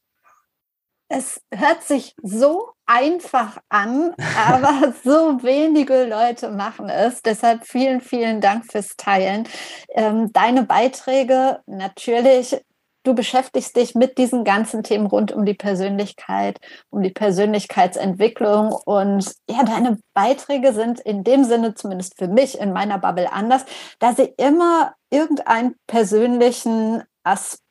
Es 1.17 1.41
hört 1.55 1.85
sich 1.85 2.15
so 2.23 2.71
einfach 2.87 3.59
an, 3.69 4.15
aber 4.37 4.95
so 5.05 5.43
wenige 5.43 6.05
Leute 6.05 6.51
machen 6.51 6.89
es. 6.89 7.23
Deshalb 7.23 7.67
vielen, 7.67 8.01
vielen 8.01 8.41
Dank 8.41 8.71
fürs 8.71 8.97
Teilen. 8.97 9.49
Ähm, 9.95 10.33
deine 10.33 10.65
Beiträge 10.65 11.61
natürlich 11.67 12.61
du 13.07 13.15
beschäftigst 13.15 13.77
dich 13.77 13.95
mit 13.95 14.17
diesen 14.19 14.45
ganzen 14.45 14.83
Themen 14.83 15.07
rund 15.07 15.31
um 15.31 15.45
die 15.45 15.53
Persönlichkeit, 15.55 16.59
um 16.91 17.03
die 17.03 17.11
Persönlichkeitsentwicklung. 17.11 18.73
Und 18.87 19.31
ja, 19.49 19.63
deine 19.63 19.99
Beiträge 20.15 20.73
sind 20.73 21.01
in 21.01 21.23
dem 21.23 21.45
Sinne, 21.45 21.75
zumindest 21.75 22.17
für 22.17 22.29
mich 22.29 22.59
in 22.59 22.73
meiner 22.73 22.99
Bubble 22.99 23.31
anders, 23.31 23.67
da 23.99 24.15
sie 24.15 24.33
immer 24.39 24.95
irgendeinen 25.11 25.75
persönlichen 25.87 27.03
Aspekt 27.25 27.64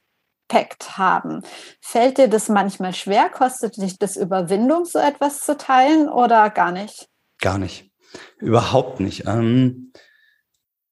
haben. 0.53 1.41
Fällt 1.81 2.17
dir 2.17 2.27
das 2.27 2.49
manchmal 2.49 2.93
schwer? 2.93 3.29
Kostet 3.29 3.77
dich 3.77 3.97
das 3.97 4.15
Überwindung, 4.15 4.85
so 4.85 4.99
etwas 4.99 5.41
zu 5.41 5.57
teilen 5.57 6.09
oder 6.09 6.49
gar 6.49 6.71
nicht? 6.71 7.09
Gar 7.39 7.57
nicht. 7.57 7.91
Überhaupt 8.37 8.99
nicht. 8.99 9.25
Ähm, 9.25 9.91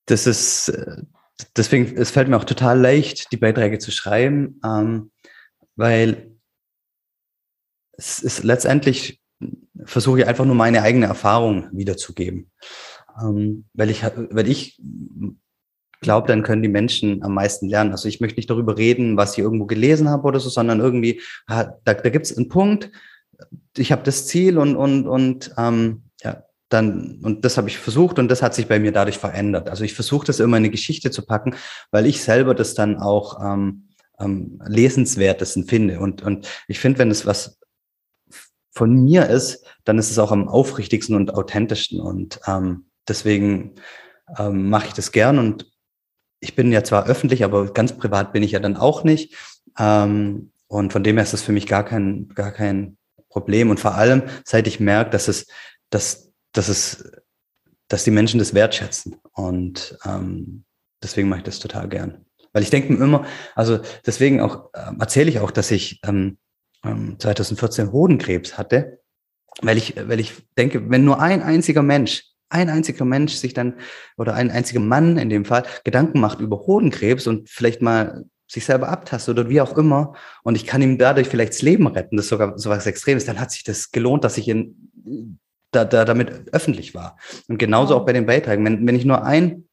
das 0.05 0.27
ist 0.27 0.69
äh, 0.69 1.03
deswegen, 1.55 1.97
es 1.97 2.11
fällt 2.11 2.27
mir 2.27 2.37
auch 2.37 2.43
total 2.43 2.79
leicht, 2.79 3.31
die 3.31 3.37
Beiträge 3.37 3.79
zu 3.79 3.91
schreiben, 3.91 4.59
ähm, 4.65 5.11
weil 5.75 6.35
es 7.93 8.19
ist 8.19 8.43
letztendlich 8.43 9.21
versuche 9.85 10.19
ich 10.19 10.27
einfach 10.27 10.45
nur 10.45 10.55
meine 10.55 10.81
eigene 10.81 11.07
Erfahrung 11.07 11.69
wiederzugeben. 11.71 12.51
Ähm, 13.21 13.65
weil 13.73 13.89
ich, 13.89 14.03
weil 14.03 14.47
ich 14.47 14.79
glaube, 16.01 16.27
dann 16.27 16.43
können 16.43 16.63
die 16.63 16.67
Menschen 16.67 17.23
am 17.23 17.33
meisten 17.33 17.69
lernen. 17.69 17.91
Also 17.91 18.07
ich 18.07 18.19
möchte 18.19 18.37
nicht 18.37 18.49
darüber 18.49 18.77
reden, 18.77 19.17
was 19.17 19.33
ich 19.33 19.39
irgendwo 19.39 19.65
gelesen 19.65 20.09
habe 20.09 20.27
oder 20.27 20.39
so, 20.39 20.49
sondern 20.49 20.79
irgendwie, 20.79 21.21
da, 21.47 21.77
da 21.85 21.93
gibt 21.93 22.25
es 22.25 22.35
einen 22.35 22.49
Punkt, 22.49 22.91
ich 23.77 23.91
habe 23.91 24.03
das 24.03 24.27
Ziel 24.27 24.57
und, 24.57 24.75
und, 24.75 25.07
und 25.07 25.53
ähm, 25.57 26.03
ja, 26.23 26.43
dann, 26.69 27.19
und 27.23 27.45
das 27.45 27.57
habe 27.57 27.69
ich 27.69 27.77
versucht 27.77 28.19
und 28.19 28.29
das 28.29 28.41
hat 28.41 28.53
sich 28.53 28.67
bei 28.67 28.79
mir 28.79 28.91
dadurch 28.91 29.17
verändert. 29.17 29.69
Also 29.69 29.83
ich 29.83 29.93
versuche 29.93 30.25
das 30.25 30.39
immer 30.39 30.57
in 30.57 30.63
eine 30.63 30.69
Geschichte 30.69 31.11
zu 31.11 31.25
packen, 31.25 31.55
weil 31.91 32.05
ich 32.05 32.21
selber 32.21 32.55
das 32.55 32.73
dann 32.73 32.97
auch 32.97 33.39
ähm, 33.43 33.89
ähm, 34.19 34.61
lesenswertesten 34.65 35.65
finde. 35.65 35.99
Und, 35.99 36.21
und 36.21 36.47
ich 36.67 36.79
finde, 36.79 36.99
wenn 36.99 37.11
es 37.11 37.25
was 37.25 37.59
von 38.73 39.03
mir 39.03 39.27
ist, 39.27 39.65
dann 39.83 39.97
ist 39.97 40.11
es 40.11 40.19
auch 40.19 40.31
am 40.31 40.47
aufrichtigsten 40.47 41.15
und 41.15 41.33
authentischsten. 41.33 41.99
Und 41.99 42.39
ähm, 42.47 42.85
deswegen 43.07 43.75
ähm, 44.37 44.69
mache 44.69 44.87
ich 44.87 44.93
das 44.93 45.11
gern. 45.11 45.39
Und 45.39 45.70
ich 46.41 46.55
bin 46.55 46.71
ja 46.71 46.83
zwar 46.83 47.07
öffentlich, 47.07 47.43
aber 47.43 47.71
ganz 47.71 47.95
privat 47.97 48.33
bin 48.33 48.43
ich 48.43 48.51
ja 48.51 48.59
dann 48.59 48.75
auch 48.75 49.03
nicht. 49.03 49.35
Ähm, 49.79 50.51
und 50.67 50.91
von 50.91 51.03
dem 51.03 51.15
her 51.15 51.23
ist 51.23 51.33
das 51.33 51.41
für 51.41 51.51
mich 51.53 51.67
gar 51.67 51.85
kein, 51.85 52.27
gar 52.29 52.51
kein 52.51 52.97
Problem. 53.29 53.69
Und 53.69 53.79
vor 53.79 53.95
allem, 53.95 54.23
seit 54.43 54.67
ich 54.67 54.79
merke, 54.79 55.11
dass 55.11 55.27
es, 55.27 55.47
dass 55.89 56.31
dass 56.53 56.67
es, 56.67 57.11
dass 57.87 58.03
die 58.03 58.11
Menschen 58.11 58.39
das 58.39 58.53
wertschätzen. 58.53 59.17
Und 59.33 59.97
ähm, 60.05 60.65
deswegen 61.01 61.29
mache 61.29 61.39
ich 61.39 61.45
das 61.45 61.59
total 61.59 61.87
gern. 61.89 62.25
Weil 62.53 62.63
ich 62.63 62.69
denke 62.69 62.91
mir 62.91 63.03
immer, 63.03 63.25
also 63.55 63.79
deswegen 64.05 64.41
auch 64.41 64.73
äh, 64.73 64.91
erzähle 64.99 65.29
ich 65.29 65.39
auch, 65.39 65.51
dass 65.51 65.71
ich 65.71 66.01
ähm, 66.03 66.37
2014 66.83 67.85
ähm, 67.85 67.91
Hodenkrebs 67.91 68.57
hatte, 68.57 68.99
weil 69.61 69.77
ich, 69.77 69.95
weil 69.95 70.19
ich 70.19 70.33
denke, 70.57 70.89
wenn 70.89 71.05
nur 71.05 71.21
ein 71.21 71.41
einziger 71.41 71.83
Mensch, 71.83 72.23
ein 72.51 72.69
einziger 72.69 73.05
Mensch 73.05 73.33
sich 73.33 73.53
dann 73.53 73.75
oder 74.17 74.33
ein 74.33 74.51
einziger 74.51 74.79
Mann 74.79 75.17
in 75.17 75.29
dem 75.29 75.45
Fall 75.45 75.63
Gedanken 75.83 76.19
macht 76.19 76.39
über 76.39 76.59
Hodenkrebs 76.59 77.27
und 77.27 77.49
vielleicht 77.49 77.81
mal 77.81 78.25
sich 78.47 78.65
selber 78.65 78.89
abtastet 78.89 79.39
oder 79.39 79.49
wie 79.49 79.61
auch 79.61 79.77
immer 79.77 80.13
und 80.43 80.55
ich 80.55 80.65
kann 80.65 80.81
ihm 80.81 80.97
dadurch 80.97 81.27
vielleicht 81.27 81.53
das 81.53 81.61
Leben 81.61 81.87
retten, 81.87 82.17
das 82.17 82.25
ist 82.25 82.29
sogar 82.29 82.57
so 82.57 82.69
was 82.69 82.85
Extremes, 82.85 83.25
dann 83.25 83.39
hat 83.39 83.51
sich 83.51 83.63
das 83.63 83.91
gelohnt, 83.91 84.23
dass 84.23 84.37
ich 84.37 84.47
ihn 84.47 84.89
da, 85.71 85.85
da 85.85 86.05
damit 86.05 86.53
öffentlich 86.53 86.93
war. 86.93 87.17
Und 87.47 87.57
genauso 87.57 87.95
auch 87.95 88.05
bei 88.05 88.13
den 88.13 88.25
Beiträgen. 88.25 88.63
Wenn, 88.65 88.85
wenn 88.85 88.95
ich 88.95 89.05
nur 89.05 89.23
ein 89.23 89.65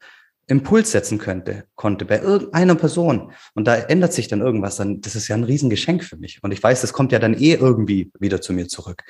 Impuls 0.47 0.93
setzen 0.93 1.19
könnte, 1.19 1.65
konnte 1.75 2.07
bei 2.07 2.21
irgendeiner 2.21 2.75
Person 2.75 3.33
und 3.55 3.67
da 3.67 3.75
ändert 3.75 4.15
sich 4.15 4.29
dann 4.29 4.41
irgendwas, 4.41 4.77
dann 4.77 5.01
das 5.03 5.15
ist 5.15 5.29
ja 5.29 5.37
ein 5.37 5.45
Riesengeschenk 5.45 6.03
für 6.03 6.17
mich. 6.17 6.43
Und 6.43 6.53
ich 6.53 6.63
weiß, 6.63 6.81
das 6.81 6.95
kommt 6.95 7.13
ja 7.13 7.19
dann 7.19 7.35
eh 7.35 7.55
irgendwie 7.55 8.11
wieder 8.19 8.41
zu 8.41 8.55
mir 8.55 8.67
zurück. 8.67 9.03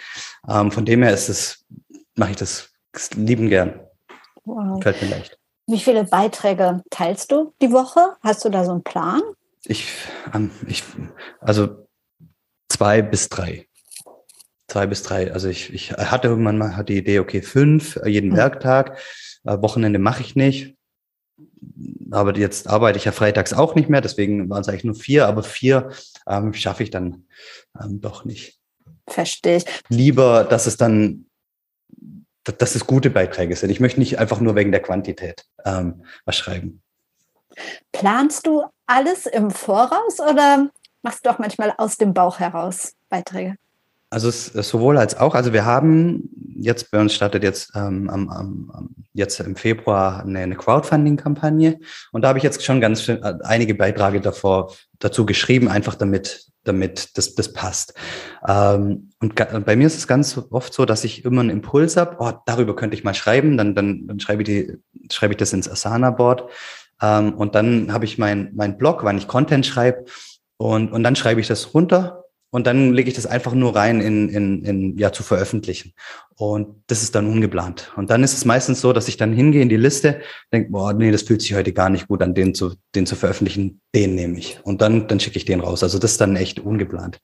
Ähm, 0.49 0.73
von 0.73 0.85
dem 0.85 1.03
her 1.03 1.15
ist 1.15 1.29
es, 1.29 1.65
mache 2.17 2.33
ich 2.33 2.37
das 2.37 2.73
lieben 3.15 3.49
gern. 3.49 3.81
Wow. 4.45 4.83
Fällt 4.83 5.03
mir 5.03 5.09
leicht. 5.09 5.39
Wie 5.67 5.79
viele 5.79 6.05
Beiträge 6.05 6.83
teilst 6.91 7.31
du 7.31 7.53
die 7.61 7.73
Woche? 7.73 8.17
Hast 8.23 8.45
du 8.45 8.49
da 8.49 8.65
so 8.65 8.73
einen 8.73 8.83
Plan? 8.83 9.21
Ich, 9.65 9.87
ähm, 10.35 10.51
ich 10.67 10.83
also 11.41 11.87
zwei 12.69 13.03
bis 13.03 13.29
drei 13.29 13.69
zwei 14.69 14.87
bis 14.87 15.03
drei. 15.03 15.33
Also 15.33 15.49
ich, 15.49 15.73
ich 15.73 15.93
hatte 15.93 16.29
irgendwann 16.29 16.59
mal 16.59 16.85
die 16.85 16.99
Idee, 16.99 17.19
okay, 17.19 17.43
fünf 17.43 17.97
äh, 17.97 18.09
jeden 18.09 18.31
mhm. 18.31 18.37
Werktag. 18.37 18.99
Äh, 19.45 19.61
Wochenende 19.61 19.99
mache 19.99 20.23
ich 20.23 20.37
nicht. 20.37 20.77
Aber 22.11 22.37
jetzt 22.37 22.69
arbeite 22.69 22.99
ich 22.99 23.05
ja 23.05 23.13
freitags 23.13 23.53
auch 23.53 23.75
nicht 23.75 23.89
mehr, 23.89 24.01
deswegen 24.01 24.49
waren 24.49 24.63
es 24.63 24.69
eigentlich 24.69 24.85
nur 24.85 24.95
vier, 24.95 25.27
aber 25.27 25.43
vier 25.43 25.91
ähm, 26.27 26.55
schaffe 26.55 26.83
ich 26.83 26.91
dann 26.91 27.27
ähm, 27.81 28.01
doch 28.01 28.25
nicht. 28.25 28.59
Verstehe 29.07 29.59
ich. 29.59 29.65
Lieber, 29.89 30.45
dass 30.45 30.67
es 30.67 30.77
dann, 30.77 31.27
dass 32.53 32.75
es 32.75 32.87
gute 32.87 33.11
Beiträge 33.11 33.57
sind. 33.57 33.71
Ich 33.71 33.81
möchte 33.81 34.01
nicht 34.01 34.19
einfach 34.19 34.41
nur 34.41 34.55
wegen 34.55 34.73
der 34.73 34.83
Quantität 34.83 35.45
ähm, 35.65 36.05
was 36.25 36.37
schreiben. 36.37 36.83
Planst 37.93 38.47
du 38.47 38.65
alles 38.87 39.27
im 39.27 39.51
Voraus 39.51 40.21
oder 40.21 40.71
machst 41.03 41.27
du 41.27 41.31
auch 41.31 41.39
manchmal 41.39 41.75
aus 41.77 41.97
dem 41.97 42.15
Bauch 42.15 42.39
heraus 42.39 42.95
Beiträge? 43.09 43.57
Also 44.11 44.29
ist 44.29 44.55
sowohl 44.55 44.97
als 44.97 45.17
auch. 45.17 45.35
Also 45.35 45.53
wir 45.53 45.67
haben 45.67 46.31
jetzt 46.57 46.91
bei 46.91 47.01
uns 47.01 47.15
startet 47.15 47.43
jetzt 47.43 47.73
ähm, 47.75 48.09
am, 48.09 48.31
am, 48.31 48.89
jetzt 49.13 49.39
im 49.41 49.55
Februar 49.55 50.23
eine, 50.23 50.41
eine 50.41 50.57
Crowdfunding-Kampagne 50.57 51.79
und 52.13 52.23
da 52.23 52.29
habe 52.29 52.39
ich 52.39 52.45
jetzt 52.45 52.65
schon 52.65 52.81
ganz 52.81 53.03
schön, 53.03 53.23
äh, 53.23 53.35
einige 53.43 53.75
Beiträge 53.75 54.21
davor 54.21 54.73
dazu 54.99 55.27
geschrieben, 55.27 55.69
einfach 55.69 55.95
damit 55.95 56.48
damit 56.65 57.17
das, 57.17 57.35
das 57.35 57.53
passt. 57.53 57.95
Ähm, 58.47 59.11
und 59.21 59.35
bei 59.35 59.77
mir 59.77 59.87
ist 59.87 59.97
es 59.97 60.07
ganz 60.07 60.39
oft 60.51 60.73
so, 60.73 60.85
dass 60.85 61.05
ich 61.05 61.25
immer 61.25 61.41
einen 61.41 61.51
Impuls 61.51 61.97
habe, 61.97 62.17
oh, 62.19 62.33
darüber 62.47 62.77
könnte 62.77 62.97
ich 62.97 63.05
mal 63.05 63.15
schreiben, 63.15 63.57
dann, 63.57 63.75
dann, 63.75 64.07
dann 64.07 64.21
schreibe, 64.21 64.43
ich 64.43 64.47
die, 64.47 64.77
schreibe 65.13 65.33
ich 65.35 65.39
das 65.39 65.53
ins 65.53 65.71
Asana-Board 65.71 66.51
ähm, 67.03 67.35
und 67.35 67.55
dann 67.55 67.93
habe 67.93 68.05
ich 68.05 68.19
mein, 68.19 68.53
mein 68.55 68.77
Blog, 68.77 69.05
wann 69.05 69.19
ich 69.19 69.29
Content 69.29 69.67
schreibe 69.67 70.05
und, 70.57 70.93
und 70.93 71.03
dann 71.03 71.17
schreibe 71.17 71.41
ich 71.41 71.49
das 71.49 71.75
runter 71.75 72.25
und 72.51 72.67
dann 72.67 72.95
lege 72.95 73.11
ich 73.11 73.15
das 73.15 73.27
einfach 73.27 73.53
nur 73.53 73.77
rein 73.77 74.01
in, 74.01 74.29
in, 74.31 74.65
in 74.65 74.99
ja 74.99 75.13
zu 75.13 75.23
veröffentlichen. 75.23 75.93
Und 76.37 76.83
das 76.87 77.03
ist 77.03 77.15
dann 77.15 77.27
ungeplant. 77.27 77.93
Und 77.97 78.11
dann 78.11 78.23
ist 78.23 78.33
es 78.33 78.45
meistens 78.45 78.81
so, 78.81 78.93
dass 78.93 79.09
ich 79.09 79.19
dann 79.19 79.33
hingehe 79.33 79.61
in 79.61 79.69
die 79.69 79.77
Liste, 79.77 80.21
denke, 80.53 80.71
boah, 80.71 80.93
nee, 80.95 81.11
das 81.11 81.23
fühlt 81.23 81.43
sich 81.43 81.55
heute 81.55 81.73
gar 81.73 81.91
nicht 81.91 82.09
gut 82.09 82.23
an, 82.23 82.35
den 82.35 82.55
zu, 82.55 82.75
den 82.95 83.07
zu 83.07 83.17
veröffentlichen, 83.17 83.81
den 83.95 84.15
nehme 84.15 84.39
ich. 84.39 84.59
Und 84.65 84.81
dann, 84.81 85.09
dann 85.09 85.21
schicke 85.21 85.37
ich 85.37 85.45
den 85.45 85.61
raus. 85.61 85.83
Also 85.83 85.99
das 85.99 86.13
ist 86.13 86.21
dann 86.21 86.37
echt 86.37 86.61
ungeplant. 86.61 87.19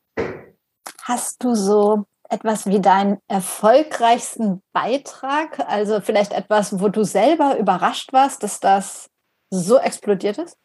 Hast 1.03 1.43
du 1.43 1.55
so 1.55 2.05
etwas 2.29 2.66
wie 2.66 2.81
deinen 2.81 3.18
erfolgreichsten 3.29 4.62
Beitrag? 4.72 5.61
Also 5.68 6.01
vielleicht 6.01 6.33
etwas, 6.33 6.81
wo 6.81 6.89
du 6.89 7.05
selber 7.05 7.59
überrascht 7.59 8.12
warst, 8.12 8.43
dass 8.43 8.61
das 8.61 9.09
so 9.51 9.79
explodiert 9.79 10.39
ist? 10.39 10.59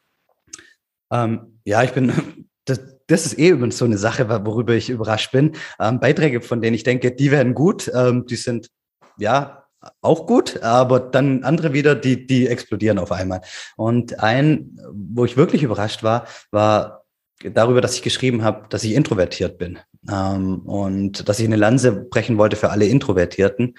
Ähm, 1.11 1.59
ja, 1.63 1.83
ich 1.83 1.91
bin, 1.93 2.48
das, 2.69 2.81
das 3.07 3.25
ist 3.25 3.39
eh 3.39 3.49
übrigens 3.49 3.77
so 3.77 3.85
eine 3.85 3.97
Sache, 3.97 4.29
worüber 4.45 4.73
ich 4.73 4.89
überrascht 4.89 5.31
bin. 5.31 5.53
Ähm, 5.79 5.99
Beiträge, 5.99 6.41
von 6.41 6.61
denen 6.61 6.75
ich 6.75 6.83
denke, 6.83 7.11
die 7.11 7.31
werden 7.31 7.53
gut, 7.53 7.91
ähm, 7.93 8.25
die 8.27 8.35
sind 8.35 8.69
ja 9.17 9.65
auch 10.01 10.27
gut, 10.27 10.61
aber 10.61 10.99
dann 10.99 11.43
andere 11.43 11.73
wieder, 11.73 11.95
die, 11.95 12.27
die 12.27 12.47
explodieren 12.47 12.99
auf 12.99 13.11
einmal. 13.11 13.41
Und 13.77 14.19
ein, 14.19 14.77
wo 14.91 15.25
ich 15.25 15.37
wirklich 15.37 15.63
überrascht 15.63 16.03
war, 16.03 16.27
war 16.51 17.05
darüber, 17.39 17.81
dass 17.81 17.95
ich 17.95 18.01
geschrieben 18.01 18.43
habe, 18.43 18.67
dass 18.69 18.83
ich 18.83 18.93
introvertiert 18.93 19.57
bin 19.57 19.79
ähm, 20.09 20.59
und 20.59 21.27
dass 21.29 21.39
ich 21.39 21.45
eine 21.45 21.55
Lanze 21.55 21.93
brechen 21.93 22.37
wollte 22.37 22.57
für 22.57 22.71
alle 22.71 22.85
Introvertierten. 22.85 23.75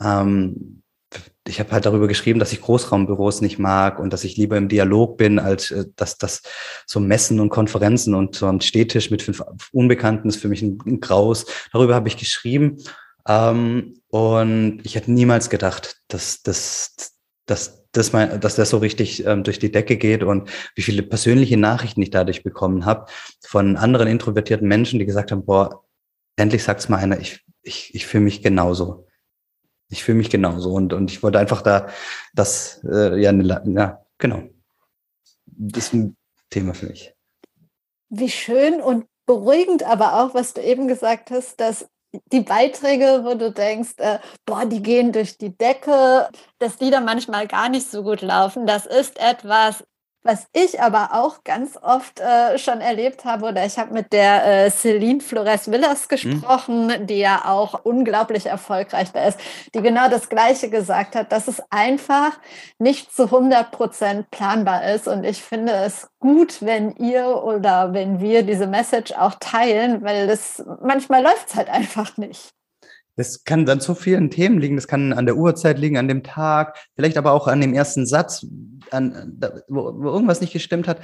Ähm, 0.00 0.82
ich 1.48 1.60
habe 1.60 1.70
halt 1.72 1.86
darüber 1.86 2.08
geschrieben, 2.08 2.38
dass 2.38 2.52
ich 2.52 2.60
Großraumbüros 2.60 3.40
nicht 3.40 3.58
mag 3.58 3.98
und 3.98 4.12
dass 4.12 4.24
ich 4.24 4.36
lieber 4.36 4.56
im 4.56 4.68
Dialog 4.68 5.16
bin, 5.16 5.38
als 5.38 5.70
äh, 5.70 5.86
dass 5.96 6.18
das 6.18 6.42
so 6.86 7.00
Messen 7.00 7.40
und 7.40 7.50
Konferenzen 7.50 8.14
und 8.14 8.34
so 8.34 8.46
ein 8.46 8.60
Stehtisch 8.60 9.10
mit 9.10 9.22
fünf 9.22 9.42
Unbekannten 9.72 10.28
ist 10.28 10.36
für 10.36 10.48
mich 10.48 10.62
ein, 10.62 11.00
Graus. 11.00 11.46
Darüber 11.72 11.94
habe 11.94 12.08
ich 12.08 12.16
geschrieben. 12.16 12.78
Ähm, 13.28 13.94
und 14.08 14.80
ich 14.84 14.94
hätte 14.94 15.12
niemals 15.12 15.50
gedacht, 15.50 15.96
dass, 16.08 16.42
dass, 16.42 17.12
dass, 17.46 17.84
dass, 17.92 18.12
mein, 18.12 18.40
dass 18.40 18.56
das 18.56 18.70
so 18.70 18.78
richtig 18.78 19.24
ähm, 19.26 19.42
durch 19.42 19.58
die 19.58 19.72
Decke 19.72 19.96
geht 19.96 20.22
und 20.22 20.48
wie 20.74 20.82
viele 20.82 21.02
persönliche 21.02 21.56
Nachrichten 21.56 22.02
ich 22.02 22.10
dadurch 22.10 22.42
bekommen 22.42 22.84
habe 22.84 23.06
von 23.44 23.76
anderen 23.76 24.08
introvertierten 24.08 24.68
Menschen, 24.68 24.98
die 24.98 25.06
gesagt 25.06 25.32
haben, 25.32 25.44
boah, 25.44 25.84
endlich 26.36 26.62
sagt's 26.62 26.88
mal 26.88 26.98
einer, 26.98 27.18
ich, 27.20 27.44
ich, 27.62 27.94
ich 27.94 28.06
fühle 28.06 28.24
mich 28.24 28.42
genauso 28.42 29.05
ich 29.88 30.02
fühle 30.02 30.18
mich 30.18 30.30
genauso 30.30 30.72
und, 30.72 30.92
und 30.92 31.10
ich 31.10 31.22
wollte 31.22 31.38
einfach 31.38 31.62
da 31.62 31.88
das, 32.34 32.82
äh, 32.84 33.20
ja, 33.20 33.32
ne, 33.32 33.62
ja, 33.66 34.04
genau. 34.18 34.42
Das 35.46 35.84
ist 35.84 35.94
ein 35.94 36.16
Thema 36.50 36.74
für 36.74 36.86
mich. 36.86 37.14
Wie 38.08 38.28
schön 38.28 38.80
und 38.80 39.06
beruhigend 39.26 39.82
aber 39.84 40.20
auch, 40.20 40.34
was 40.34 40.54
du 40.54 40.62
eben 40.62 40.88
gesagt 40.88 41.30
hast, 41.30 41.60
dass 41.60 41.88
die 42.32 42.40
Beiträge, 42.40 43.22
wo 43.24 43.34
du 43.34 43.50
denkst, 43.52 43.94
äh, 43.98 44.18
boah, 44.44 44.64
die 44.64 44.82
gehen 44.82 45.12
durch 45.12 45.38
die 45.38 45.56
Decke, 45.56 46.28
dass 46.58 46.76
die 46.76 46.90
dann 46.90 47.04
manchmal 47.04 47.46
gar 47.46 47.68
nicht 47.68 47.90
so 47.90 48.02
gut 48.02 48.22
laufen, 48.22 48.66
das 48.66 48.86
ist 48.86 49.18
etwas, 49.18 49.84
was 50.26 50.46
ich 50.52 50.80
aber 50.80 51.10
auch 51.12 51.44
ganz 51.44 51.78
oft 51.80 52.20
äh, 52.20 52.58
schon 52.58 52.80
erlebt 52.80 53.24
habe, 53.24 53.46
oder 53.46 53.64
ich 53.64 53.78
habe 53.78 53.94
mit 53.94 54.12
der 54.12 54.66
äh, 54.66 54.70
Celine 54.70 55.20
Flores 55.20 55.70
Villas 55.70 56.02
hm. 56.02 56.08
gesprochen, 56.08 56.86
mhm. 56.86 57.06
die 57.06 57.18
ja 57.18 57.44
auch 57.46 57.84
unglaublich 57.84 58.46
erfolgreich 58.46 59.12
da 59.12 59.26
ist, 59.26 59.38
die 59.74 59.82
genau 59.82 60.08
das 60.08 60.28
Gleiche 60.28 60.68
gesagt 60.68 61.14
hat, 61.14 61.32
dass 61.32 61.48
es 61.48 61.62
einfach 61.70 62.32
nicht 62.78 63.14
zu 63.14 63.24
100 63.24 63.70
Prozent 63.70 64.30
planbar 64.30 64.84
ist. 64.92 65.08
Und 65.08 65.24
ich 65.24 65.42
finde 65.42 65.72
es 65.72 66.08
gut, 66.18 66.62
wenn 66.62 66.94
ihr 66.96 67.42
oder 67.42 67.92
wenn 67.92 68.20
wir 68.20 68.42
diese 68.42 68.66
Message 68.66 69.12
auch 69.12 69.34
teilen, 69.40 70.02
weil 70.02 70.26
das 70.26 70.64
manchmal 70.82 71.22
läuft 71.22 71.48
es 71.48 71.54
halt 71.54 71.68
einfach 71.68 72.16
nicht. 72.16 72.50
Das 73.16 73.44
kann 73.44 73.68
an 73.68 73.80
so 73.80 73.94
vielen 73.94 74.30
Themen 74.30 74.58
liegen. 74.58 74.76
Das 74.76 74.88
kann 74.88 75.12
an 75.12 75.26
der 75.26 75.36
Uhrzeit 75.36 75.78
liegen, 75.78 75.96
an 75.96 76.08
dem 76.08 76.22
Tag, 76.22 76.76
vielleicht 76.94 77.16
aber 77.16 77.32
auch 77.32 77.48
an 77.48 77.60
dem 77.60 77.74
ersten 77.74 78.06
Satz, 78.06 78.46
an, 78.90 79.40
wo, 79.68 79.94
wo 79.96 80.08
irgendwas 80.10 80.40
nicht 80.40 80.52
gestimmt 80.52 80.86
hat, 80.86 81.00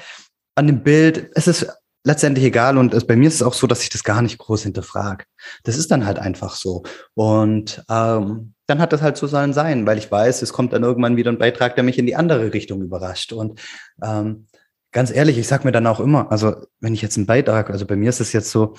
an 0.54 0.66
dem 0.66 0.82
Bild. 0.82 1.30
Es 1.34 1.48
ist 1.48 1.66
letztendlich 2.04 2.44
egal 2.44 2.78
und 2.78 2.94
es, 2.94 3.06
bei 3.06 3.16
mir 3.16 3.28
ist 3.28 3.36
es 3.36 3.42
auch 3.42 3.54
so, 3.54 3.66
dass 3.66 3.82
ich 3.82 3.90
das 3.90 4.04
gar 4.04 4.22
nicht 4.22 4.38
groß 4.38 4.64
hinterfrage. 4.64 5.24
Das 5.62 5.76
ist 5.76 5.90
dann 5.90 6.04
halt 6.04 6.18
einfach 6.18 6.56
so. 6.56 6.82
Und 7.14 7.84
ähm, 7.88 8.54
dann 8.66 8.78
hat 8.80 8.92
das 8.92 9.02
halt 9.02 9.16
so 9.16 9.26
sein 9.26 9.52
Sein, 9.52 9.86
weil 9.86 9.98
ich 9.98 10.10
weiß, 10.10 10.42
es 10.42 10.52
kommt 10.52 10.72
dann 10.72 10.82
irgendwann 10.82 11.16
wieder 11.16 11.30
ein 11.30 11.38
Beitrag, 11.38 11.74
der 11.74 11.84
mich 11.84 11.98
in 11.98 12.06
die 12.06 12.16
andere 12.16 12.52
Richtung 12.52 12.82
überrascht. 12.82 13.32
Und 13.32 13.60
ähm, 14.02 14.46
ganz 14.90 15.10
ehrlich, 15.10 15.38
ich 15.38 15.46
sag 15.46 15.64
mir 15.64 15.72
dann 15.72 15.86
auch 15.86 16.00
immer, 16.00 16.30
also 16.30 16.56
wenn 16.80 16.94
ich 16.94 17.02
jetzt 17.02 17.16
einen 17.16 17.26
Beitrag, 17.26 17.70
also 17.70 17.86
bei 17.86 17.96
mir 17.96 18.08
ist 18.08 18.20
es 18.20 18.32
jetzt 18.32 18.50
so, 18.50 18.74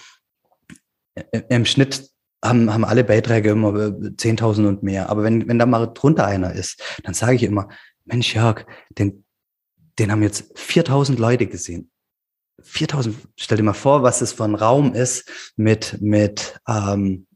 im 1.49 1.65
Schnitt 1.65 2.09
haben, 2.44 2.72
haben 2.72 2.86
alle 2.86 3.04
Beiträge 3.04 3.52
immer 3.52 3.70
10.000 3.70 4.68
und 4.68 4.84
mehr. 4.84 5.10
Aber 5.10 5.24
wenn, 5.24 5.48
wenn 5.48 5.60
da 5.60 5.66
mal 5.66 5.88
drunter 5.88 6.26
einer 6.26 6.54
ist, 6.54 6.82
dann 7.04 7.14
sage 7.14 7.36
ich 7.36 7.44
immer, 7.44 7.70
Mensch, 8.06 8.36
Jörg, 8.36 8.66
den, 8.89 9.24
den 9.98 10.12
haben 10.12 10.24
jetzt 10.24 10.56
4.000 10.58 11.18
Leute 11.18 11.48
gesehen. 11.48 11.89
4.000, 12.62 13.14
stell 13.36 13.58
dir 13.58 13.64
mal 13.64 13.74
vor, 13.74 14.04
was 14.04 14.22
es 14.22 14.34
für 14.34 14.44
ein 14.44 14.56
Raum 14.56 14.94
ist 14.94 15.54
mit, 15.56 15.98
mit, 16.02 16.60
ähm, 16.68 17.28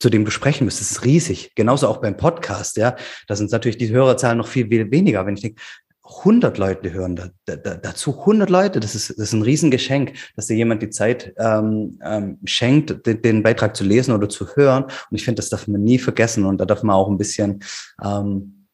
zu 0.00 0.10
dem 0.10 0.24
du 0.24 0.30
sprechen 0.30 0.64
müsst. 0.64 0.80
Das 0.80 0.90
ist 0.90 1.04
riesig. 1.04 1.52
Genauso 1.54 1.88
auch 1.88 2.00
beim 2.00 2.16
Podcast, 2.16 2.76
ja. 2.76 2.96
Da 3.26 3.34
sind 3.34 3.50
natürlich 3.50 3.78
die 3.78 3.90
Hörerzahlen 3.90 4.38
noch 4.38 4.46
viel 4.46 4.70
weniger. 4.70 5.26
Wenn 5.26 5.34
ich 5.34 5.42
denke, 5.42 5.60
100 6.08 6.56
Leute 6.58 6.92
hören 6.92 7.16
da, 7.16 7.30
da, 7.44 7.76
dazu. 7.76 8.18
100 8.20 8.48
Leute, 8.48 8.80
das 8.80 8.94
ist, 8.94 9.10
das 9.10 9.18
ist 9.18 9.32
ein 9.32 9.42
Riesengeschenk, 9.42 10.14
dass 10.36 10.46
dir 10.46 10.56
jemand 10.56 10.82
die 10.82 10.90
Zeit 10.90 11.34
ähm, 11.38 11.98
ähm, 12.02 12.38
schenkt, 12.44 13.06
den, 13.06 13.22
den, 13.22 13.42
Beitrag 13.42 13.76
zu 13.76 13.84
lesen 13.84 14.14
oder 14.14 14.28
zu 14.28 14.56
hören. 14.56 14.84
Und 14.84 15.16
ich 15.16 15.24
finde, 15.24 15.36
das 15.36 15.50
darf 15.50 15.68
man 15.68 15.82
nie 15.82 15.98
vergessen. 15.98 16.44
Und 16.44 16.58
da 16.58 16.64
darf 16.64 16.82
man 16.82 16.96
auch 16.96 17.08
ein 17.08 17.18
bisschen 17.18 17.62
ähm, 18.02 18.66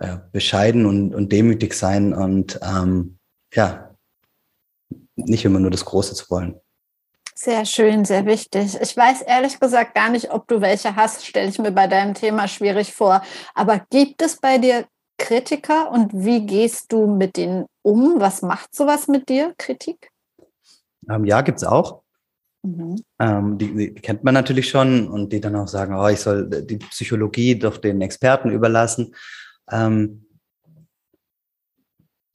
äh, 0.00 0.18
bescheiden 0.32 0.86
und, 0.86 1.14
und 1.14 1.32
demütig 1.32 1.74
sein 1.74 2.14
und 2.14 2.58
ähm, 2.62 3.18
ja, 3.54 3.94
nicht 5.16 5.44
immer 5.44 5.60
nur 5.60 5.70
das 5.70 5.84
Große 5.84 6.14
zu 6.14 6.30
wollen. 6.30 6.60
Sehr 7.34 7.64
schön, 7.64 8.04
sehr 8.04 8.24
wichtig. 8.26 8.78
Ich 8.80 8.96
weiß 8.96 9.22
ehrlich 9.22 9.58
gesagt 9.58 9.94
gar 9.94 10.10
nicht, 10.10 10.30
ob 10.30 10.46
du 10.48 10.60
welche 10.60 10.96
hast, 10.96 11.26
stelle 11.26 11.48
ich 11.48 11.58
mir 11.58 11.72
bei 11.72 11.86
deinem 11.86 12.14
Thema 12.14 12.46
schwierig 12.46 12.92
vor. 12.92 13.22
Aber 13.54 13.82
gibt 13.90 14.22
es 14.22 14.36
bei 14.36 14.58
dir 14.58 14.84
Kritiker 15.22 15.90
und 15.92 16.10
wie 16.12 16.44
gehst 16.44 16.92
du 16.92 17.06
mit 17.06 17.36
denen 17.36 17.66
um? 17.82 18.20
Was 18.20 18.42
macht 18.42 18.74
sowas 18.74 19.06
mit 19.06 19.28
dir, 19.28 19.54
Kritik? 19.56 20.10
Ähm, 21.08 21.24
ja, 21.24 21.40
gibt 21.42 21.58
es 21.58 21.64
auch. 21.64 22.02
Mhm. 22.62 23.02
Ähm, 23.20 23.56
die, 23.56 23.74
die, 23.74 23.94
kennt 23.94 24.24
man 24.24 24.34
natürlich 24.34 24.68
schon 24.68 25.08
und 25.08 25.32
die 25.32 25.40
dann 25.40 25.54
auch 25.54 25.68
sagen, 25.68 25.94
oh, 25.94 26.08
ich 26.08 26.20
soll 26.20 26.48
die 26.48 26.76
Psychologie 26.76 27.56
doch 27.56 27.78
den 27.78 28.00
Experten 28.00 28.50
überlassen. 28.50 29.14
Ähm, 29.70 30.26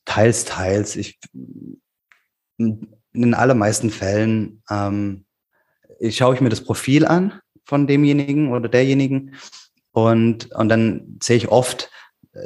teils, 0.06 0.46
teils. 0.46 0.96
Ich, 0.96 1.20
in 2.58 2.88
den 3.14 3.34
allermeisten 3.34 3.90
Fällen 3.90 4.64
ähm, 4.70 5.26
ich, 6.00 6.16
schaue 6.16 6.36
ich 6.36 6.42
mir 6.42 6.50
das 6.50 6.64
Profil 6.64 7.06
an 7.06 7.40
von 7.66 7.86
demjenigen 7.86 8.52
oder 8.52 8.70
derjenigen 8.70 9.36
und, 9.92 10.54
und 10.54 10.70
dann 10.70 11.18
sehe 11.22 11.38
ich 11.38 11.50
oft, 11.50 11.92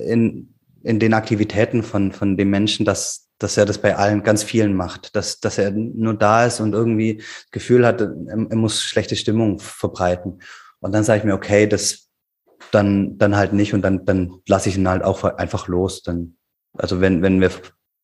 in, 0.06 0.54
in 0.84 1.00
den 1.00 1.14
Aktivitäten 1.14 1.84
von, 1.84 2.12
von 2.12 2.38
dem 2.38 2.50
Menschen, 2.50 2.86
dass, 2.86 3.30
dass 3.38 3.58
er 3.58 3.66
das 3.66 3.80
bei 3.80 3.96
allen 3.96 4.24
ganz 4.24 4.44
vielen 4.44 4.76
macht, 4.76 5.16
dass, 5.16 5.40
dass 5.40 5.58
er 5.58 5.72
nur 5.72 6.14
da 6.14 6.46
ist 6.46 6.60
und 6.60 6.74
irgendwie 6.74 7.22
Gefühl 7.52 7.86
hat, 7.86 8.02
er, 8.02 8.14
er 8.28 8.56
muss 8.56 8.82
schlechte 8.82 9.16
Stimmung 9.16 9.60
verbreiten. 9.60 10.40
Und 10.80 10.94
dann 10.94 11.04
sage 11.04 11.20
ich 11.20 11.26
mir, 11.26 11.34
okay, 11.34 11.68
das 11.68 12.10
dann, 12.72 13.18
dann 13.18 13.36
halt 13.36 13.54
nicht 13.54 13.74
und 13.74 13.82
dann, 13.82 14.06
dann 14.06 14.42
lasse 14.48 14.70
ich 14.70 14.78
ihn 14.78 14.88
halt 14.88 15.04
auch 15.04 15.24
einfach 15.24 15.68
los. 15.68 16.04
Dann, 16.04 16.38
also 16.78 17.02
wenn, 17.02 17.22
wenn 17.22 17.42
wir, 17.42 17.52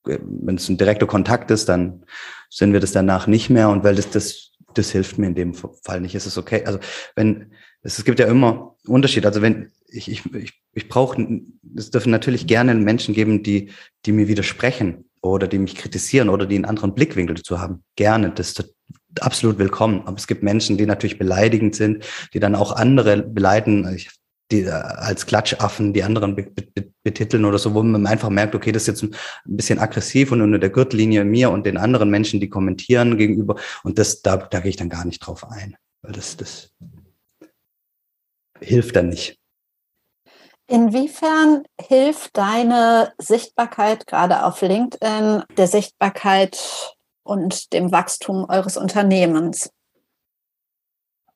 wenn 0.05 0.55
es 0.55 0.69
ein 0.69 0.77
direkter 0.77 1.07
Kontakt 1.07 1.51
ist, 1.51 1.69
dann 1.69 2.05
sind 2.49 2.73
wir 2.73 2.79
das 2.79 2.91
danach 2.91 3.27
nicht 3.27 3.49
mehr 3.49 3.69
und 3.69 3.83
weil 3.83 3.95
das, 3.95 4.09
das, 4.09 4.51
das 4.73 4.91
hilft 4.91 5.17
mir 5.17 5.27
in 5.27 5.35
dem 5.35 5.53
Fall 5.53 6.01
nicht. 6.01 6.15
Ist 6.15 6.25
es 6.25 6.37
okay? 6.37 6.63
Also 6.65 6.79
wenn, 7.15 7.51
es, 7.87 7.97
es 7.97 8.05
gibt 8.05 8.19
ja 8.19 8.27
immer 8.27 8.75
Unterschied. 8.85 9.25
Also 9.25 9.41
wenn 9.41 9.71
ich, 9.87 10.11
ich, 10.11 10.33
ich, 10.33 10.53
ich 10.73 10.89
brauche, 10.89 11.41
es 11.75 11.89
dürfen 11.89 12.11
natürlich 12.11 12.45
gerne 12.45 12.75
Menschen 12.75 13.15
geben, 13.15 13.41
die, 13.41 13.71
die 14.05 14.11
mir 14.11 14.27
widersprechen 14.27 15.05
oder 15.21 15.47
die 15.47 15.57
mich 15.57 15.75
kritisieren 15.75 16.29
oder 16.29 16.45
die 16.45 16.55
einen 16.55 16.65
anderen 16.65 16.93
Blickwinkel 16.93 17.37
dazu 17.37 17.59
haben. 17.59 17.83
Gerne, 17.95 18.31
das 18.31 18.49
ist 18.49 18.75
absolut 19.21 19.57
willkommen. 19.57 20.01
Aber 20.05 20.17
es 20.17 20.27
gibt 20.27 20.43
Menschen, 20.43 20.77
die 20.77 20.85
natürlich 20.85 21.17
beleidigend 21.17 21.75
sind, 21.75 22.05
die 22.33 22.39
dann 22.41 22.55
auch 22.55 22.73
andere 22.73 23.23
beleiden, 23.23 23.97
die 24.51 24.63
äh, 24.63 24.69
als 24.69 25.25
Klatschaffen 25.25 25.93
die 25.93 26.03
anderen 26.03 26.35
betiteln 27.03 27.45
oder 27.45 27.57
so, 27.57 27.73
wo 27.73 27.83
man 27.83 28.05
einfach 28.05 28.29
merkt, 28.29 28.53
okay, 28.53 28.73
das 28.73 28.83
ist 28.83 29.01
jetzt 29.01 29.03
ein 29.03 29.15
bisschen 29.45 29.79
aggressiv 29.79 30.33
und 30.33 30.41
unter 30.41 30.59
der 30.59 30.69
Gürtellinie 30.69 31.23
mir 31.23 31.51
und 31.51 31.65
den 31.65 31.77
anderen 31.77 32.09
Menschen, 32.09 32.41
die 32.41 32.49
kommentieren 32.49 33.17
gegenüber. 33.17 33.55
Und 33.83 33.97
das, 33.97 34.21
da, 34.21 34.35
da 34.35 34.59
gehe 34.59 34.69
ich 34.69 34.77
dann 34.77 34.89
gar 34.89 35.05
nicht 35.05 35.19
drauf 35.19 35.49
ein, 35.49 35.77
weil 36.01 36.11
das, 36.11 36.35
das 36.35 36.73
hilft 38.61 38.95
dann 38.95 39.09
nicht. 39.09 39.39
Inwiefern 40.67 41.63
hilft 41.79 42.35
deine 42.35 43.13
Sichtbarkeit 43.17 44.05
gerade 44.05 44.43
auf 44.43 44.61
LinkedIn 44.61 45.43
der 45.55 45.67
Sichtbarkeit 45.67 46.93
und 47.23 47.71
dem 47.71 47.91
Wachstum 47.91 48.45
eures 48.49 48.75
Unternehmens? 48.75 49.69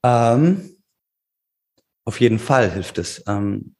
Ähm, 0.03 0.82
auf 2.03 2.19
jeden 2.19 2.39
Fall 2.39 2.69
hilft 2.72 2.97
es. 2.97 3.24
Ähm, 3.28 3.76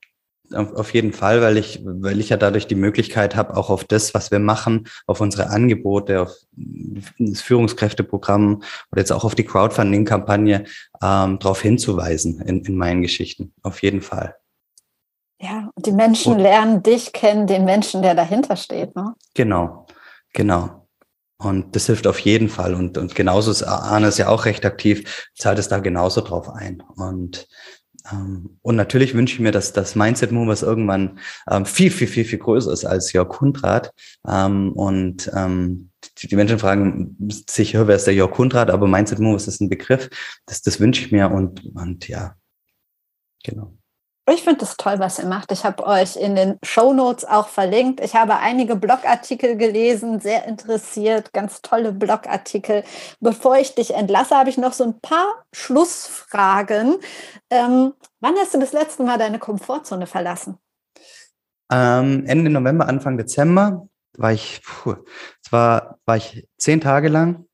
auf, 0.54 0.94
jeden 0.94 1.14
Fall, 1.14 1.42
weil 1.42 1.58
ich, 1.58 1.82
weil 1.84 2.20
ich 2.20 2.30
ja 2.30 2.38
dadurch 2.38 2.68
die 2.68 2.76
Möglichkeit 2.76 3.36
habe, 3.36 3.56
auch 3.58 3.70
auf 3.70 3.84
das, 3.84 4.14
was 4.14 4.32
wir 4.32 4.40
machen, 4.40 4.88
auf 5.08 5.22
unsere 5.22 5.50
Angebote, 5.50 6.22
auf 6.22 6.34
das 7.18 7.42
Führungskräfteprogramm 7.42 8.64
oder 8.92 9.02
jetzt 9.02 9.12
auch 9.12 9.24
auf 9.24 9.36
die 9.36 9.46
Crowdfunding-Kampagne 9.46 10.66
ähm, 11.02 11.40
darauf 11.40 11.62
hinzuweisen 11.62 12.42
in, 12.42 12.64
in 12.64 12.76
meinen 12.76 13.02
Geschichten. 13.02 13.54
Auf 13.64 13.82
jeden 13.82 14.02
Fall. 14.02 14.36
Ja, 15.42 15.72
und 15.74 15.86
die 15.86 15.92
Menschen 15.92 16.38
lernen 16.38 16.84
dich 16.84 17.14
kennen, 17.14 17.48
den 17.48 17.66
Menschen, 17.66 18.04
der 18.04 18.14
dahinter 18.14 18.56
steht. 18.56 18.96
Ne? 18.96 19.16
Genau, 19.34 19.88
genau. 20.34 20.88
Und 21.38 21.76
das 21.76 21.88
hilft 21.88 22.06
auf 22.06 22.20
jeden 22.20 22.50
Fall. 22.50 22.76
Und, 22.76 23.00
und 23.00 23.16
genauso 23.16 23.50
ist 23.50 23.64
Arne 23.64 24.08
ist 24.08 24.20
ja 24.20 24.28
auch 24.28 24.46
recht 24.46 24.64
aktiv, 24.64 25.30
zahlt 25.36 25.58
es 25.58 25.68
da 25.68 25.80
genauso 25.80 26.22
drauf 26.22 26.50
ein. 26.50 26.84
Und 26.96 27.48
und 28.62 28.76
natürlich 28.76 29.14
wünsche 29.14 29.36
ich 29.36 29.40
mir, 29.40 29.52
dass 29.52 29.74
das 29.74 29.96
Mindset 29.96 30.32
Movers 30.32 30.64
irgendwann 30.64 31.20
ähm, 31.50 31.66
viel, 31.66 31.92
viel, 31.92 32.08
viel, 32.08 32.26
viel 32.26 32.40
größer 32.40 32.72
ist 32.72 32.86
als 32.86 33.14
Jörg 33.14 33.30
Kundrat. 33.30 33.94
Ähm, 34.28 34.74
und 34.74 35.30
die 35.34 36.36
Menschen 36.36 36.60
fragen 36.60 37.16
sich, 37.50 37.74
wer 37.74 37.96
ist 37.96 38.08
der 38.08 38.14
Jörg 38.14 38.32
Kundrat? 38.32 38.70
Aber 38.70 38.88
Mindset 38.88 39.20
Movers 39.20 39.48
ist 39.48 39.62
ein 39.62 39.70
Begriff. 39.70 40.10
Das, 40.46 40.62
das 40.62 40.80
wünsche 40.80 41.06
ich 41.06 41.12
mir. 41.12 41.30
Und, 41.32 41.66
und 41.76 42.08
ja, 42.08 42.36
genau. 43.44 43.78
Ich 44.30 44.44
finde 44.44 44.64
es 44.64 44.78
toll, 44.78 45.00
was 45.00 45.18
ihr 45.18 45.26
macht. 45.26 45.52
Ich 45.52 45.66
habe 45.66 45.84
euch 45.86 46.16
in 46.16 46.36
den 46.36 46.60
Show 46.64 46.94
Notes 46.94 47.26
auch 47.26 47.48
verlinkt. 47.48 48.00
Ich 48.02 48.16
habe 48.16 48.38
einige 48.38 48.76
Blogartikel 48.76 49.58
gelesen, 49.58 50.20
sehr 50.20 50.46
interessiert, 50.46 51.34
ganz 51.34 51.64
tolle 51.64 51.92
Blogartikel. 51.92 52.84
Bevor 53.20 53.58
ich 53.58 53.74
dich 53.74 53.96
entlasse, 53.96 54.38
habe 54.38 54.52
ich 54.52 54.60
noch 54.60 54.74
so 54.74 54.84
ein 54.84 55.00
paar 55.02 55.44
Schlussfragen. 55.52 56.98
Ähm, 57.50 57.94
wann 58.20 58.36
hast 58.38 58.54
du 58.54 58.60
das 58.60 58.74
letzte 58.74 59.04
Mal 59.04 59.18
deine 59.18 59.40
Komfortzone 59.40 60.06
verlassen? 60.06 60.60
Ähm, 61.72 62.24
Ende 62.28 62.52
November, 62.52 62.88
Anfang 62.88 63.18
Dezember 63.18 63.88
war 64.18 64.34
ich, 64.34 64.62
puh, 64.64 64.98
zwar 65.42 65.98
war 66.06 66.18
ich 66.18 66.48
zehn 66.58 66.80
Tage 66.80 67.08
lang 67.08 67.48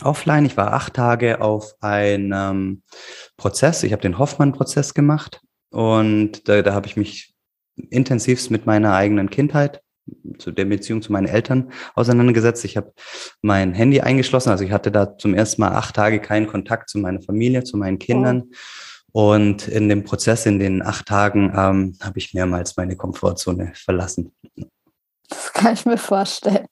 offline. 0.00 0.44
Ich 0.44 0.56
war 0.56 0.74
acht 0.74 0.94
Tage 0.94 1.40
auf 1.40 1.74
einem 1.80 2.84
Prozess. 3.36 3.82
Ich 3.82 3.92
habe 3.92 4.02
den 4.02 4.18
Hoffmann-Prozess 4.18 4.94
gemacht 4.94 5.40
und 5.72 6.48
da, 6.48 6.62
da 6.62 6.74
habe 6.74 6.86
ich 6.86 6.96
mich 6.96 7.34
intensivst 7.90 8.50
mit 8.50 8.66
meiner 8.66 8.94
eigenen 8.94 9.30
Kindheit, 9.30 9.82
zu 10.38 10.50
der 10.50 10.64
Beziehung 10.64 11.00
zu 11.00 11.12
meinen 11.12 11.26
Eltern 11.26 11.72
auseinandergesetzt. 11.94 12.64
Ich 12.64 12.76
habe 12.76 12.92
mein 13.40 13.72
Handy 13.72 14.00
eingeschlossen. 14.00 14.50
Also 14.50 14.64
ich 14.64 14.72
hatte 14.72 14.90
da 14.90 15.16
zum 15.16 15.34
ersten 15.34 15.62
Mal 15.62 15.72
acht 15.72 15.94
Tage 15.94 16.20
keinen 16.20 16.46
Kontakt 16.46 16.90
zu 16.90 16.98
meiner 16.98 17.22
Familie, 17.22 17.64
zu 17.64 17.76
meinen 17.76 17.98
Kindern. 17.98 18.44
Oh. 19.12 19.32
Und 19.32 19.68
in 19.68 19.88
dem 19.88 20.04
Prozess, 20.04 20.46
in 20.46 20.58
den 20.58 20.82
acht 20.82 21.06
Tagen, 21.06 21.52
ähm, 21.54 21.96
habe 22.02 22.18
ich 22.18 22.34
mehrmals 22.34 22.76
meine 22.76 22.96
Komfortzone 22.96 23.72
verlassen. 23.74 24.34
Das 25.28 25.52
kann 25.52 25.74
ich 25.74 25.86
mir 25.86 25.98
vorstellen. 25.98 26.66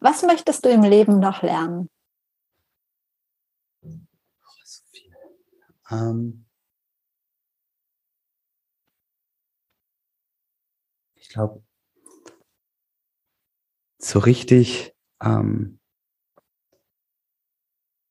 Was 0.00 0.22
möchtest 0.22 0.64
du 0.64 0.70
im 0.70 0.82
Leben 0.82 1.20
noch 1.20 1.42
lernen? 1.42 1.88
Ähm, 5.90 6.46
glaube, 11.30 11.62
so 13.98 14.18
richtig, 14.18 14.94
ähm, 15.22 15.80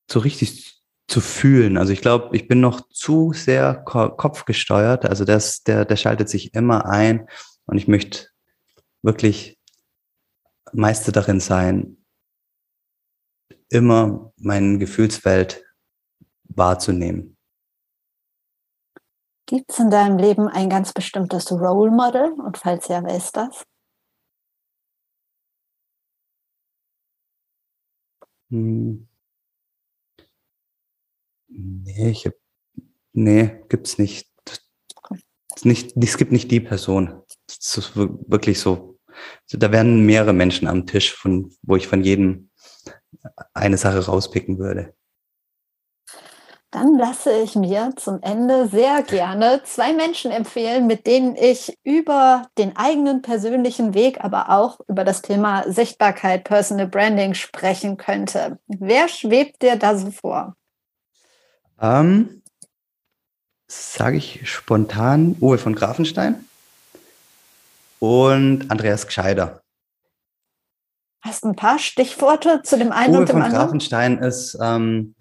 so 0.10 0.20
richtig 0.20 0.82
zu 1.08 1.22
fühlen. 1.22 1.78
Also 1.78 1.92
ich 1.92 2.02
glaube, 2.02 2.36
ich 2.36 2.48
bin 2.48 2.60
noch 2.60 2.88
zu 2.90 3.34
sehr 3.34 3.76
kopfgesteuert. 3.76 5.06
Also 5.06 5.26
das, 5.26 5.64
der, 5.64 5.86
der 5.86 5.96
schaltet 5.96 6.30
sich 6.30 6.54
immer 6.54 6.86
ein 6.86 7.28
und 7.66 7.78
ich 7.78 7.88
möchte 7.88 8.28
wirklich 9.02 9.60
Meister 10.72 11.12
darin 11.12 11.40
sein, 11.40 11.98
immer 13.70 14.32
meine 14.38 14.78
Gefühlswelt 14.78 15.64
wahrzunehmen. 16.44 17.39
Gibt 19.50 19.72
es 19.72 19.80
in 19.80 19.90
deinem 19.90 20.20
Leben 20.20 20.48
ein 20.48 20.70
ganz 20.70 20.94
bestimmtes 20.94 21.52
Role 21.52 21.90
Model? 21.90 22.34
Und 22.34 22.60
falls 22.60 22.88
ja, 22.88 23.04
wer 23.04 23.18
ist 23.18 23.36
das? 23.36 23.64
Hm. 28.52 29.08
Nee, 31.48 32.12
ich 32.12 32.28
hab, 32.28 32.34
nee, 33.14 33.64
gibt's 33.70 33.98
nicht. 33.98 34.30
nicht. 35.64 35.98
Es 35.98 36.18
gibt 36.18 36.32
nicht 36.32 36.52
die 36.52 36.60
Person. 36.60 37.24
Es 37.48 37.76
ist 37.76 37.96
wirklich 37.96 38.60
so. 38.60 39.00
Da 39.50 39.72
werden 39.72 40.06
mehrere 40.06 40.34
Menschen 40.34 40.68
am 40.68 40.86
Tisch, 40.86 41.12
von, 41.12 41.52
wo 41.64 41.76
ich 41.76 41.88
von 41.88 42.04
jedem 42.04 42.52
eine 43.56 43.78
Sache 43.78 44.06
rauspicken 44.06 44.60
würde. 44.60 44.94
Dann 46.72 46.98
lasse 47.00 47.32
ich 47.32 47.56
mir 47.56 47.94
zum 47.96 48.22
Ende 48.22 48.68
sehr 48.68 49.02
gerne 49.02 49.62
zwei 49.64 49.92
Menschen 49.92 50.30
empfehlen, 50.30 50.86
mit 50.86 51.08
denen 51.08 51.36
ich 51.36 51.78
über 51.84 52.48
den 52.60 52.78
eigenen 52.78 53.24
persönlichen 53.24 53.96
Weg, 53.96 54.24
aber 54.24 54.50
auch 54.52 54.80
über 54.88 55.04
das 55.04 55.24
Thema 55.24 55.64
Sichtbarkeit, 55.72 56.44
Personal 56.44 56.88
Branding 56.88 57.34
sprechen 57.34 57.98
könnte. 57.98 58.60
Wer 58.68 59.08
schwebt 59.08 59.64
dir 59.64 59.78
da 59.78 59.98
so 59.98 60.12
vor? 60.12 60.56
Ähm, 61.82 62.40
Sage 63.72 64.18
ich 64.18 64.50
spontan 64.50 65.36
Uwe 65.40 65.60
von 65.60 65.76
Grafenstein 65.76 66.44
und 68.00 68.70
Andreas 68.72 69.06
Gscheider. 69.06 69.62
Hast 71.22 71.44
du 71.44 71.50
ein 71.50 71.56
paar 71.56 71.78
Stichworte 71.78 72.64
zu 72.64 72.80
dem 72.80 72.92
einen 72.92 73.14
Uwe 73.14 73.20
und 73.20 73.30
dem 73.30 73.36
anderen? 73.36 73.52
Uwe 73.52 73.60
von 73.60 73.68
Grafenstein 73.68 74.18
ist 74.18 74.58
ähm, 74.60 75.14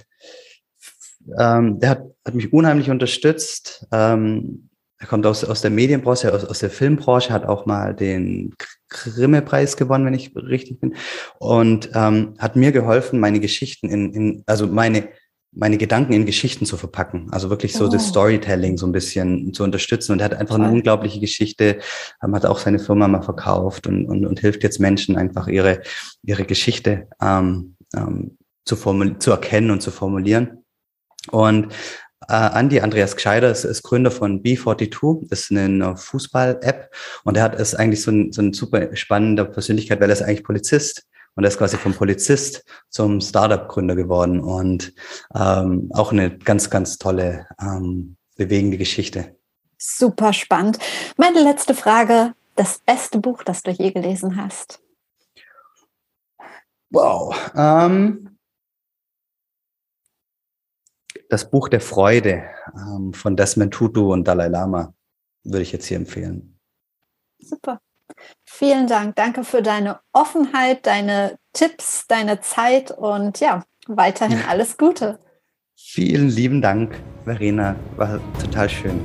ähm, 1.39 1.81
der 1.81 1.91
hat, 1.91 2.03
hat 2.25 2.35
mich 2.35 2.53
unheimlich 2.53 2.91
unterstützt. 2.91 3.87
Ähm, 3.93 4.69
er 5.01 5.07
kommt 5.07 5.27
aus, 5.27 5.45
aus 5.45 5.61
der 5.61 5.71
Medienbranche, 5.71 6.33
aus, 6.35 6.45
aus 6.45 6.59
der 6.59 6.71
Filmbranche, 6.71 7.33
hat 7.33 7.47
auch 7.47 7.67
mal 7.67 7.95
den 7.95 8.55
Grimme-Preis 8.89 9.77
gewonnen, 9.77 10.05
wenn 10.07 10.15
ich 10.15 10.35
richtig 10.35 10.81
bin, 10.81 10.97
und 11.39 11.91
ähm, 11.95 12.35
hat 12.39 12.57
mir 12.57 12.73
geholfen, 12.73 13.21
meine 13.21 13.39
Geschichten 13.39 13.89
in, 13.89 14.13
in 14.13 14.43
also 14.47 14.67
meine 14.67 15.09
meine 15.51 15.79
Gedanken 15.79 16.13
in 16.13 16.27
Geschichten 16.27 16.67
zu 16.67 16.77
verpacken, 16.77 17.29
also 17.31 17.49
wirklich 17.49 17.73
so 17.73 17.87
oh. 17.87 17.89
das 17.89 18.09
Storytelling 18.09 18.77
so 18.77 18.87
ein 18.87 18.93
bisschen 18.93 19.53
zu 19.55 19.65
unterstützen. 19.65 20.13
Und 20.13 20.21
er 20.21 20.27
hat 20.27 20.35
einfach 20.35 20.57
eine 20.57 20.71
unglaubliche 20.71 21.21
Geschichte, 21.21 21.79
ähm, 22.23 22.35
hat 22.35 22.45
auch 22.45 22.59
seine 22.59 22.79
Firma 22.79 23.09
mal 23.09 23.23
verkauft 23.23 23.87
und, 23.87 24.07
und, 24.07 24.27
und 24.27 24.41
hilft 24.41 24.63
jetzt 24.63 24.79
Menschen 24.79 25.17
einfach 25.17 25.49
ihre 25.49 25.81
ihre 26.23 26.45
Geschichte 26.45 27.09
ähm, 27.21 27.77
ähm, 27.97 28.37
zu, 28.65 28.77
zu 29.19 29.31
erkennen 29.31 29.71
und 29.71 29.81
zu 29.81 29.91
formulieren. 29.91 30.65
Und 31.31 31.73
äh, 32.29 32.59
Andy 32.59 32.81
Andreas 32.81 33.17
Gscheider 33.17 33.51
ist, 33.51 33.65
ist 33.65 33.83
Gründer 33.83 34.11
von 34.11 34.43
B42, 34.43 35.29
das 35.29 35.41
ist 35.41 35.51
eine 35.51 35.97
Fußball-App 35.97 36.95
und 37.25 37.37
er 37.37 37.43
hat 37.45 37.55
ist 37.55 37.75
eigentlich 37.75 38.03
so 38.03 38.11
ein, 38.11 38.33
so 38.33 38.43
ein 38.43 38.53
super 38.53 38.95
spannender 38.97 39.45
Persönlichkeit, 39.45 40.01
weil 40.01 40.11
er 40.11 40.15
ist 40.15 40.23
eigentlich 40.23 40.45
Polizist 40.45 41.07
und 41.37 41.45
er 41.45 41.49
ist 41.49 41.59
quasi 41.59 41.77
vom 41.77 41.95
Polizist 41.95 42.65
zum 42.91 43.21
Startup-Gründer 43.21 43.95
geworden 43.95 44.41
und 44.41 44.93
ähm, 45.35 45.91
auch 45.95 46.13
eine 46.13 46.37
ganz, 46.37 46.69
ganz 46.69 46.99
tolle, 46.99 47.47
ähm, 47.61 48.17
bewegende 48.37 48.77
Geschichte. 48.77 49.37
Super 49.79 50.33
spannend. 50.33 50.79
Meine 51.17 51.43
letzte 51.43 51.75
Frage, 51.75 52.35
das 52.57 52.81
beste 52.81 53.21
Buch, 53.21 53.45
das 53.45 53.63
du 53.63 53.71
je 53.71 53.93
gelesen 53.93 54.37
hast? 54.37 54.81
Wow. 56.91 57.37
Ähm, 57.55 58.38
das 61.29 61.51
Buch 61.51 61.69
der 61.69 61.81
Freude 61.81 62.45
ähm, 62.75 63.13
von 63.13 63.37
Desmond 63.37 63.73
Tutu 63.73 64.13
und 64.13 64.27
Dalai 64.27 64.49
Lama 64.49 64.95
würde 65.45 65.63
ich 65.63 65.73
jetzt 65.73 65.87
hier 65.87 65.97
empfehlen. 65.97 66.59
Super. 67.39 67.81
Vielen 68.45 68.87
Dank. 68.87 69.17
Danke 69.17 69.45
für 69.45 69.63
deine 69.63 70.01
Offenheit, 70.13 70.87
deine 70.87 71.39
Tipps, 71.53 72.07
deine 72.09 72.41
Zeit 72.41 72.91
und 72.91 73.41
ja, 73.41 73.65
weiterhin 73.87 74.43
alles 74.49 74.77
Gute. 74.77 75.19
Vielen 75.77 76.29
lieben 76.29 76.61
Dank, 76.61 77.01
Verena. 77.25 77.77
War 77.97 78.21
total 78.41 78.69
schön. 78.69 79.01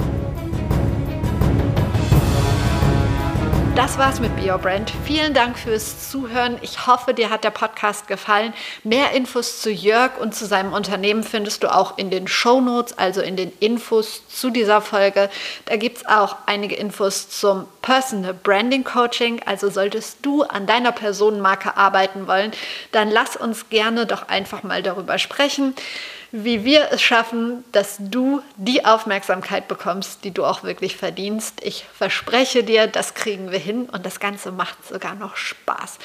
Das 3.76 3.98
war's 3.98 4.20
mit 4.20 4.36
Be 4.36 4.52
Your 4.52 4.60
Brand. 4.60 4.92
Vielen 5.04 5.34
Dank 5.34 5.58
fürs 5.58 6.12
Zuhören. 6.12 6.60
Ich 6.62 6.86
hoffe, 6.86 7.14
dir 7.14 7.32
hat 7.32 7.44
der 7.44 7.50
Podcast 7.50 8.08
gefallen. 8.08 8.54
Mehr 8.84 9.12
Infos 9.12 9.62
zu 9.62 9.72
Jörg 9.72 10.20
und 10.20 10.36
zu 10.36 10.46
seinem 10.46 10.74
Unternehmen 10.74 11.24
findest 11.24 11.64
du 11.64 11.74
auch 11.74 11.98
in 11.98 12.12
den 12.12 12.28
Show 12.28 12.62
Notes, 12.62 12.96
also 12.98 13.22
in 13.22 13.36
den 13.36 13.52
Infos 13.60 14.28
zu 14.28 14.52
dieser 14.52 14.82
Folge. 14.82 15.30
Da 15.66 15.78
gibt 15.78 15.98
es 15.98 16.06
auch 16.06 16.36
einige 16.46 16.76
Infos 16.76 17.30
zum 17.30 17.66
Personal 17.82 18.36
Branding 18.36 18.84
Coaching. 18.84 19.42
Also 19.46 19.72
solltest 19.72 20.20
du 20.22 20.44
an 20.44 20.68
deiner 20.68 20.92
Personenmarke 20.92 21.76
arbeiten 21.76 22.28
wollen, 22.28 22.52
dann 22.92 23.10
lass 23.10 23.36
uns 23.36 23.70
gerne 23.70 24.06
doch 24.06 24.28
einfach 24.28 24.62
mal 24.62 24.84
darüber 24.84 25.18
sprechen 25.18 25.74
wie 26.36 26.66
wir 26.66 26.88
es 26.92 27.00
schaffen, 27.00 27.64
dass 27.74 27.98
du 28.00 28.42
die 28.58 28.86
Aufmerksamkeit 28.86 29.68
bekommst, 29.68 30.24
die 30.24 30.32
du 30.32 30.44
auch 30.46 30.64
wirklich 30.64 30.98
verdienst. 30.98 31.62
Ich 31.62 31.86
verspreche 31.94 32.64
dir, 32.64 32.88
das 32.88 33.14
kriegen 33.14 33.52
wir 33.52 33.60
hin 33.60 33.88
und 33.88 34.04
das 34.04 34.20
Ganze 34.20 34.52
macht 34.52 34.84
sogar 34.88 35.14
noch 35.14 35.36
Spaß. 35.36 36.00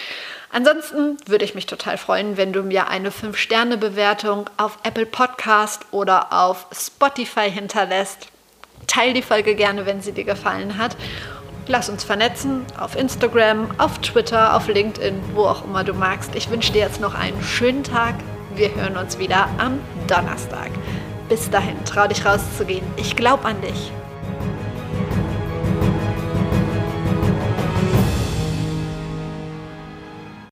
Ansonsten 0.53 1.17
würde 1.25 1.47
ich 1.47 1.55
mich 1.55 1.65
total 1.65 1.97
freuen, 1.97 2.37
wenn 2.37 2.53
du 2.53 2.63
mir 2.63 2.89
eine 2.89 3.09
5-Sterne-Bewertung 3.09 4.51
auf 4.59 4.77
Apple 4.83 5.07
Podcast 5.07 5.87
oder 5.93 6.31
auf 6.31 6.67
Spotify 6.73 7.51
hinterlässt. 7.51 8.29
Teil 8.87 9.15
die 9.15 9.23
Folge 9.23 9.55
gerne, 9.55 9.87
wenn 9.87 10.03
sie 10.03 10.13
dir 10.13 10.25
gefallen 10.25 10.77
hat. 10.77 10.95
Lass 11.69 11.89
uns 11.89 12.05
vernetzen 12.05 12.67
auf 12.79 12.97
Instagram, 12.97 13.71
auf 13.79 13.99
Twitter, 14.01 14.55
auf 14.55 14.69
LinkedIn, 14.69 15.23
wo 15.35 15.47
auch 15.47 15.65
immer 15.65 15.85
du 15.85 15.95
magst. 15.95 16.35
Ich 16.35 16.51
wünsche 16.51 16.73
dir 16.73 16.83
jetzt 16.83 17.01
noch 17.01 17.15
einen 17.15 17.43
schönen 17.43 17.83
Tag. 17.83 18.15
Wir 18.59 18.75
hören 18.75 18.97
uns 18.97 19.17
wieder 19.21 19.49
am 19.59 19.79
Donnerstag. 20.09 20.73
Bis 21.29 21.49
dahin, 21.49 21.77
trau 21.85 22.09
dich 22.09 22.27
rauszugehen. 22.27 22.85
Ich 22.97 23.15
glaube 23.15 23.45
an 23.45 23.61
dich. 23.61 23.93